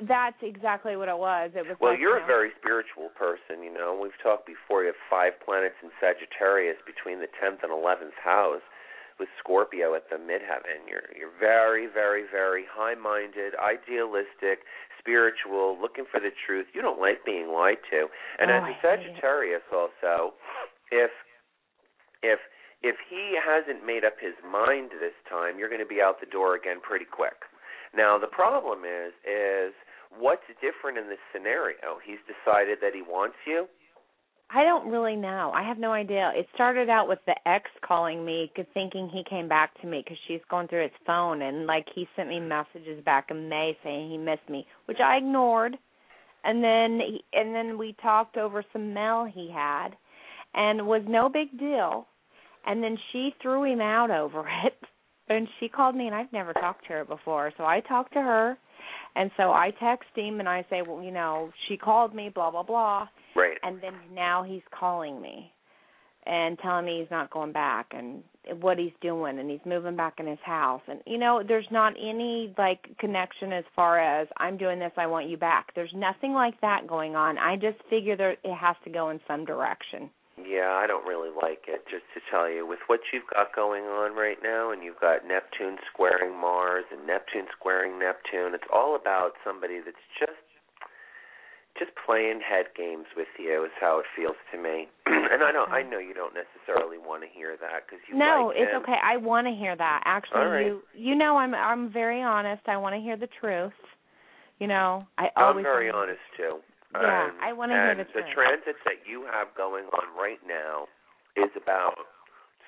that's 0.07 0.37
exactly 0.41 0.95
what 0.95 1.09
it 1.09 1.17
was. 1.17 1.51
It 1.55 1.67
was 1.67 1.75
Well, 1.81 1.91
like, 1.91 1.99
you're 1.99 2.17
you 2.19 2.23
a 2.23 2.25
very 2.25 2.51
spiritual 2.61 3.09
person, 3.19 3.63
you 3.63 3.73
know. 3.73 3.99
We've 3.99 4.15
talked 4.23 4.45
before. 4.47 4.83
You 4.87 4.95
have 4.95 5.01
five 5.09 5.33
planets 5.43 5.75
in 5.83 5.91
Sagittarius 5.99 6.77
between 6.87 7.19
the 7.19 7.27
10th 7.35 7.63
and 7.63 7.71
11th 7.73 8.15
house 8.23 8.61
with 9.19 9.29
Scorpio 9.37 9.93
at 9.95 10.09
the 10.09 10.15
midheaven. 10.15 10.87
You're 10.87 11.07
you're 11.17 11.35
very, 11.39 11.87
very, 11.87 12.23
very 12.29 12.63
high-minded, 12.71 13.53
idealistic, 13.59 14.63
spiritual, 14.97 15.77
looking 15.79 16.05
for 16.09 16.19
the 16.19 16.31
truth. 16.45 16.67
You 16.73 16.81
don't 16.81 16.99
like 16.99 17.23
being 17.25 17.51
lied 17.51 17.83
to. 17.91 18.07
And 18.39 18.51
Oh, 18.51 18.55
as 18.55 18.63
a. 18.63 18.75
Sagittarius 18.81 19.63
also, 19.73 20.33
if 20.91 21.11
if 22.23 22.39
if 22.81 22.95
he 23.09 23.35
hasn't 23.35 23.85
made 23.85 24.05
up 24.05 24.15
his 24.19 24.35
mind 24.39 24.91
this 24.99 25.15
time, 25.27 25.59
you're 25.59 25.69
going 25.69 25.83
to 25.83 25.87
be 25.89 26.01
out 26.01 26.19
the 26.19 26.31
door 26.31 26.55
again 26.55 26.79
pretty 26.81 27.05
quick. 27.05 27.43
Now 27.95 28.17
the 28.17 28.31
problem 28.31 28.85
is 28.85 29.11
is 29.27 29.73
what's 30.17 30.47
different 30.61 30.97
in 30.97 31.09
this 31.09 31.21
scenario? 31.33 31.99
He's 32.03 32.21
decided 32.25 32.79
that 32.81 32.95
he 32.95 33.01
wants 33.01 33.37
you. 33.45 33.67
I 34.51 34.63
don't 34.63 34.89
really 34.89 35.15
know. 35.15 35.51
I 35.53 35.61
have 35.61 35.77
no 35.77 35.91
idea. 35.91 36.31
It 36.35 36.47
started 36.55 36.89
out 36.89 37.07
with 37.07 37.19
the 37.27 37.35
ex 37.47 37.69
calling 37.85 38.25
me, 38.25 38.51
thinking 38.73 39.07
he 39.07 39.23
came 39.29 39.47
back 39.47 39.79
to 39.81 39.87
me 39.87 40.01
because 40.03 40.17
she's 40.27 40.39
going 40.49 40.67
through 40.67 40.83
his 40.83 40.91
phone, 41.05 41.43
and 41.43 41.67
like 41.67 41.85
he 41.93 42.07
sent 42.15 42.29
me 42.29 42.39
messages 42.39 43.03
back 43.05 43.27
in 43.29 43.47
May 43.47 43.77
saying 43.83 44.09
he 44.09 44.17
missed 44.17 44.49
me, 44.49 44.65
which 44.85 44.97
I 45.03 45.17
ignored. 45.17 45.77
And 46.43 46.63
then 46.63 46.99
he, 46.99 47.23
and 47.33 47.53
then 47.53 47.77
we 47.77 47.95
talked 48.01 48.37
over 48.37 48.63
some 48.73 48.93
mail 48.93 49.29
he 49.31 49.51
had, 49.53 49.89
and 50.55 50.87
was 50.87 51.03
no 51.07 51.29
big 51.29 51.57
deal. 51.59 52.07
And 52.65 52.81
then 52.83 52.97
she 53.11 53.35
threw 53.41 53.71
him 53.71 53.81
out 53.81 54.09
over 54.09 54.39
it, 54.65 54.79
and 55.27 55.47
she 55.59 55.69
called 55.69 55.95
me, 55.95 56.07
and 56.07 56.15
I've 56.15 56.33
never 56.33 56.53
talked 56.53 56.87
to 56.87 56.93
her 56.93 57.05
before, 57.05 57.51
so 57.55 57.65
I 57.65 57.81
talked 57.81 58.13
to 58.13 58.21
her, 58.21 58.57
and 59.15 59.29
so 59.37 59.51
I 59.51 59.71
text 59.79 60.09
him 60.15 60.39
and 60.39 60.49
I 60.49 60.65
say, 60.71 60.81
well, 60.81 61.03
you 61.03 61.11
know, 61.11 61.51
she 61.67 61.77
called 61.77 62.15
me, 62.15 62.29
blah 62.33 62.49
blah 62.49 62.63
blah 62.63 63.09
Right. 63.35 63.57
and 63.63 63.81
then 63.81 63.93
now 64.13 64.43
he's 64.43 64.61
calling 64.77 65.21
me 65.21 65.51
and 66.25 66.59
telling 66.59 66.85
me 66.85 66.99
he's 66.99 67.11
not 67.11 67.31
going 67.31 67.51
back 67.51 67.87
and 67.91 68.23
what 68.61 68.77
he's 68.77 68.91
doing 69.01 69.39
and 69.39 69.49
he's 69.49 69.59
moving 69.65 69.95
back 69.95 70.15
in 70.19 70.27
his 70.27 70.39
house 70.43 70.81
and 70.87 70.99
you 71.05 71.17
know 71.17 71.41
there's 71.47 71.67
not 71.71 71.93
any 71.99 72.53
like 72.57 72.89
connection 72.99 73.53
as 73.53 73.63
far 73.75 73.99
as 73.99 74.27
I'm 74.37 74.57
doing 74.57 74.79
this 74.79 74.91
I 74.97 75.07
want 75.07 75.29
you 75.29 75.37
back 75.37 75.73
there's 75.75 75.93
nothing 75.95 76.33
like 76.33 76.59
that 76.61 76.87
going 76.87 77.15
on 77.15 77.37
I 77.37 77.55
just 77.55 77.77
figure 77.89 78.17
there 78.17 78.31
it 78.31 78.55
has 78.55 78.75
to 78.83 78.89
go 78.89 79.09
in 79.09 79.19
some 79.27 79.45
direction 79.45 80.09
Yeah, 80.37 80.71
I 80.71 80.87
don't 80.87 81.05
really 81.05 81.29
like 81.29 81.67
it. 81.67 81.83
Just 81.91 82.07
to 82.15 82.21
tell 82.31 82.49
you, 82.49 82.65
with 82.65 82.79
what 82.87 83.01
you've 83.11 83.27
got 83.27 83.53
going 83.55 83.83
on 83.83 84.15
right 84.15 84.39
now, 84.41 84.71
and 84.71 84.81
you've 84.83 84.99
got 84.99 85.27
Neptune 85.27 85.77
squaring 85.91 86.31
Mars 86.39 86.85
and 86.91 87.05
Neptune 87.05 87.47
squaring 87.51 87.99
Neptune, 87.99 88.55
it's 88.55 88.69
all 88.71 88.95
about 88.95 89.33
somebody 89.43 89.79
that's 89.83 90.07
just 90.17 90.39
just 91.77 91.91
playing 92.05 92.41
head 92.41 92.73
games 92.75 93.05
with 93.15 93.29
you. 93.37 93.65
Is 93.65 93.75
how 93.79 93.99
it 93.99 94.05
feels 94.15 94.35
to 94.51 94.57
me. 94.57 94.87
and 95.05 95.43
I 95.43 95.51
don't. 95.51 95.69
I 95.69 95.83
know 95.83 95.99
you 95.99 96.13
don't 96.13 96.33
necessarily 96.33 96.97
want 96.97 97.23
to 97.23 97.29
hear 97.29 97.55
that 97.61 97.85
because 97.85 97.99
you 98.09 98.17
no 98.17 98.49
like 98.49 98.57
it's 98.57 98.73
okay 98.83 98.97
I 99.03 99.17
want 99.17 99.47
to 99.47 99.53
hear 99.53 99.75
that 99.75 100.01
actually 100.05 100.41
All 100.41 100.49
right. 100.49 100.65
you 100.65 100.81
you 100.95 101.15
know 101.15 101.37
I'm 101.37 101.53
I'm 101.53 101.91
very 101.91 102.21
honest 102.21 102.63
I 102.67 102.77
want 102.77 102.95
to 102.95 103.01
hear 103.01 103.17
the 103.17 103.29
truth 103.39 103.75
you 104.59 104.67
know 104.67 105.05
I 105.17 105.29
always 105.37 105.65
I'm 105.65 105.71
very 105.71 105.89
honest 105.89 106.23
too. 106.35 106.59
Yeah, 106.93 107.29
And- 107.29 107.37
I 107.41 107.53
wanna 107.53 107.73
hear 107.73 107.91
and 107.91 107.99
the 107.99 108.09
truth. 108.09 108.25
The 108.25 108.33
transits 108.33 108.81
that 108.85 109.05
you 109.05 109.27
have 109.29 109.53
going 109.55 109.85
on 109.93 110.09
right 110.17 110.41
now 110.47 110.89
is 111.37 111.51
about 111.55 111.93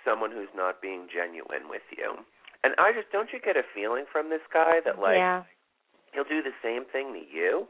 someone 0.05 0.31
who's 0.31 0.51
not 0.55 0.81
being 0.81 1.07
genuine 1.09 1.69
with 1.69 1.85
you. 1.97 2.21
And 2.63 2.77
I 2.77 2.93
just 2.93 3.09
don't 3.11 3.33
you 3.33 3.41
get 3.41 3.57
a 3.57 3.65
feeling 3.73 4.05
from 4.11 4.29
this 4.29 4.45
guy 4.53 4.77
that 4.85 4.99
like 4.99 5.17
yeah 5.17 5.43
he'll 6.13 6.27
do 6.27 6.43
the 6.43 6.55
same 6.61 6.83
thing 6.91 7.13
to 7.13 7.23
you? 7.23 7.67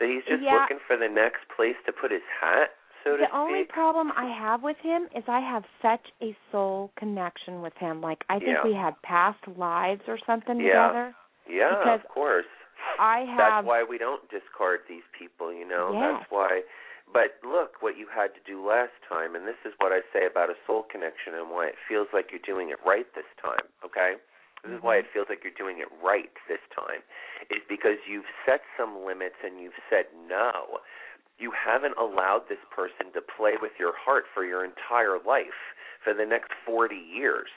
That 0.00 0.08
he's 0.08 0.24
just 0.24 0.42
Yeah. 0.42 0.54
looking 0.64 0.80
for 0.88 0.96
the 0.96 1.08
next 1.08 1.46
place 1.54 1.76
to 1.86 1.92
put 1.92 2.10
his 2.10 2.24
hat, 2.40 2.72
so 3.04 3.16
to 3.16 3.22
speak. 3.22 3.30
the 3.30 3.36
only 3.36 3.64
problem 3.64 4.12
I 4.16 4.26
have 4.26 4.62
with 4.62 4.78
him 4.78 5.08
is 5.14 5.22
I 5.28 5.40
have 5.40 5.64
such 5.82 6.10
a 6.20 6.34
soul 6.50 6.90
connection 6.96 7.60
with 7.62 7.76
him. 7.76 8.00
Like 8.00 8.24
I 8.28 8.38
think 8.38 8.56
Yeah. 8.58 8.64
we 8.64 8.72
had 8.74 9.00
past 9.02 9.46
lives 9.46 10.08
or 10.08 10.16
something 10.18 10.58
Yeah. 10.58 10.88
together. 10.88 11.14
yeah, 11.46 11.68
because 11.70 12.00
of 12.00 12.08
course. 12.08 12.46
I 12.98 13.20
have 13.24 13.36
That's 13.36 13.66
why 13.66 13.82
we 13.82 13.98
don't 13.98 14.26
discard 14.30 14.86
these 14.88 15.04
people, 15.12 15.52
you 15.52 15.64
know. 15.66 15.92
Yes. 15.92 16.00
That's 16.18 16.30
why. 16.30 16.64
But 17.12 17.36
look 17.42 17.82
what 17.82 17.96
you 17.96 18.06
had 18.06 18.34
to 18.34 18.40
do 18.40 18.64
last 18.64 18.92
time, 19.08 19.34
and 19.34 19.46
this 19.46 19.58
is 19.64 19.74
what 19.78 19.92
I 19.92 20.00
say 20.12 20.26
about 20.26 20.48
a 20.48 20.56
soul 20.66 20.84
connection 20.84 21.34
and 21.34 21.50
why 21.50 21.66
it 21.66 21.76
feels 21.88 22.08
like 22.12 22.30
you're 22.30 22.38
doing 22.40 22.70
it 22.70 22.78
right 22.86 23.12
this 23.14 23.26
time. 23.42 23.66
Okay, 23.84 24.16
this 24.62 24.72
is 24.76 24.82
why 24.82 24.96
Mm-hmm. 24.98 25.06
it 25.06 25.12
feels 25.12 25.26
like 25.28 25.40
you're 25.42 25.56
doing 25.56 25.78
it 25.80 25.88
right 26.04 26.30
this 26.48 26.62
time, 26.74 27.00
is 27.50 27.62
because 27.68 27.96
you've 28.08 28.28
set 28.44 28.60
some 28.76 29.04
limits 29.06 29.36
and 29.44 29.60
you've 29.60 29.78
said 29.88 30.06
no. 30.28 30.80
You 31.38 31.52
haven't 31.56 31.96
allowed 31.96 32.48
this 32.48 32.60
person 32.74 33.12
to 33.14 33.20
play 33.24 33.54
with 33.60 33.72
your 33.80 33.92
heart 33.96 34.24
for 34.34 34.44
your 34.44 34.64
entire 34.64 35.16
life 35.16 35.72
for 36.04 36.12
the 36.12 36.26
next 36.26 36.52
40 36.66 36.94
years. 36.96 37.48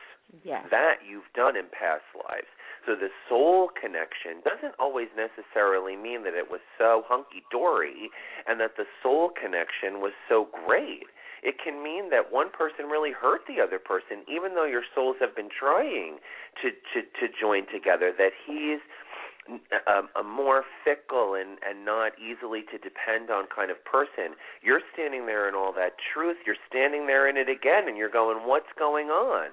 yes. 0.43 0.63
That 0.71 1.03
you've 1.07 1.27
done 1.35 1.55
in 1.57 1.65
past 1.67 2.07
lives. 2.15 2.47
So 2.85 2.95
the 2.95 3.09
soul 3.29 3.69
connection 3.71 4.43
doesn't 4.43 4.75
always 4.79 5.07
necessarily 5.15 5.95
mean 5.95 6.23
that 6.23 6.33
it 6.35 6.51
was 6.51 6.59
so 6.77 7.03
hunky 7.07 7.43
dory 7.51 8.09
and 8.47 8.59
that 8.59 8.75
the 8.75 8.83
soul 9.01 9.29
connection 9.31 9.99
was 10.03 10.11
so 10.27 10.47
great. 10.65 11.07
It 11.43 11.59
can 11.59 11.83
mean 11.83 12.09
that 12.09 12.31
one 12.31 12.49
person 12.49 12.85
really 12.87 13.11
hurt 13.11 13.41
the 13.47 13.59
other 13.61 13.77
person, 13.77 14.23
even 14.31 14.55
though 14.55 14.65
your 14.65 14.83
souls 14.95 15.17
have 15.19 15.35
been 15.35 15.49
trying 15.51 16.19
to 16.63 16.71
to 16.71 17.03
to 17.03 17.25
join 17.27 17.67
together. 17.67 18.13
That 18.17 18.31
he's 18.47 18.79
a, 19.87 20.07
a 20.19 20.23
more 20.23 20.63
fickle 20.83 21.35
and 21.35 21.59
and 21.67 21.83
not 21.83 22.13
easily 22.17 22.63
to 22.71 22.77
depend 22.79 23.29
on 23.29 23.45
kind 23.53 23.71
of 23.71 23.83
person. 23.83 24.39
You're 24.63 24.81
standing 24.93 25.25
there 25.25 25.49
in 25.49 25.55
all 25.55 25.73
that 25.73 25.99
truth. 25.99 26.37
You're 26.45 26.59
standing 26.67 27.07
there 27.07 27.27
in 27.27 27.35
it 27.35 27.49
again, 27.49 27.87
and 27.87 27.97
you're 27.97 28.09
going, 28.09 28.47
"What's 28.47 28.71
going 28.79 29.07
on?" 29.07 29.51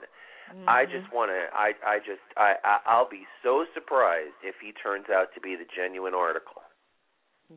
Mm-hmm. 0.54 0.68
I 0.68 0.84
just 0.84 1.12
want 1.12 1.30
to. 1.30 1.50
I 1.54 1.74
I 1.82 1.98
just 1.98 2.22
I, 2.36 2.54
I 2.62 2.78
I'll 2.86 3.08
be 3.08 3.26
so 3.42 3.66
surprised 3.74 4.38
if 4.42 4.56
he 4.62 4.72
turns 4.72 5.06
out 5.10 5.34
to 5.34 5.40
be 5.40 5.56
the 5.56 5.66
genuine 5.66 6.14
article. 6.14 6.62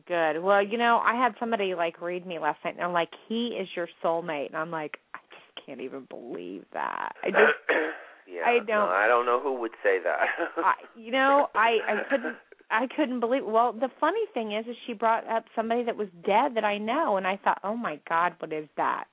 Good. 0.08 0.42
Well, 0.42 0.62
you 0.64 0.76
know, 0.76 1.00
I 1.04 1.14
had 1.14 1.34
somebody 1.38 1.74
like 1.74 2.00
read 2.02 2.26
me 2.26 2.38
last 2.38 2.58
night, 2.64 2.74
and 2.74 2.82
I'm 2.84 2.92
like, 2.92 3.10
"He 3.28 3.48
is 3.48 3.68
your 3.76 3.88
soulmate," 4.02 4.48
and 4.48 4.56
I'm 4.56 4.70
like, 4.70 4.98
I 5.14 5.18
just 5.30 5.66
can't 5.66 5.80
even 5.80 6.06
believe 6.10 6.64
that. 6.72 7.12
I 7.22 7.30
just, 7.30 7.38
yeah, 8.26 8.42
I 8.44 8.58
don't- 8.58 8.88
I 8.90 9.06
don't 9.06 9.24
know 9.24 9.38
who 9.40 9.54
would 9.60 9.70
say 9.84 9.98
that. 10.02 10.18
I, 10.56 10.74
you 10.96 11.12
know, 11.12 11.48
I 11.54 11.78
I 11.86 12.02
couldn't. 12.10 12.36
I 12.70 12.88
couldn't 12.96 13.20
believe. 13.20 13.44
Well, 13.44 13.72
the 13.72 13.90
funny 14.00 14.24
thing 14.32 14.52
is, 14.52 14.66
is 14.66 14.76
she 14.86 14.94
brought 14.94 15.28
up 15.28 15.44
somebody 15.54 15.84
that 15.84 15.96
was 15.96 16.08
dead 16.24 16.56
that 16.56 16.64
I 16.64 16.78
know, 16.78 17.16
and 17.16 17.26
I 17.26 17.36
thought, 17.36 17.60
oh 17.62 17.76
my 17.76 18.00
God, 18.08 18.32
what 18.40 18.52
is 18.52 18.66
that? 18.76 19.04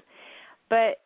But 0.70 1.02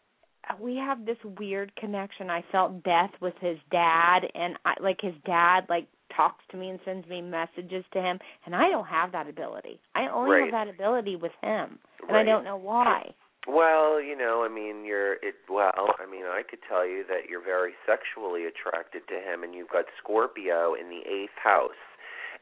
we 0.62 0.76
have 0.78 1.06
this 1.06 1.18
weird 1.40 1.76
connection. 1.76 2.30
I 2.30 2.46
felt 2.52 2.84
death 2.84 3.10
with 3.20 3.34
his 3.42 3.58
dad, 3.72 4.20
and 4.36 4.56
I 4.64 4.76
like 4.80 5.02
his 5.02 5.16
dad 5.26 5.66
like 5.70 5.88
talks 6.16 6.44
to 6.52 6.58
me 6.58 6.70
and 6.70 6.80
sends 6.86 7.08
me 7.08 7.22
messages 7.22 7.84
to 7.94 8.02
him, 8.02 8.20
and 8.46 8.56
I 8.56 8.70
don't 8.70 8.88
have 8.88 9.12
that 9.12 9.28
ability. 9.28 9.80
I 9.96 10.08
only 10.08 10.32
Right. 10.32 10.54
have 10.54 10.68
that 10.68 10.74
ability 10.74 11.16
with 11.16 11.34
him, 11.42 11.80
and 12.02 12.12
Right. 12.12 12.22
I 12.22 12.24
don't 12.24 12.44
know 12.44 12.58
why. 12.58 13.14
Well, 13.48 14.02
you 14.02 14.16
know, 14.16 14.44
I 14.44 14.48
mean, 14.48 14.86
you're 14.86 15.14
it. 15.22 15.36
Well, 15.48 15.96
I 16.00 16.06
mean, 16.08 16.26
I 16.26 16.42
could 16.42 16.64
tell 16.64 16.86
you 16.86 17.04
that 17.06 17.30
you're 17.30 17.42
very 17.42 17.76
sexually 17.86 18.46
attracted 18.46 19.08
to 19.08 19.20
him, 19.20 19.44
and 19.44 19.54
you've 19.54 19.70
got 19.70 19.86
Scorpio 19.98 20.74
in 20.74 20.90
the 20.90 21.06
eighth 21.06 21.38
house, 21.38 21.78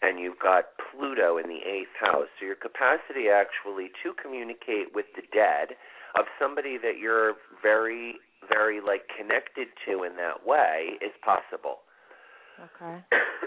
and 0.02 0.18
you've 0.18 0.40
got 0.40 0.78
Pluto 0.78 1.38
in 1.38 1.50
the 1.50 1.60
eighth 1.66 1.94
house. 2.00 2.28
So 2.40 2.46
your 2.46 2.56
capacity 2.56 3.30
actually 3.30 3.92
to 4.02 4.14
communicate 4.14 4.96
with 4.96 5.08
the 5.16 5.24
dead 5.34 5.76
of 6.16 6.26
somebody 6.40 6.78
that 6.78 7.00
you're 7.00 7.36
very, 7.62 8.16
very 8.48 8.80
like 8.80 9.10
connected 9.10 9.68
to 9.86 10.04
in 10.04 10.16
that 10.16 10.46
way 10.46 10.98
is 11.02 11.12
possible. 11.22 11.80
Okay. 12.64 13.04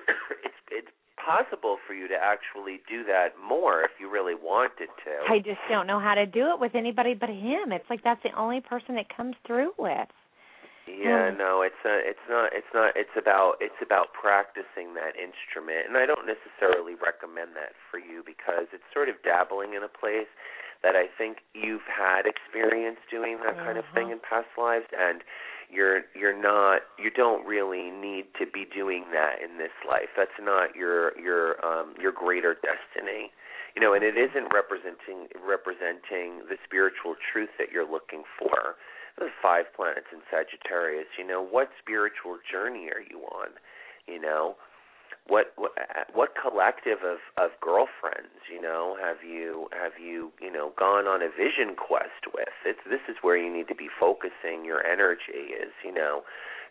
possible 1.26 1.76
for 1.86 1.92
you 1.92 2.06
to 2.06 2.14
actually 2.14 2.78
do 2.88 3.02
that 3.04 3.34
more 3.42 3.82
if 3.82 3.90
you 3.98 4.06
really 4.08 4.38
wanted 4.38 4.88
to. 5.02 5.12
I 5.28 5.38
just 5.42 5.58
don't 5.68 5.86
know 5.90 5.98
how 5.98 6.14
to 6.14 6.24
do 6.24 6.54
it 6.54 6.60
with 6.62 6.74
anybody 6.78 7.14
but 7.14 7.28
him. 7.28 7.74
It's 7.74 7.84
like 7.90 8.04
that's 8.06 8.22
the 8.22 8.30
only 8.38 8.60
person 8.60 8.96
it 8.96 9.10
comes 9.10 9.34
through 9.46 9.72
with. 9.76 10.06
Yeah, 10.86 11.34
Hmm. 11.34 11.38
no, 11.38 11.62
it's 11.66 11.82
a, 11.84 11.98
it's 12.06 12.22
not 12.30 12.54
it's 12.54 12.70
not 12.72 12.94
it's 12.94 13.16
about 13.18 13.58
it's 13.58 13.82
about 13.82 14.14
practicing 14.14 14.94
that 14.94 15.18
instrument. 15.18 15.90
And 15.90 15.98
I 15.98 16.06
don't 16.06 16.30
necessarily 16.30 16.94
recommend 16.94 17.58
that 17.58 17.74
for 17.90 17.98
you 17.98 18.22
because 18.22 18.70
it's 18.70 18.86
sort 18.94 19.10
of 19.10 19.18
dabbling 19.26 19.74
in 19.74 19.82
a 19.82 19.90
place 19.90 20.30
that 20.86 20.94
I 20.94 21.10
think 21.10 21.42
you've 21.58 21.88
had 21.90 22.30
experience 22.30 23.02
doing 23.10 23.42
that 23.42 23.56
kind 23.58 23.78
of 23.78 23.84
thing 23.94 24.10
in 24.14 24.20
past 24.22 24.46
lives 24.54 24.86
and 24.94 25.24
you're 25.70 26.02
you're 26.14 26.36
not 26.36 26.82
you 26.98 27.10
don't 27.10 27.46
really 27.46 27.90
need 27.90 28.26
to 28.38 28.46
be 28.46 28.64
doing 28.64 29.04
that 29.12 29.42
in 29.42 29.58
this 29.58 29.74
life. 29.88 30.10
That's 30.16 30.38
not 30.40 30.74
your 30.74 31.16
your 31.18 31.64
um 31.64 31.94
your 32.00 32.12
greater 32.12 32.54
destiny. 32.54 33.30
You 33.74 33.82
know, 33.82 33.92
and 33.92 34.02
it 34.02 34.16
isn't 34.16 34.48
representing 34.54 35.28
representing 35.36 36.48
the 36.48 36.56
spiritual 36.64 37.16
truth 37.32 37.50
that 37.58 37.70
you're 37.72 37.88
looking 37.88 38.24
for 38.38 38.76
the 39.18 39.28
five 39.40 39.64
planets 39.74 40.12
in 40.12 40.20
Sagittarius, 40.28 41.08
you 41.18 41.26
know, 41.26 41.40
what 41.40 41.70
spiritual 41.80 42.36
journey 42.44 42.88
are 42.92 43.00
you 43.00 43.24
on? 43.32 43.56
You 44.06 44.20
know, 44.20 44.56
what 45.26 45.52
what, 45.56 45.72
what 46.14 46.30
collective 46.34 47.02
of 47.02 47.18
of 47.36 47.50
girlfriends, 47.60 48.46
you 48.52 48.60
know, 48.60 48.96
have 49.02 49.22
you 49.26 49.68
have 49.72 49.98
you 50.00 50.32
you 50.40 50.52
know 50.52 50.72
gone 50.78 51.06
on 51.06 51.22
a 51.22 51.28
vision 51.28 51.74
quest 51.76 52.30
with? 52.32 52.54
It's 52.64 52.82
this 52.88 53.02
is 53.08 53.16
where 53.22 53.36
you 53.36 53.52
need 53.52 53.68
to 53.68 53.74
be 53.74 53.88
focusing 53.88 54.64
your 54.64 54.84
energy 54.86 55.54
is, 55.54 55.72
you 55.84 55.92
know, 55.92 56.22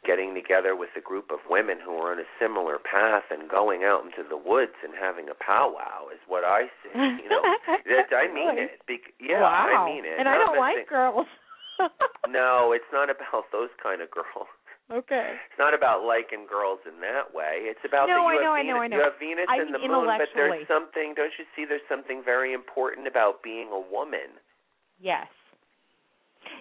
getting 0.05 0.33
together 0.33 0.75
with 0.75 0.89
a 0.95 1.01
group 1.01 1.31
of 1.31 1.39
women 1.49 1.77
who 1.83 1.97
are 1.97 2.11
on 2.13 2.19
a 2.19 2.29
similar 2.39 2.77
path 2.77 3.23
and 3.31 3.49
going 3.49 3.83
out 3.83 4.05
into 4.05 4.23
the 4.27 4.37
woods 4.37 4.77
and 4.83 4.93
having 4.93 5.27
a 5.29 5.35
powwow 5.35 6.07
is 6.13 6.21
what 6.27 6.43
I 6.45 6.69
see. 6.83 6.93
You 6.93 7.29
know, 7.29 7.43
that 7.91 8.13
I 8.15 8.31
mean 8.31 8.57
it. 8.57 8.79
Bec- 8.87 9.17
yeah, 9.19 9.41
wow. 9.41 9.67
I 9.67 9.85
mean 9.89 10.05
it. 10.05 10.15
And 10.19 10.29
I 10.29 10.37
don't 10.37 10.57
like 10.57 10.85
missing- 10.85 10.89
girls. 10.89 11.27
no, 12.29 12.71
it's 12.71 12.87
not 12.93 13.09
about 13.09 13.51
those 13.51 13.69
kind 13.81 14.01
of 14.01 14.09
girls. 14.11 14.47
Okay. 14.91 15.33
It's 15.49 15.57
not 15.57 15.73
about 15.73 16.05
liking 16.05 16.45
girls 16.45 16.77
in 16.85 17.01
that 17.01 17.33
way. 17.33 17.65
It's 17.65 17.81
about 17.81 18.05
No, 18.05 18.21
that 18.21 18.29
I 18.29 18.33
you 18.37 18.41
know, 18.45 18.53
I 18.53 18.61
have 18.61 18.69
know, 18.69 18.77
Venus, 18.77 18.85
I 18.85 18.87
know. 18.87 18.97
you 18.97 19.03
have 19.03 19.19
Venus 19.19 19.47
I 19.49 19.57
and 19.57 19.73
the 19.73 19.81
moon, 19.81 20.05
but 20.05 20.29
there's 20.35 20.67
something. 20.67 21.13
Don't 21.17 21.33
you 21.41 21.45
see? 21.55 21.65
There's 21.65 21.85
something 21.89 22.21
very 22.23 22.53
important 22.53 23.07
about 23.07 23.41
being 23.41 23.69
a 23.73 23.81
woman. 23.81 24.37
Yes. 25.01 25.25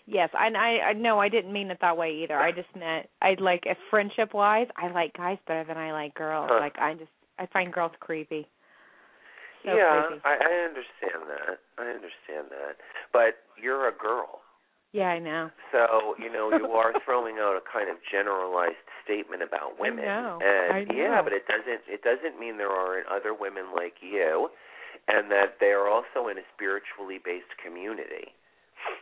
Yes, 0.07 0.31
and 0.33 0.57
I 0.57 0.79
I 0.81 0.93
no, 0.95 1.21
I 1.21 1.29
didn't 1.29 1.53
mean 1.53 1.71
it 1.71 1.79
that 1.81 1.97
way 1.97 2.25
either. 2.25 2.37
I 2.39 2.53
just 2.53 2.69
meant 2.75 3.09
I 3.21 3.37
like 3.39 3.65
if 3.67 3.77
friendship 3.91 4.33
wise, 4.33 4.67
I 4.77 4.91
like 4.91 5.13
guys 5.15 5.39
better 5.47 5.65
than 5.65 5.77
I 5.77 5.93
like 5.93 6.15
girls. 6.15 6.49
Huh. 6.51 6.61
Like 6.61 6.79
I 6.79 6.95
just 6.95 7.11
I 7.39 7.47
find 7.53 7.73
girls 7.73 7.93
creepy. 8.01 8.49
So 9.65 9.75
yeah, 9.75 10.05
creepy. 10.09 10.23
I, 10.25 10.33
I 10.41 10.53
understand 10.69 11.29
that. 11.29 11.59
I 11.79 11.87
understand 11.89 12.49
that. 12.51 12.77
But 13.13 13.45
you're 13.61 13.89
a 13.89 13.93
girl. 13.93 14.41
Yeah, 14.95 15.11
I 15.11 15.19
know. 15.19 15.51
So, 15.75 16.15
you 16.23 16.31
know, 16.31 16.55
you 16.55 16.71
are 16.71 16.95
throwing 17.03 17.43
out 17.43 17.59
a 17.59 17.65
kind 17.67 17.91
of 17.91 17.99
generalized 18.07 18.79
statement 19.03 19.43
about 19.43 19.75
women. 19.75 20.07
know. 20.07 20.39
And 20.39 20.71
I 20.71 20.95
yeah, 20.95 21.19
but 21.19 21.35
it 21.35 21.51
doesn't 21.51 21.83
it 21.91 22.07
doesn't 22.07 22.39
mean 22.39 22.63
there 22.63 22.71
aren't 22.71 23.11
other 23.11 23.35
women 23.35 23.75
like 23.75 23.99
you 23.99 24.55
and 25.11 25.35
that 25.35 25.59
they 25.59 25.75
are 25.75 25.91
also 25.91 26.31
in 26.31 26.39
a 26.39 26.47
spiritually 26.55 27.19
based 27.19 27.51
community. 27.59 28.31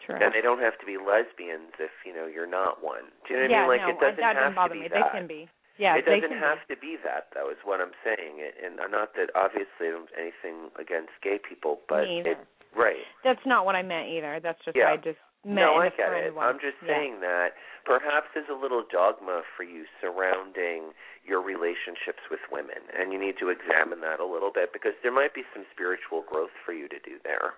True. 0.09 0.17
And 0.17 0.33
they 0.33 0.41
don't 0.41 0.65
have 0.65 0.81
to 0.81 0.87
be 0.89 0.97
lesbians 0.97 1.77
if, 1.77 1.93
you 2.07 2.17
know, 2.17 2.25
you're 2.25 2.49
not 2.49 2.81
one. 2.81 3.13
Do 3.29 3.35
you 3.35 3.45
know 3.45 3.53
what 3.53 3.53
yeah, 3.53 3.57
I 3.59 3.61
mean? 3.61 3.73
Like 3.77 3.85
no, 3.85 3.93
it 3.93 4.01
doesn't 4.01 4.25
that 4.25 4.37
have 4.41 4.55
bother 4.57 4.75
to 4.75 4.81
be 4.81 4.89
me. 4.89 4.95
that. 4.97 5.13
They 5.13 5.19
can 5.19 5.27
be. 5.29 5.43
Yeah, 5.77 6.01
it 6.01 6.09
doesn't 6.09 6.41
have 6.41 6.65
to 6.73 6.77
be 6.81 6.97
that 7.05 7.29
though, 7.37 7.53
is 7.53 7.61
what 7.69 7.85
I'm 7.85 7.97
saying. 8.01 8.41
It, 8.41 8.57
and 8.65 8.81
not 8.89 9.13
that 9.21 9.29
obviously 9.37 9.93
I 9.93 10.01
anything 10.17 10.73
against 10.81 11.13
gay 11.21 11.37
people, 11.37 11.85
but 11.89 12.09
it 12.09 12.39
right. 12.73 13.05
That's 13.25 13.45
not 13.45 13.65
what 13.69 13.75
I 13.75 13.83
meant 13.83 14.09
either. 14.09 14.41
That's 14.41 14.61
just 14.65 14.77
Yeah. 14.77 14.93
I 14.93 14.97
just 14.97 15.19
No, 15.45 15.75
I 15.83 15.91
get 15.91 16.13
it. 16.13 16.35
I'm 16.39 16.61
just 16.61 16.79
Yeah. 16.83 16.95
saying 16.95 17.21
that 17.21 17.57
perhaps 17.85 18.29
there's 18.35 18.49
a 18.49 18.55
little 18.55 18.83
dogma 18.83 19.43
for 19.57 19.65
you 19.65 19.87
surrounding 20.01 20.95
your 21.25 21.41
relationships 21.41 22.23
with 22.31 22.41
women, 22.51 22.79
and 22.95 23.13
you 23.13 23.19
need 23.19 23.39
to 23.39 23.49
examine 23.49 24.01
that 24.01 24.21
a 24.21 24.25
little 24.25 24.51
bit 24.51 24.73
because 24.73 24.95
there 25.03 25.13
might 25.13 25.35
be 25.35 25.45
some 25.53 25.67
spiritual 25.73 26.23
growth 26.23 26.53
for 26.65 26.73
you 26.73 26.89
to 26.89 26.99
do 27.01 27.19
there. 27.25 27.55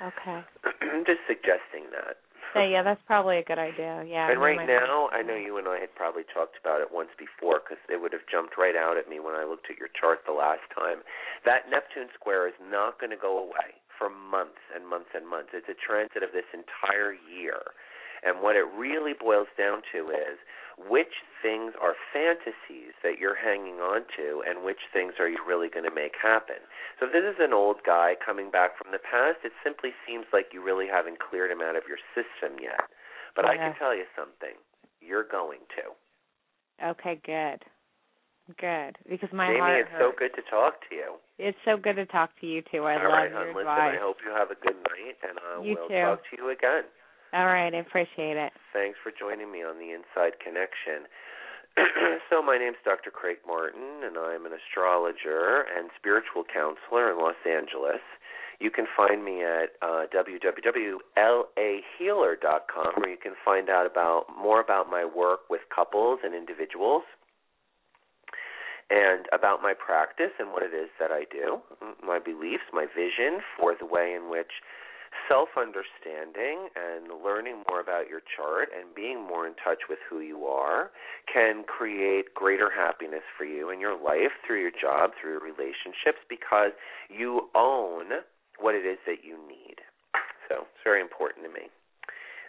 Okay. 0.00 0.44
I'm 0.82 1.04
just 1.04 1.20
suggesting 1.26 1.90
that. 1.90 2.18
So 2.54 2.62
yeah, 2.62 2.82
that's 2.82 3.02
probably 3.02 3.36
a 3.38 3.44
good 3.44 3.58
idea. 3.58 4.02
Yeah. 4.06 4.30
and 4.30 4.40
right 4.40 4.64
now, 4.66 5.10
I 5.12 5.20
know 5.20 5.34
you 5.34 5.58
and 5.58 5.68
I 5.68 5.80
had 5.80 5.94
probably 5.94 6.24
talked 6.32 6.56
about 6.56 6.80
it 6.80 6.88
once 6.90 7.10
before 7.18 7.60
because 7.60 7.76
it 7.90 8.00
would 8.00 8.12
have 8.14 8.24
jumped 8.30 8.56
right 8.56 8.74
out 8.74 8.96
at 8.96 9.06
me 9.08 9.20
when 9.20 9.34
I 9.34 9.44
looked 9.44 9.68
at 9.68 9.76
your 9.76 9.88
chart 9.92 10.24
the 10.24 10.32
last 10.32 10.64
time. 10.72 11.04
That 11.44 11.68
Neptune 11.68 12.08
square 12.14 12.48
is 12.48 12.54
not 12.62 12.98
going 12.98 13.10
to 13.10 13.20
go 13.20 13.36
away 13.36 13.76
for 13.98 14.08
months 14.08 14.62
and 14.70 14.86
months 14.86 15.10
and 15.12 15.28
months. 15.28 15.50
It's 15.52 15.68
a 15.68 15.74
transit 15.74 16.22
of 16.22 16.30
this 16.32 16.46
entire 16.54 17.12
year. 17.12 17.74
And 18.22 18.42
what 18.42 18.56
it 18.56 18.66
really 18.74 19.12
boils 19.14 19.50
down 19.58 19.82
to 19.92 20.10
is 20.10 20.38
which 20.78 21.22
things 21.42 21.74
are 21.82 21.94
fantasies 22.14 22.94
that 23.02 23.18
you're 23.18 23.38
hanging 23.38 23.78
on 23.82 24.06
to 24.18 24.42
and 24.46 24.64
which 24.64 24.90
things 24.92 25.14
are 25.18 25.28
you 25.28 25.38
really 25.46 25.68
going 25.68 25.86
to 25.86 25.94
make 25.94 26.14
happen. 26.18 26.62
So 26.98 27.06
if 27.06 27.12
this 27.12 27.26
is 27.26 27.38
an 27.38 27.52
old 27.52 27.82
guy 27.86 28.14
coming 28.14 28.50
back 28.50 28.78
from 28.78 28.90
the 28.90 29.02
past, 29.02 29.42
it 29.44 29.52
simply 29.62 29.90
seems 30.06 30.26
like 30.32 30.50
you 30.54 30.62
really 30.62 30.86
haven't 30.86 31.18
cleared 31.18 31.50
him 31.50 31.62
out 31.62 31.76
of 31.76 31.86
your 31.86 31.98
system 32.14 32.58
yet. 32.62 32.90
But 33.34 33.44
I 33.44 33.56
can 33.56 33.74
tell 33.78 33.94
you 33.94 34.06
something. 34.18 34.58
You're 35.00 35.26
going 35.26 35.62
to. 35.78 35.94
Okay, 36.90 37.20
good. 37.24 37.62
Good. 38.56 38.96
Because 39.08 39.28
my 39.32 39.48
Jamie, 39.48 39.60
heart 39.60 39.80
it's 39.84 39.90
so 40.00 40.12
good 40.16 40.32
to 40.36 40.42
talk 40.48 40.80
to 40.88 40.94
you. 40.96 41.16
It's 41.38 41.58
so 41.68 41.76
good 41.76 41.96
to 42.00 42.06
talk 42.06 42.30
to 42.40 42.46
you 42.46 42.62
too. 42.72 42.84
I 42.88 42.96
All 42.96 43.04
love 43.04 43.12
right, 43.12 43.28
your 43.28 43.38
hon. 43.38 43.46
Listen, 43.52 43.60
advice. 43.68 43.92
I 43.92 43.98
hope 44.00 44.16
you 44.24 44.32
have 44.32 44.48
a 44.50 44.54
good 44.56 44.80
night, 44.88 45.20
and 45.20 45.36
I 45.36 45.60
You 45.62 45.76
will 45.76 45.88
too. 45.88 46.00
talk 46.00 46.24
to 46.30 46.36
you 46.40 46.48
again. 46.48 46.84
All 47.36 47.44
right, 47.44 47.68
I 47.74 47.76
appreciate 47.84 48.38
it. 48.40 48.52
Thanks 48.72 48.96
for 49.04 49.12
joining 49.12 49.52
me 49.52 49.60
on 49.62 49.76
the 49.76 49.92
Inside 49.92 50.40
Connection. 50.40 51.04
so, 52.32 52.40
my 52.42 52.56
name's 52.56 52.80
Dr. 52.84 53.10
Craig 53.12 53.36
Martin, 53.46 54.00
and 54.02 54.16
I'm 54.16 54.46
an 54.46 54.52
astrologer 54.56 55.60
and 55.68 55.90
spiritual 55.94 56.42
counselor 56.48 57.12
in 57.12 57.18
Los 57.20 57.36
Angeles. 57.44 58.00
You 58.58 58.70
can 58.72 58.86
find 58.96 59.22
me 59.24 59.44
at 59.44 59.76
uh, 59.82 60.06
www.lahealer.com, 60.10 62.92
where 62.96 63.10
you 63.10 63.16
can 63.22 63.34
find 63.44 63.68
out 63.70 63.86
about 63.86 64.24
more 64.40 64.58
about 64.60 64.90
my 64.90 65.04
work 65.04 65.48
with 65.48 65.60
couples 65.72 66.18
and 66.24 66.34
individuals. 66.34 67.04
And 68.90 69.26
about 69.32 69.60
my 69.62 69.74
practice 69.74 70.32
and 70.38 70.52
what 70.52 70.62
it 70.62 70.72
is 70.72 70.88
that 70.98 71.10
I 71.10 71.24
do, 71.30 71.60
my 72.04 72.18
beliefs, 72.18 72.64
my 72.72 72.86
vision 72.86 73.40
for 73.58 73.74
the 73.78 73.86
way 73.86 74.14
in 74.16 74.30
which 74.30 74.64
self 75.28 75.48
understanding 75.56 76.68
and 76.76 77.24
learning 77.24 77.64
more 77.68 77.80
about 77.80 78.08
your 78.08 78.20
chart 78.24 78.68
and 78.72 78.94
being 78.94 79.20
more 79.20 79.46
in 79.46 79.54
touch 79.54 79.88
with 79.88 79.98
who 80.08 80.20
you 80.20 80.44
are 80.44 80.90
can 81.32 81.64
create 81.64 82.34
greater 82.34 82.70
happiness 82.70 83.24
for 83.36 83.44
you 83.44 83.70
in 83.70 83.80
your 83.80 83.96
life 83.96 84.32
through 84.46 84.60
your 84.60 84.72
job, 84.72 85.10
through 85.20 85.32
your 85.32 85.40
relationships, 85.40 86.20
because 86.28 86.72
you 87.08 87.48
own 87.54 88.24
what 88.58 88.74
it 88.74 88.86
is 88.86 88.98
that 89.06 89.24
you 89.24 89.36
need. 89.48 89.76
So 90.48 90.64
it's 90.64 90.84
very 90.84 91.00
important 91.00 91.44
to 91.44 91.52
me. 91.52 91.68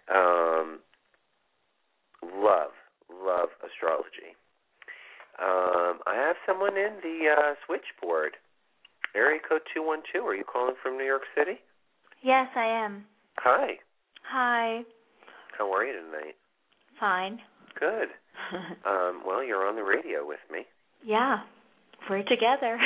Um, 0.08 0.80
love, 2.24 2.72
love 3.12 3.50
astrology. 3.60 4.39
Um, 5.42 6.00
I 6.06 6.16
have 6.16 6.36
someone 6.46 6.78
in 6.78 7.00
the 7.02 7.30
uh, 7.32 7.54
switchboard. 7.66 8.34
Area 9.16 9.40
code 9.48 9.62
212. 9.74 10.26
Are 10.28 10.36
you 10.36 10.44
calling 10.44 10.76
from 10.84 10.98
New 10.98 11.06
York 11.06 11.24
City? 11.36 11.60
Yes, 12.22 12.48
I 12.56 12.66
am. 12.86 13.06
Hi. 13.38 13.80
Hi. 14.30 14.82
How 15.58 15.74
are 15.74 15.86
you 15.86 15.94
tonight? 15.94 16.36
Fine. 17.00 17.40
Good. 17.80 18.10
um, 18.86 19.24
well, 19.26 19.44
you're 19.44 19.68
on 19.68 19.76
the 19.76 19.84
radio 19.84 20.28
with 20.28 20.40
me. 20.52 20.60
yeah, 21.04 21.38
we're 22.10 22.24
together. 22.24 22.78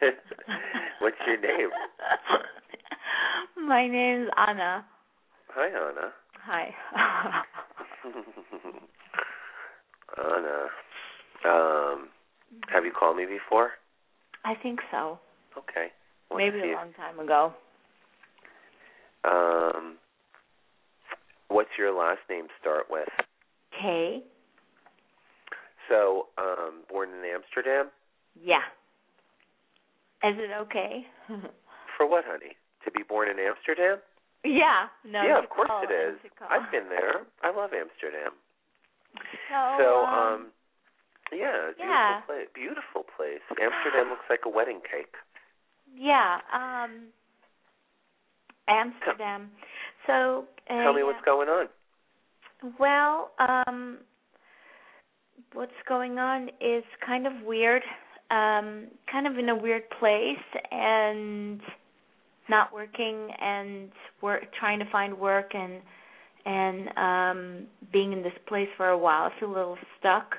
What's 1.00 1.16
your 1.26 1.40
name? 1.40 1.68
My 3.68 3.86
name's 3.86 4.28
Anna. 4.36 4.84
Hi, 5.50 5.66
Anna. 5.68 6.12
Hi. 6.44 6.74
Anna. 10.16 10.68
Um, 11.44 12.08
have 12.68 12.84
you 12.84 12.92
called 12.98 13.16
me 13.16 13.26
before? 13.26 13.70
I 14.44 14.54
think 14.54 14.80
so. 14.90 15.18
Okay. 15.56 15.88
Let's 16.30 16.52
Maybe 16.52 16.72
a 16.72 16.74
long 16.74 16.92
time 16.94 17.20
ago. 17.20 17.52
Um, 19.24 19.96
what's 21.48 21.70
your 21.78 21.96
last 21.96 22.20
name 22.28 22.46
start 22.60 22.86
with? 22.90 23.08
K. 23.80 24.22
So, 25.88 26.28
um, 26.38 26.82
born 26.90 27.10
in 27.10 27.24
Amsterdam? 27.24 27.90
Yeah. 28.40 28.64
Is 30.24 30.36
it 30.38 30.50
okay? 30.62 31.06
For 31.96 32.08
what, 32.08 32.24
honey? 32.26 32.56
To 32.84 32.90
be 32.90 33.02
born 33.06 33.28
in 33.28 33.36
Amsterdam? 33.38 33.98
yeah. 34.44 34.88
No. 35.04 35.22
yeah, 35.22 35.38
of 35.38 35.48
course 35.48 35.68
call, 35.68 35.84
it 35.84 35.92
is. 35.92 36.18
I've 36.50 36.70
been 36.70 36.88
there. 36.88 37.24
I 37.42 37.48
love 37.54 37.70
Amsterdam. 37.72 38.32
So, 39.48 39.76
So, 39.78 40.04
um, 40.04 40.14
um, 40.14 40.46
yeah, 41.34 41.72
beautiful 41.76 41.84
yeah. 41.84 42.20
place. 42.26 42.48
Beautiful 42.54 43.02
place. 43.16 43.42
Amsterdam 43.50 44.10
looks 44.10 44.26
like 44.30 44.40
a 44.46 44.48
wedding 44.48 44.80
cake. 44.80 45.14
yeah. 45.96 46.38
Um. 46.52 47.08
Amsterdam. 48.68 49.50
So. 50.06 50.46
Uh, 50.70 50.82
Tell 50.82 50.92
me 50.94 51.00
yeah. 51.00 51.06
what's 51.06 51.24
going 51.24 51.48
on. 51.48 51.66
Well, 52.78 53.32
um, 53.38 53.98
what's 55.52 55.72
going 55.86 56.18
on 56.18 56.48
is 56.60 56.84
kind 57.04 57.26
of 57.26 57.32
weird. 57.44 57.82
Um, 58.30 58.86
kind 59.10 59.26
of 59.26 59.36
in 59.38 59.50
a 59.50 59.54
weird 59.56 59.82
place 60.00 60.62
and 60.70 61.60
not 62.48 62.72
working 62.72 63.28
and 63.40 63.90
work 64.22 64.44
trying 64.58 64.78
to 64.78 64.84
find 64.90 65.18
work 65.18 65.52
and 65.54 65.80
and 66.46 66.88
um 66.98 67.66
being 67.92 68.12
in 68.12 68.22
this 68.22 68.32
place 68.48 68.68
for 68.76 68.88
a 68.88 68.98
while. 68.98 69.30
I 69.30 69.40
feel 69.40 69.50
a 69.50 69.54
little 69.54 69.78
stuck. 69.98 70.36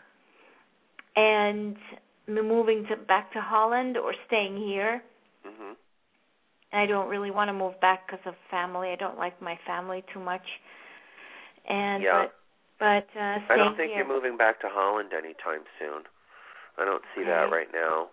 And 1.16 1.78
moving 2.28 2.86
to 2.90 2.96
back 2.96 3.32
to 3.34 3.42
Holland 3.42 3.98
or 3.98 4.14
staying 4.28 4.58
here. 4.58 5.04
Mhm. 5.46 5.76
I 6.74 6.86
don't 6.86 7.08
really 7.08 7.32
want 7.32 7.50
to 7.50 7.54
move 7.54 7.80
back 7.80 8.06
because 8.08 8.26
of 8.26 8.36
family. 8.50 8.90
I 8.90 8.96
don't 8.96 9.18
like 9.18 9.42
my 9.42 9.56
family 9.66 10.04
too 10.14 10.20
much. 10.20 10.46
And 11.68 12.04
Yeah. 12.04 12.28
but 12.80 13.08
but 13.14 13.20
uh 13.20 13.40
I 13.50 13.56
don't 13.58 13.76
think 13.78 13.90
here. 13.92 14.00
you're 14.00 14.08
moving 14.08 14.38
back 14.38 14.60
to 14.62 14.70
Holland 14.70 15.14
anytime 15.14 15.64
soon. 15.80 16.04
I 16.78 16.86
don't 16.86 17.04
see 17.16 17.24
that 17.24 17.52
right 17.52 17.72
now. 17.72 18.10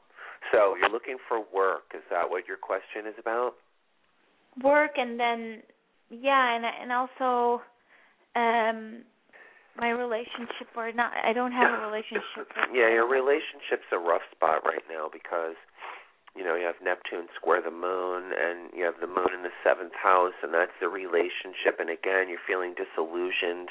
So, 0.51 0.77
you're 0.77 0.91
looking 0.91 1.19
for 1.19 1.41
work. 1.53 1.95
Is 1.95 2.03
that 2.11 2.29
what 2.31 2.47
your 2.49 2.57
question 2.57 3.07
is 3.07 3.19
about? 3.19 3.57
work 4.63 4.93
and 4.99 5.19
then 5.19 5.63
yeah 6.11 6.57
and 6.57 6.65
and 6.65 6.93
also 6.93 7.63
um 8.37 9.03
my 9.77 9.91
relationship 9.91 10.69
or 10.77 10.93
not 10.93 11.13
I 11.17 11.33
don't 11.33 11.53
have 11.53 11.73
a 11.73 11.87
relationship 11.87 12.49
yeah, 12.73 12.89
your 12.89 13.09
relationship's 13.09 13.89
a 13.93 13.99
rough 13.99 14.25
spot 14.33 14.65
right 14.65 14.85
now 14.89 15.09
because 15.13 15.57
you 16.37 16.45
know 16.45 16.57
you 16.57 16.65
have 16.65 16.81
Neptune 16.81 17.29
square 17.37 17.61
the 17.61 17.75
moon, 17.75 18.33
and 18.33 18.73
you 18.73 18.85
have 18.85 18.97
the 19.01 19.07
moon 19.11 19.33
in 19.37 19.43
the 19.45 19.53
seventh 19.61 19.93
house, 19.97 20.37
and 20.43 20.53
that's 20.55 20.73
the 20.81 20.89
relationship. 20.89 21.77
And 21.81 21.93
again, 21.93 22.29
you're 22.33 22.43
feeling 22.47 22.73
disillusioned. 22.73 23.69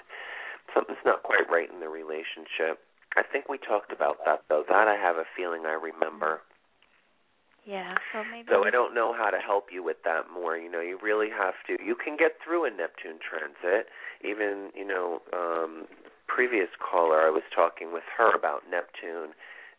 Something's 0.73 1.01
not 1.05 1.23
quite 1.25 1.49
right 1.49 1.69
in 1.69 1.81
the 1.81 1.89
relationship. 1.89 2.85
I 3.17 3.23
think 3.25 3.49
we 3.49 3.57
talked 3.57 3.91
about 3.91 4.21
that 4.25 4.45
though. 4.47 4.63
That 4.69 4.87
I 4.87 4.95
have 4.95 5.17
a 5.17 5.27
feeling 5.35 5.65
I 5.65 5.75
remember. 5.75 6.41
yeah 7.65 7.97
so 8.13 8.23
maybe 8.29 8.47
So 8.49 8.63
I 8.63 8.71
don't 8.71 8.93
know 8.93 9.11
how 9.13 9.29
to 9.29 9.39
help 9.39 9.67
you 9.73 9.83
with 9.83 9.97
that 10.05 10.31
more. 10.31 10.55
You 10.55 10.71
know, 10.71 10.81
you 10.81 10.97
really 11.01 11.29
have 11.29 11.57
to. 11.67 11.81
You 11.83 11.95
can 11.97 12.15
get 12.15 12.37
through 12.43 12.65
a 12.65 12.71
Neptune 12.71 13.19
transit. 13.19 13.89
Even, 14.23 14.69
you 14.75 14.85
know, 14.87 15.21
um 15.33 15.85
previous 16.27 16.69
caller 16.79 17.21
I 17.21 17.29
was 17.29 17.43
talking 17.53 17.91
with 17.93 18.03
her 18.17 18.33
about 18.35 18.63
Neptune 18.69 19.33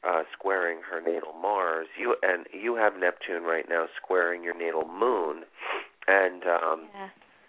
uh 0.04 0.22
squaring 0.32 0.78
her 0.90 1.00
natal 1.00 1.32
Mars. 1.40 1.88
You 1.98 2.16
and 2.22 2.46
you 2.52 2.76
have 2.76 2.94
Neptune 2.98 3.44
right 3.44 3.66
now 3.68 3.86
squaring 4.02 4.42
your 4.42 4.56
natal 4.56 4.86
moon. 4.86 5.44
And 6.08 6.42
um 6.44 6.88
yeah 6.94 7.08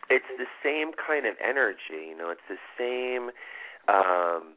it's 0.10 0.26
the 0.38 0.46
same 0.62 0.91
kind 0.94 1.26
of 1.26 1.36
energy, 1.44 2.12
you 2.12 2.18
know, 2.18 2.30
it's 2.30 2.46
the 2.50 2.60
same 2.78 3.32
um 3.88 4.54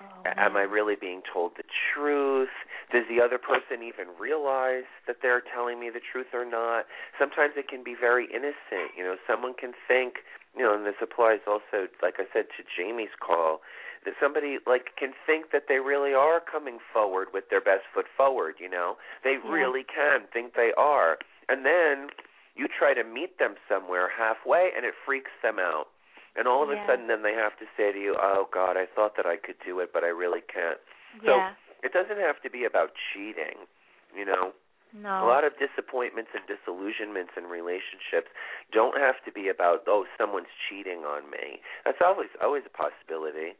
oh, 0.00 0.22
Am 0.36 0.56
I 0.56 0.62
really 0.62 0.94
being 0.94 1.22
told 1.32 1.52
the 1.56 1.64
truth? 1.92 2.54
Does 2.92 3.04
the 3.08 3.20
other 3.22 3.38
person 3.38 3.82
even 3.82 4.06
realize 4.18 4.86
that 5.06 5.16
they're 5.22 5.42
telling 5.42 5.80
me 5.80 5.90
the 5.90 6.00
truth 6.00 6.28
or 6.32 6.44
not? 6.44 6.86
Sometimes 7.18 7.54
it 7.56 7.68
can 7.68 7.82
be 7.82 7.94
very 7.98 8.26
innocent. 8.30 8.94
You 8.96 9.04
know, 9.04 9.16
someone 9.26 9.54
can 9.54 9.72
think, 9.88 10.22
you 10.56 10.62
know, 10.62 10.74
and 10.74 10.84
this 10.84 11.00
applies 11.00 11.40
also, 11.46 11.88
like 12.02 12.16
I 12.18 12.24
said, 12.32 12.46
to 12.56 12.62
Jamie's 12.64 13.14
call, 13.18 13.62
that 14.04 14.14
somebody 14.20 14.58
like 14.66 14.96
can 14.96 15.14
think 15.26 15.52
that 15.52 15.64
they 15.68 15.78
really 15.78 16.12
are 16.12 16.40
coming 16.40 16.78
forward 16.92 17.28
with 17.32 17.48
their 17.50 17.60
best 17.60 17.84
foot 17.94 18.06
forward. 18.16 18.56
You 18.58 18.68
know, 18.68 18.96
they 19.22 19.36
Yeah. 19.36 19.52
really 19.52 19.84
can 19.84 20.26
think 20.32 20.54
they 20.54 20.72
are, 20.74 21.18
and 21.48 21.64
then 21.64 22.10
you 22.54 22.68
try 22.68 22.92
to 22.94 23.04
meet 23.04 23.38
them 23.38 23.56
somewhere 23.68 24.08
halfway, 24.08 24.72
and 24.76 24.84
it 24.84 24.94
freaks 25.06 25.32
them 25.40 25.58
out. 25.58 25.88
And 26.34 26.48
all 26.48 26.62
of 26.62 26.70
a 26.70 26.76
Yeah. 26.76 26.86
sudden, 26.86 27.06
then 27.08 27.22
they 27.22 27.34
have 27.34 27.56
to 27.58 27.66
say 27.76 27.92
to 27.92 27.98
you, 27.98 28.16
"Oh 28.18 28.48
God, 28.50 28.76
I 28.76 28.86
thought 28.86 29.16
that 29.16 29.26
I 29.26 29.36
could 29.36 29.58
do 29.60 29.80
it, 29.80 29.92
but 29.92 30.04
I 30.04 30.08
really 30.08 30.42
can't." 30.42 30.80
So 31.24 31.36
yeah 31.36 31.54
it 31.82 31.92
doesn't 31.92 32.18
have 32.18 32.40
to 32.42 32.50
be 32.50 32.64
about 32.64 32.94
cheating, 32.94 33.66
you 34.14 34.24
know. 34.24 34.54
No 34.94 35.24
A 35.24 35.28
lot 35.28 35.44
of 35.44 35.52
disappointments 35.58 36.30
and 36.34 36.42
disillusionments 36.46 37.32
in 37.36 37.44
relationships 37.44 38.28
don't 38.72 38.98
have 38.98 39.16
to 39.24 39.32
be 39.32 39.48
about 39.48 39.84
oh 39.86 40.04
someone's 40.18 40.52
cheating 40.68 41.04
on 41.04 41.30
me. 41.30 41.60
That's 41.84 41.98
always 42.04 42.28
always 42.42 42.62
a 42.66 42.74
possibility. 42.74 43.56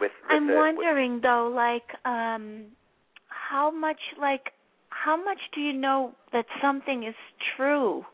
With, 0.00 0.12
with 0.24 0.30
I'm 0.30 0.48
the, 0.48 0.54
wondering 0.54 1.20
though 1.22 1.52
like 1.54 1.88
um 2.04 2.66
how 3.28 3.70
much 3.70 4.00
like 4.20 4.52
how 4.88 5.16
much 5.22 5.40
do 5.54 5.60
you 5.60 5.72
know 5.72 6.12
that 6.32 6.46
something 6.60 7.04
is 7.04 7.14
true 7.56 8.04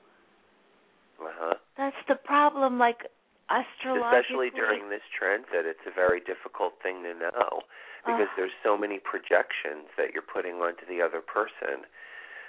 uh-huh. 1.21 1.55
that's 1.77 1.97
the 2.09 2.15
problem 2.15 2.79
like 2.79 3.09
astrologically 3.51 4.51
Especially 4.51 4.51
during 4.51 4.91
this 4.91 5.07
transit, 5.15 5.67
it's 5.67 5.87
a 5.87 5.95
very 5.95 6.19
difficult 6.19 6.75
thing 6.83 7.03
to 7.07 7.15
know 7.15 7.63
because 8.03 8.31
Ugh. 8.31 8.37
there's 8.37 8.57
so 8.63 8.77
many 8.77 8.99
projections 8.99 9.91
that 9.99 10.11
you're 10.15 10.27
putting 10.27 10.63
onto 10.63 10.87
the 10.87 11.03
other 11.03 11.23
person. 11.23 11.87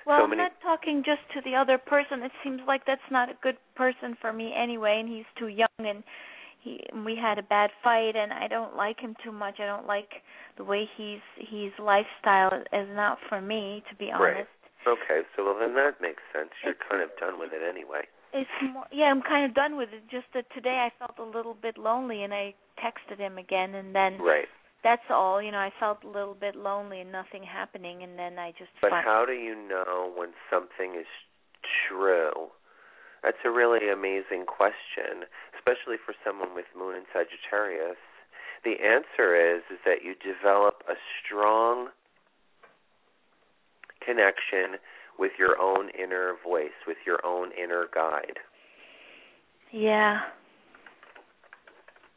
Well, 0.08 0.20
so 0.20 0.24
I'm 0.24 0.30
many- 0.30 0.44
not 0.44 0.56
talking 0.62 1.04
just 1.04 1.28
to 1.36 1.42
the 1.42 1.56
other 1.56 1.78
person. 1.78 2.24
It 2.24 2.32
seems 2.42 2.62
like 2.66 2.86
that's 2.86 3.12
not 3.12 3.28
a 3.30 3.34
good 3.44 3.58
person 3.76 4.16
for 4.16 4.32
me 4.32 4.54
anyway, 4.56 5.02
and 5.02 5.10
he's 5.10 5.28
too 5.36 5.48
young, 5.48 5.68
and 5.80 6.02
he 6.60 6.88
we 7.06 7.16
had 7.18 7.38
a 7.38 7.44
bad 7.44 7.72
fight, 7.84 8.16
and 8.16 8.32
I 8.32 8.48
don't 8.48 8.76
like 8.78 9.02
him 9.02 9.16
too 9.22 9.34
much. 9.34 9.60
I 9.60 9.66
don't 9.66 9.86
like 9.86 10.24
the 10.56 10.64
way 10.64 10.86
he's 10.96 11.20
his 11.36 11.74
lifestyle 11.78 12.64
is 12.72 12.88
not 12.96 13.20
for 13.28 13.42
me, 13.42 13.84
to 13.90 13.96
be 13.96 14.10
honest. 14.10 14.22
Right. 14.24 14.48
Okay, 14.88 15.28
so 15.36 15.44
well 15.44 15.60
then 15.60 15.76
that 15.76 16.00
makes 16.00 16.24
sense. 16.32 16.52
You're 16.64 16.76
kind 16.76 17.04
of 17.04 17.10
done 17.20 17.38
with 17.38 17.52
it 17.52 17.62
anyway. 17.62 18.08
It's 18.32 18.50
more, 18.62 18.88
yeah, 18.92 19.12
I'm 19.12 19.22
kind 19.22 19.44
of 19.46 19.54
done 19.54 19.76
with 19.76 19.92
it. 19.92 20.08
Just 20.10 20.32
that 20.34 20.50
today 20.52 20.88
I 20.88 20.90
felt 20.98 21.20
a 21.20 21.24
little 21.38 21.54
bit 21.54 21.78
lonely, 21.78 22.24
and 22.24 22.34
I 22.34 22.54
texted 22.80 23.18
him 23.18 23.38
again, 23.38 23.76
and 23.76 23.94
then 23.94 24.20
Right. 24.22 24.48
That's 24.88 25.10
all. 25.12 25.42
You 25.42 25.52
know, 25.52 25.60
I 25.60 25.72
felt 25.80 26.04
a 26.06 26.08
little 26.08 26.34
bit 26.34 26.56
lonely 26.56 27.02
and 27.02 27.12
nothing 27.12 27.44
happening, 27.44 28.04
and 28.04 28.18
then 28.18 28.40
I 28.40 28.52
just. 28.52 28.72
But 28.82 28.92
how 28.92 29.26
do 29.28 29.34
you 29.34 29.54
know 29.54 30.12
when 30.16 30.30
something 30.50 30.96
is 30.98 31.12
true? 31.88 32.48
That's 33.22 33.44
a 33.44 33.52
really 33.52 33.92
amazing 33.92 34.46
question, 34.48 35.28
especially 35.58 35.98
for 36.00 36.16
someone 36.24 36.56
with 36.56 36.66
Moon 36.78 36.96
in 36.96 37.04
Sagittarius. 37.12 38.00
The 38.64 38.80
answer 38.80 39.36
is 39.36 39.64
is 39.70 39.80
that 39.84 40.06
you 40.06 40.16
develop 40.16 40.84
a 40.88 40.96
strong 41.20 41.90
connection 44.00 44.80
with 45.20 45.34
your 45.38 45.60
own 45.60 45.90
inner 45.90 46.36
voice, 46.42 46.78
with 46.88 46.98
your 47.06 47.20
own 47.26 47.52
inner 47.52 47.88
guide. 47.94 48.40
Yeah. 49.74 50.22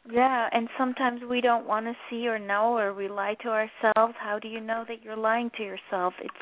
Yeah, 0.09 0.49
and 0.51 0.67
sometimes 0.77 1.21
we 1.29 1.41
don't 1.41 1.67
want 1.67 1.85
to 1.85 1.93
see 2.09 2.27
or 2.27 2.39
know 2.39 2.77
or 2.77 2.93
we 2.93 3.07
lie 3.07 3.35
to 3.43 3.49
ourselves. 3.49 4.15
How 4.19 4.39
do 4.41 4.47
you 4.47 4.59
know 4.59 4.83
that 4.87 5.03
you're 5.03 5.17
lying 5.17 5.51
to 5.57 5.63
yourself? 5.63 6.13
It's 6.21 6.33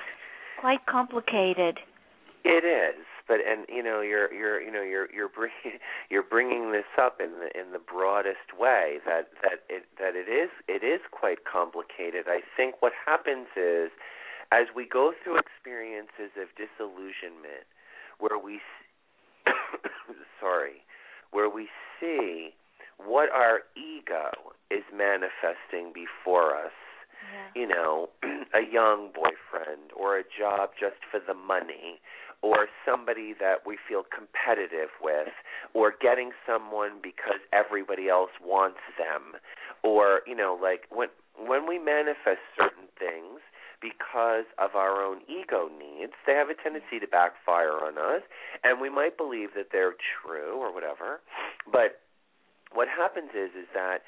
quite 0.62 0.86
complicated. 0.86 1.78
It 2.45 2.64
is, 2.64 3.03
but 3.28 3.39
and 3.45 3.66
you 3.68 3.84
know 3.84 3.99
you're 3.99 4.34
you're 4.34 4.62
you 4.62 4.72
know 4.72 4.82
you're 4.82 5.12
you're 5.14 5.28
bringing 5.28 5.80
you're 6.10 6.24
bringing 6.24 6.72
this 6.72 6.88
up 6.97 7.20
in 7.20 7.32
the 7.32 7.60
in 7.60 7.74
the 7.74 7.80
broadest 7.80 8.55
way 8.57 8.99
that 9.05 9.28
that 9.43 9.68
it 9.68 9.84
that 9.99 10.16
it 10.16 10.32
is 10.32 10.49
it 10.70 10.86
is 10.86 11.01
quite 11.12 11.39
complicated. 11.43 12.26
I 12.28 12.39
think 12.55 12.82
what 12.82 12.93
happens 13.05 13.47
is 13.57 13.91
as 14.53 14.68
we 14.74 14.88
go 14.88 15.12
through 15.22 15.38
experiences 15.38 16.32
of 16.39 16.47
disillusionment 16.55 17.68
where 18.20 18.39
we 18.39 18.62
sorry 20.39 20.82
where 21.32 21.49
we 21.49 21.68
see 21.99 22.55
what 23.06 23.30
our 23.32 23.62
ego 23.76 24.32
is 24.70 24.84
manifesting 24.93 25.91
before 25.93 26.56
us 26.56 26.72
Yeah. 27.32 27.62
you 27.62 27.68
know, 27.68 28.10
a 28.54 28.62
young 28.72 29.12
boyfriend 29.14 29.91
or 29.95 30.18
a 30.18 30.24
job 30.24 30.72
just 30.80 30.97
for 31.12 31.20
the 31.20 31.34
money 31.34 32.00
or 32.41 32.68
somebody 32.86 33.34
that 33.39 33.66
we 33.68 33.78
feel 33.88 34.04
competitive 34.08 34.89
with 35.02 35.28
or 35.74 35.93
getting 36.02 36.32
someone 36.47 37.00
because 37.04 37.41
everybody 37.52 38.08
else 38.08 38.32
wants 38.41 38.80
them 38.97 39.39
or, 39.84 40.22
you 40.26 40.36
know, 40.36 40.58
like 40.60 40.84
when 40.89 41.10
when 41.38 41.68
we 41.68 41.78
manifest 41.80 42.39
certain 42.58 42.88
things 42.97 43.39
because 43.82 44.43
of 44.58 44.76
our 44.76 45.04
own 45.04 45.20
ego 45.28 45.70
needs, 45.72 46.14
they 46.26 46.34
have 46.34 46.50
a 46.50 46.56
tendency 46.56 47.00
to 47.00 47.08
backfire 47.08 47.72
on 47.84 47.97
us 47.97 48.24
and 48.64 48.82
we 48.82 48.89
might 48.89 49.18
believe 49.18 49.50
that 49.56 49.68
they're 49.72 49.95
true 50.00 50.56
or 50.60 50.74
whatever. 50.74 51.22
But 51.72 52.00
what 52.74 52.88
happens 52.88 53.32
is 53.34 53.51
is 53.57 53.67
that 53.74 53.99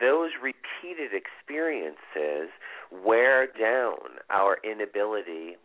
those 0.00 0.30
repeated 0.42 1.12
experiences 1.12 2.50
wear 2.92 3.46
down 3.46 4.20
our 4.30 4.58
inability 4.64 5.56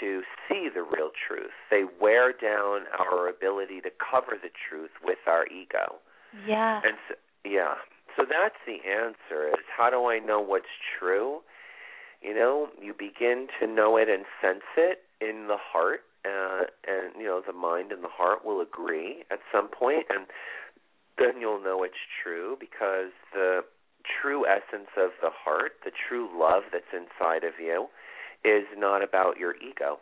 to 0.00 0.22
see 0.48 0.68
the 0.72 0.82
real 0.82 1.10
truth. 1.26 1.50
They 1.70 1.84
wear 2.00 2.32
down 2.32 2.82
our 2.98 3.28
ability 3.28 3.80
to 3.82 3.90
cover 3.90 4.36
the 4.40 4.50
truth 4.68 4.90
with 5.02 5.18
our 5.26 5.46
ego. 5.46 5.96
Yeah. 6.46 6.80
And 6.84 6.96
so, 7.08 7.14
yeah. 7.44 7.74
So 8.16 8.24
that's 8.28 8.58
the 8.66 8.78
answer 8.88 9.48
is 9.48 9.64
how 9.76 9.90
do 9.90 10.06
I 10.06 10.18
know 10.18 10.40
what's 10.40 10.72
true? 10.98 11.40
You 12.22 12.34
know, 12.34 12.68
you 12.80 12.92
begin 12.92 13.48
to 13.60 13.66
know 13.66 13.96
it 13.96 14.08
and 14.08 14.24
sense 14.42 14.64
it 14.76 15.02
in 15.20 15.46
the 15.48 15.56
heart 15.58 16.00
uh, 16.24 16.64
and 16.86 17.12
you 17.18 17.24
know 17.24 17.42
the 17.44 17.52
mind 17.52 17.92
and 17.92 18.04
the 18.04 18.12
heart 18.12 18.44
will 18.44 18.60
agree 18.60 19.24
at 19.30 19.38
some 19.52 19.68
point 19.68 20.04
and 20.10 20.26
then 21.20 21.40
you'll 21.40 21.62
know 21.62 21.84
it's 21.84 21.94
true 22.24 22.56
because 22.58 23.12
the 23.32 23.60
true 24.22 24.46
essence 24.46 24.88
of 24.96 25.10
the 25.20 25.30
heart, 25.30 25.72
the 25.84 25.92
true 26.08 26.28
love 26.32 26.64
that's 26.72 26.90
inside 26.92 27.44
of 27.44 27.60
you, 27.60 27.86
is 28.44 28.64
not 28.76 29.04
about 29.04 29.36
your 29.36 29.54
ego. 29.56 30.00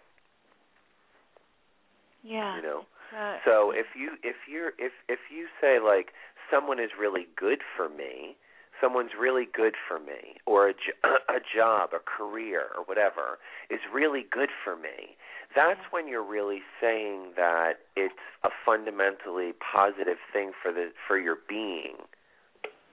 Yeah. 2.23 2.57
You 2.57 2.63
know. 2.63 2.83
Uh, 3.11 3.37
So 3.45 3.73
if 3.73 3.87
you 3.99 4.11
if 4.23 4.37
you're 4.49 4.73
if 4.79 4.93
if 5.09 5.19
you 5.35 5.49
say 5.61 5.79
like 5.81 6.13
someone 6.51 6.79
is 6.79 6.91
really 6.99 7.27
good 7.37 7.61
for 7.77 7.89
me, 7.89 8.37
someone's 8.81 9.13
really 9.19 9.47
good 9.53 9.75
for 9.87 9.99
me, 9.99 10.37
or 10.47 10.69
a, 10.69 10.73
jo- 10.73 11.17
a 11.29 11.41
job, 11.55 11.91
a 11.93 11.99
career, 11.99 12.67
or 12.77 12.85
whatever 12.85 13.39
is 13.71 13.81
really 13.93 14.25
good 14.31 14.51
for 14.65 14.77
me, 14.77 15.17
that's 15.55 15.81
mm-hmm. 15.81 15.97
when 15.97 16.09
you're 16.09 16.25
really 16.25 16.61
saying 16.81 17.33
that 17.37 17.75
it's 17.97 18.15
a 18.45 18.51
fundamentally 18.65 19.53
positive 19.73 20.19
thing 20.33 20.53
for 20.63 20.73
the 20.73 20.91
for 21.07 21.19
your 21.19 21.37
being. 21.49 21.97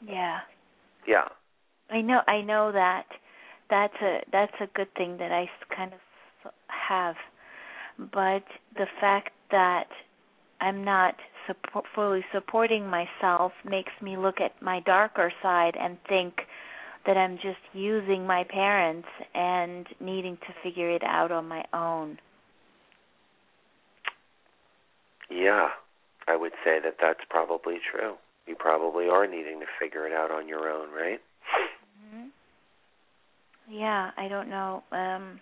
yeah. 0.05 0.39
Yeah. 1.07 1.27
I 1.89 2.01
know 2.01 2.21
I 2.27 2.41
know 2.41 2.71
that 2.71 3.05
that's 3.69 3.95
a 4.01 4.21
that's 4.31 4.55
a 4.59 4.67
good 4.73 4.93
thing 4.95 5.17
that 5.17 5.31
I 5.31 5.43
s- 5.43 5.67
kind 5.75 5.93
of 5.93 5.99
have 6.67 7.15
but 7.97 8.43
the 8.75 8.88
fact 8.99 9.31
that 9.51 9.88
I'm 10.59 10.83
not 10.83 11.15
support, 11.48 11.86
fully 11.93 12.24
supporting 12.34 12.88
myself 12.88 13.52
makes 13.64 13.91
me 14.02 14.18
look 14.18 14.41
at 14.41 14.62
my 14.62 14.80
darker 14.82 15.32
side 15.41 15.76
and 15.80 15.98
think 16.08 16.34
that 17.06 17.18
I'm 17.18 17.36
just 17.36 17.62
using 17.74 18.26
my 18.26 18.43
parents 18.43 19.08
and 19.34 19.88
needing 20.00 20.38
to 20.38 20.54
figure 20.64 20.89
it 20.89 21.04
out 21.04 21.32
on 21.32 21.48
my 21.48 21.64
own. 21.74 22.18
Yeah. 25.30 25.70
I 26.28 26.36
would 26.36 26.54
say 26.64 26.80
that 26.84 26.96
that's 27.00 27.20
probably 27.30 27.78
true. 27.91 28.16
You 28.48 28.56
probably 28.56 29.08
are 29.08 29.28
needing 29.28 29.60
to 29.60 29.66
figure 29.80 30.08
it 30.08 30.14
out 30.14 30.32
on 30.32 30.48
your 30.48 30.70
own, 30.70 30.89
right? 30.91 31.20
hmm 32.12 32.28
Yeah, 33.70 34.12
I 34.18 34.28
don't 34.28 34.50
know 34.50 34.84
um 34.91 35.39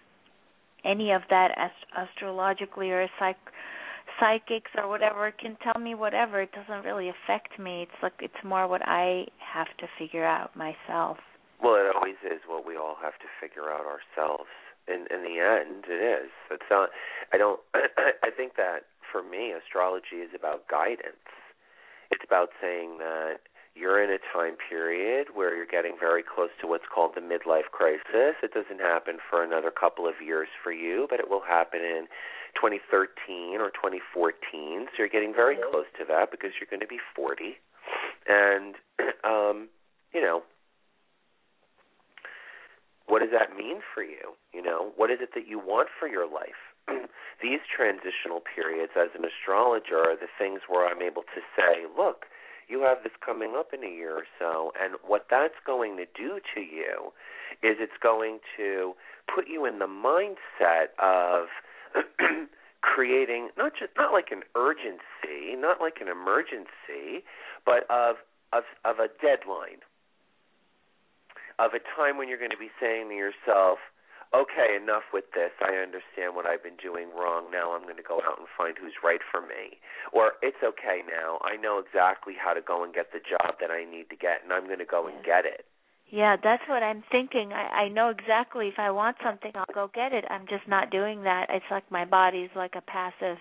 any 0.86 1.12
of 1.12 1.22
that 1.30 1.52
ast- 1.56 2.10
astrologically 2.10 2.92
or 2.92 3.08
psych 3.20 3.38
psychics 4.20 4.72
or 4.78 4.88
whatever 4.88 5.32
can 5.32 5.58
tell 5.64 5.82
me 5.82 5.96
whatever. 5.96 6.42
It 6.42 6.52
doesn't 6.52 6.86
really 6.86 7.10
affect 7.10 7.60
me. 7.60 7.84
It's 7.84 8.02
like 8.02 8.14
it's 8.20 8.44
more 8.44 8.68
what 8.68 8.82
I 8.86 9.26
have 9.40 9.68
to 9.80 9.88
figure 9.98 10.26
out 10.26 10.56
myself. 10.56 11.18
Well, 11.62 11.76
it 11.76 11.96
always 11.96 12.20
is 12.26 12.42
what 12.48 12.66
we 12.66 12.76
all 12.76 12.98
have 13.02 13.18
to 13.20 13.30
figure 13.40 13.72
out 13.72 13.86
ourselves. 13.86 14.50
In 14.88 15.08
in 15.10 15.24
the 15.24 15.40
end, 15.40 15.86
it 15.88 16.04
is. 16.04 16.32
It's 16.52 16.70
not. 16.70 16.90
I 17.32 17.38
don't. 17.38 17.60
I 17.76 18.30
think 18.36 18.56
that 18.58 18.92
for 19.12 19.24
me, 19.24 19.54
astrology 19.54 20.20
is 20.20 20.32
about 20.36 20.68
guidance. 20.68 21.30
It's 22.12 22.24
about 22.26 22.50
saying 22.62 22.98
that 23.00 23.48
you're 23.76 24.04
in 24.04 24.12
a 24.12 24.22
time 24.32 24.56
period 24.70 25.28
where 25.34 25.56
you're 25.56 25.66
getting 25.66 25.96
very 26.00 26.24
close 26.24 26.50
to 26.62 26.68
what's 26.68 26.86
called 26.94 27.12
the 27.16 27.22
midlife 27.22 27.72
crisis. 27.72 28.38
It 28.44 28.54
doesn't 28.54 28.80
happen 28.80 29.18
for 29.30 29.44
another 29.44 29.72
couple 29.72 30.08
of 30.08 30.16
years 30.24 30.48
for 30.64 30.72
you, 30.72 31.08
but 31.10 31.20
it 31.20 31.30
will 31.30 31.42
happen 31.42 31.82
in 31.82 32.06
2013 32.56 33.58
or 33.60 33.70
2014. 33.74 34.86
So 34.94 34.94
you're 35.00 35.10
getting 35.10 35.34
very 35.34 35.58
close 35.58 35.90
to 35.98 36.06
that 36.08 36.30
because 36.30 36.52
you're 36.60 36.70
going 36.70 36.86
to 36.86 36.88
be 36.88 37.02
40. 37.16 37.58
And 38.30 38.76
um, 39.24 39.70
you 40.14 40.22
know, 40.22 40.44
what 43.08 43.20
does 43.20 43.34
that 43.34 43.58
mean 43.58 43.82
for 43.94 44.04
you? 44.04 44.38
You 44.54 44.62
know, 44.62 44.94
what 44.96 45.10
is 45.10 45.18
it 45.20 45.30
that 45.34 45.48
you 45.48 45.58
want 45.58 45.90
for 46.00 46.08
your 46.08 46.30
life? 46.30 46.62
These 47.42 47.60
transitional 47.66 48.40
periods 48.40 48.94
as 48.96 49.10
an 49.18 49.26
astrologer 49.26 49.98
are 49.98 50.16
the 50.16 50.32
things 50.38 50.62
where 50.70 50.88
I'm 50.88 51.02
able 51.02 51.24
to 51.34 51.42
say, 51.58 51.90
look, 51.90 52.30
you 52.68 52.82
have 52.82 53.04
this 53.04 53.14
coming 53.24 53.54
up 53.58 53.74
in 53.74 53.84
a 53.84 53.90
year 53.90 54.16
or 54.16 54.28
so, 54.40 54.72
and 54.82 54.96
what 55.06 55.28
that's 55.30 55.60
going 55.66 55.98
to 55.98 56.06
do 56.06 56.40
to 56.54 56.62
you 56.62 57.12
is 57.62 57.78
it's 57.80 58.00
going 58.02 58.40
to 58.58 58.94
put 59.34 59.48
you 59.48 59.66
in 59.66 59.80
the 59.80 59.88
mindset 59.88 60.92
of 61.00 61.48
creating 62.82 63.50
not 63.58 63.74
just 63.78 63.92
not 63.98 64.12
like 64.12 64.32
an 64.32 64.44
urgency, 64.56 65.56
not 65.56 65.80
like 65.80 65.98
an 66.02 66.08
emergency, 66.08 67.24
but 67.66 67.90
of 67.90 68.18
of 68.52 68.64
of 68.86 69.00
a 69.00 69.08
deadline 69.22 69.82
of 71.60 71.72
a 71.74 71.82
time 71.96 72.18
when 72.18 72.28
you're 72.28 72.40
going 72.40 72.52
to 72.52 72.58
be 72.58 72.72
saying 72.80 73.10
to 73.10 73.16
yourself, 73.16 73.78
okay, 74.34 74.76
enough 74.76 75.06
with 75.14 75.26
this. 75.34 75.54
I 75.62 75.78
understand 75.78 76.36
what 76.36 76.46
I've 76.46 76.62
been 76.66 76.80
doing 76.82 77.10
wrong. 77.14 77.48
Now 77.54 77.74
I'm 77.74 77.84
going 77.84 78.02
to 78.02 78.06
go 78.06 78.20
out 78.26 78.42
and 78.42 78.50
find 78.58 78.76
who's 78.78 78.98
right 79.06 79.22
for 79.32 79.42
me. 79.42 79.78
Or 80.12 80.34
it's 80.42 80.60
okay 80.66 81.06
now. 81.06 81.40
I 81.46 81.56
know 81.56 81.78
exactly 81.80 82.34
how 82.38 82.54
to 82.54 82.62
go 82.62 82.84
and 82.84 82.94
get 82.94 83.14
the 83.14 83.22
job 83.22 83.62
that 83.62 83.72
I 83.72 83.86
need 83.86 84.10
to 84.10 84.18
get, 84.18 84.44
and 84.44 84.52
I'm 84.52 84.66
going 84.66 84.82
to 84.82 84.90
go 84.90 85.08
and 85.08 85.24
get 85.24 85.46
it. 85.46 85.66
Yeah, 86.10 86.36
that's 86.38 86.62
what 86.68 86.84
I'm 86.84 87.04
thinking. 87.10 87.54
I 87.54 87.86
I 87.86 87.88
know 87.90 88.10
exactly 88.10 88.68
if 88.68 88.78
I 88.78 88.92
want 88.92 89.18
something, 89.24 89.52
I'll 89.56 89.74
go 89.74 89.90
get 89.94 90.14
it. 90.14 90.26
I'm 90.30 90.46
just 90.46 90.68
not 90.68 90.92
doing 90.92 91.24
that. 91.24 91.48
It's 91.50 91.66
like 91.72 91.90
my 91.90 92.06
body's 92.06 92.52
like 92.56 92.74
a 92.76 92.82
passive 92.82 93.38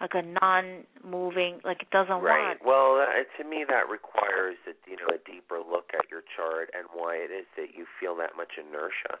like 0.00 0.16
a 0.16 0.24
non-moving, 0.24 1.60
like 1.62 1.82
it 1.82 1.90
doesn't 1.92 2.24
Right. 2.24 2.56
want. 2.56 2.64
Well, 2.64 3.04
uh, 3.04 3.20
to 3.36 3.44
me, 3.44 3.64
that 3.68 3.84
requires 3.90 4.56
a, 4.66 4.72
you 4.88 4.96
know 4.96 5.12
a 5.12 5.18
deeper 5.30 5.60
look 5.60 5.92
at 5.92 6.10
your 6.10 6.22
chart 6.34 6.70
and 6.72 6.88
why 6.96 7.16
it 7.16 7.30
is 7.30 7.44
that 7.56 7.76
you 7.76 7.84
feel 8.00 8.16
that 8.16 8.34
much 8.34 8.56
inertia. 8.56 9.20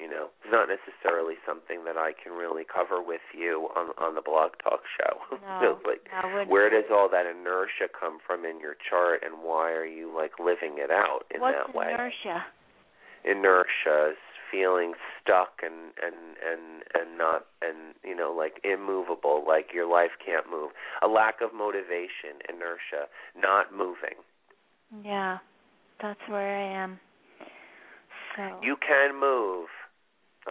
You 0.00 0.10
know, 0.10 0.26
it's 0.42 0.50
not 0.50 0.66
necessarily 0.68 1.34
something 1.46 1.84
that 1.84 1.96
I 1.96 2.12
can 2.18 2.32
really 2.32 2.64
cover 2.66 3.00
with 3.00 3.22
you 3.32 3.68
on 3.76 3.94
on 3.96 4.14
the 4.16 4.22
blog 4.22 4.52
talk 4.62 4.82
show. 4.98 5.38
No, 5.62 5.78
like, 5.86 6.02
where 6.50 6.68
does 6.68 6.90
all 6.90 7.08
that 7.10 7.26
inertia 7.26 7.86
come 7.88 8.18
from 8.26 8.44
in 8.44 8.58
your 8.60 8.74
chart, 8.90 9.22
and 9.24 9.42
why 9.44 9.70
are 9.70 9.86
you 9.86 10.10
like 10.14 10.32
living 10.40 10.76
it 10.78 10.90
out 10.90 11.22
in 11.32 11.40
What's 11.40 11.56
that 11.56 11.74
way? 11.74 11.92
inertia? 11.94 12.44
Inertia 13.24 14.10
is 14.12 14.16
feeling 14.50 14.94
stuck 15.20 15.60
and 15.62 15.94
and 16.02 16.36
and 16.42 16.82
and 16.94 17.16
not 17.18 17.46
and 17.62 17.94
you 18.04 18.14
know 18.16 18.34
like 18.36 18.60
immovable, 18.64 19.44
like 19.46 19.68
your 19.72 19.90
life 19.90 20.12
can't 20.24 20.50
move. 20.50 20.70
A 21.02 21.08
lack 21.08 21.40
of 21.40 21.54
motivation, 21.54 22.42
inertia, 22.48 23.06
not 23.36 23.72
moving. 23.72 24.18
Yeah, 25.04 25.38
that's 26.02 26.20
where 26.28 26.56
I 26.56 26.82
am. 26.82 26.98
So 28.36 28.58
You 28.62 28.76
can 28.76 29.18
move. 29.18 29.68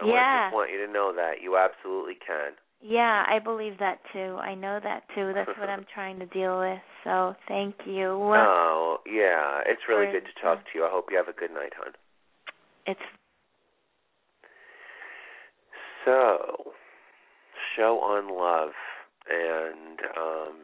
I 0.00 0.06
Yeah. 0.06 0.44
just 0.46 0.54
want 0.54 0.70
you 0.70 0.84
to 0.86 0.92
know 0.92 1.12
that 1.14 1.40
you 1.42 1.56
absolutely 1.56 2.14
can. 2.16 2.52
Yeah, 2.80 3.24
I 3.26 3.38
believe 3.38 3.78
that 3.78 4.00
too. 4.12 4.36
I 4.42 4.54
know 4.54 4.78
that 4.80 5.08
too. 5.14 5.32
That's 5.32 5.56
what 5.58 5.70
I'm 5.70 5.84
trying 5.94 6.18
to 6.18 6.26
deal 6.26 6.58
with. 6.60 6.80
So 7.04 7.34
thank 7.48 7.86
you. 7.86 8.10
Oh, 8.10 9.00
yeah. 9.06 9.62
It's 9.64 9.88
really 9.88 10.12
good 10.12 10.26
to 10.26 10.42
talk 10.42 10.64
to 10.64 10.70
you. 10.78 10.84
I 10.84 10.90
hope 10.90 11.08
you 11.10 11.16
have 11.16 11.28
a 11.28 11.32
good 11.32 11.50
night, 11.50 11.72
hon. 11.76 11.94
It's 12.86 13.00
So, 16.04 16.74
show 17.74 18.00
on 18.00 18.28
love, 18.28 18.74
and 19.30 20.00
um, 20.18 20.56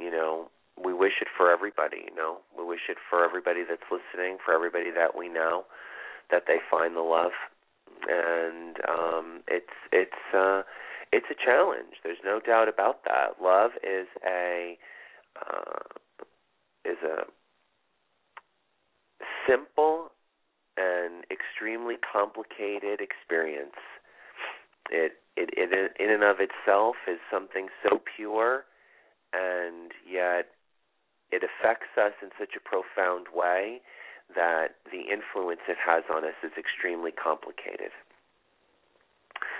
you 0.00 0.10
know, 0.10 0.48
we 0.82 0.94
wish 0.94 1.20
it 1.20 1.28
for 1.36 1.52
everybody. 1.52 2.08
You 2.08 2.16
know, 2.16 2.38
we 2.56 2.64
wish 2.64 2.88
it 2.88 2.96
for 3.10 3.22
everybody 3.22 3.64
that's 3.68 3.84
listening, 3.90 4.38
for 4.42 4.54
everybody 4.54 4.90
that 4.90 5.14
we 5.16 5.28
know, 5.28 5.64
that 6.30 6.44
they 6.46 6.56
find 6.70 6.96
the 6.96 7.00
love, 7.04 7.32
and 8.08 8.76
um, 8.88 9.42
it's 9.48 9.66
it's 9.92 10.34
uh, 10.34 10.62
it's 11.12 11.26
a 11.30 11.34
challenge. 11.34 11.94
There's 12.02 12.22
no 12.24 12.40
doubt 12.40 12.68
about 12.68 13.04
that. 13.04 13.42
Love 13.42 13.72
is 13.82 14.06
a 14.26 14.78
uh, 15.36 15.82
is 16.84 16.98
a 17.02 17.24
simple 19.48 20.12
and 20.76 21.24
extremely 21.30 21.96
complicated 22.00 23.00
experience. 23.00 23.76
It, 24.90 25.12
it, 25.36 25.50
it 25.52 25.92
in 26.00 26.10
and 26.10 26.24
of 26.24 26.36
itself 26.40 26.96
is 27.06 27.18
something 27.30 27.68
so 27.82 28.00
pure, 28.16 28.64
and 29.32 29.92
yet 30.08 30.48
it 31.30 31.42
affects 31.44 31.96
us 31.96 32.12
in 32.22 32.30
such 32.38 32.54
a 32.56 32.60
profound 32.60 33.26
way 33.34 33.80
that 34.34 34.76
the 34.90 35.10
influence 35.12 35.60
it 35.68 35.78
has 35.78 36.04
on 36.12 36.24
us 36.24 36.36
is 36.42 36.52
extremely 36.58 37.12
complicated. 37.12 37.92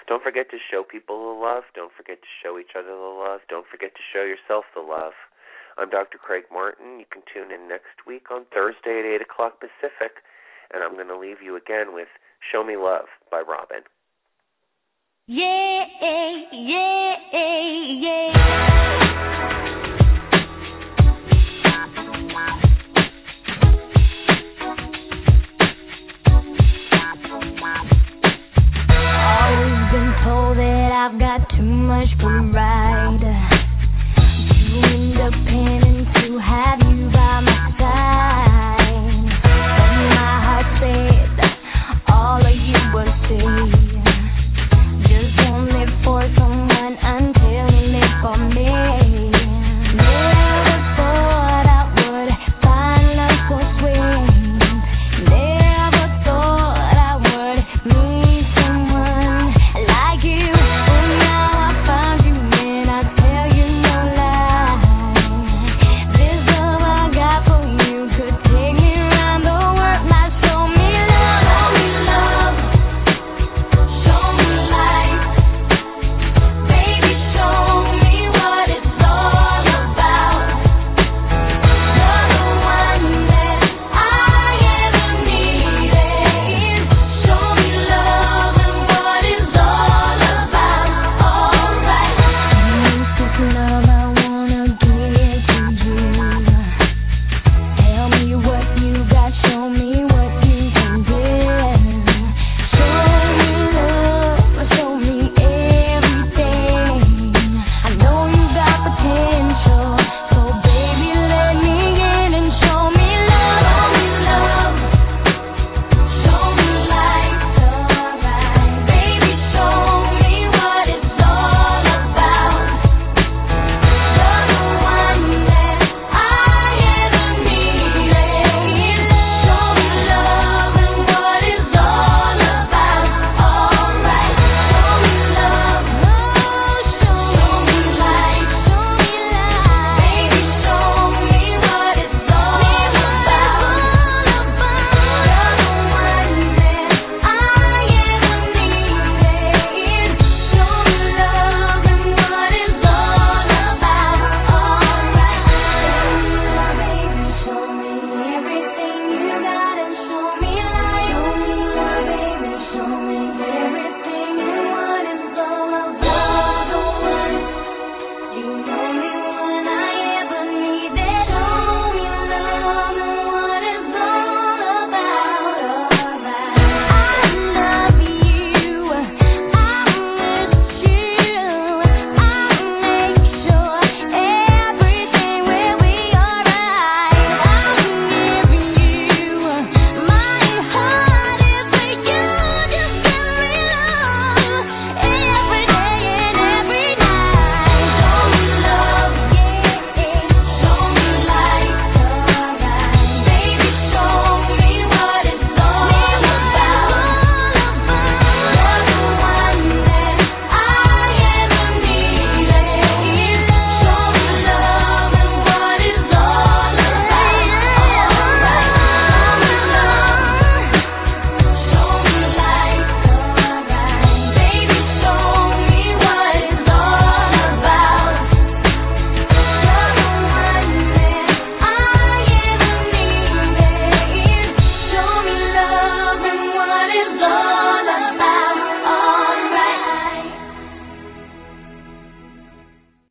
Don't 0.09 0.23
forget 0.23 0.51
to 0.51 0.59
show 0.59 0.83
people 0.83 1.35
the 1.35 1.39
love. 1.39 1.65
Don't 1.75 1.93
forget 1.95 2.19
to 2.23 2.31
show 2.43 2.59
each 2.59 2.75
other 2.77 2.91
the 2.91 3.15
love. 3.15 3.41
Don't 3.49 3.67
forget 3.71 3.95
to 3.95 4.03
show 4.13 4.23
yourself 4.23 4.65
the 4.75 4.83
love. 4.83 5.15
I'm 5.79 5.89
Dr. 5.89 6.19
Craig 6.19 6.45
Martin. 6.53 6.99
You 6.99 7.07
can 7.11 7.23
tune 7.33 7.53
in 7.53 7.69
next 7.69 8.07
week 8.07 8.31
on 8.31 8.45
Thursday 8.53 9.01
at 9.01 9.23
8 9.23 9.23
o'clock 9.23 9.61
Pacific, 9.61 10.19
and 10.75 10.83
I'm 10.83 10.95
going 10.95 11.09
to 11.09 11.19
leave 11.19 11.43
you 11.43 11.57
again 11.57 11.95
with 11.95 12.09
Show 12.53 12.65
Me 12.65 12.77
Love 12.77 13.07
by 13.31 13.41
Robin. 13.41 13.83
Yeah, 15.27 15.85
yeah, 16.53 17.15
yeah. 17.33 18.31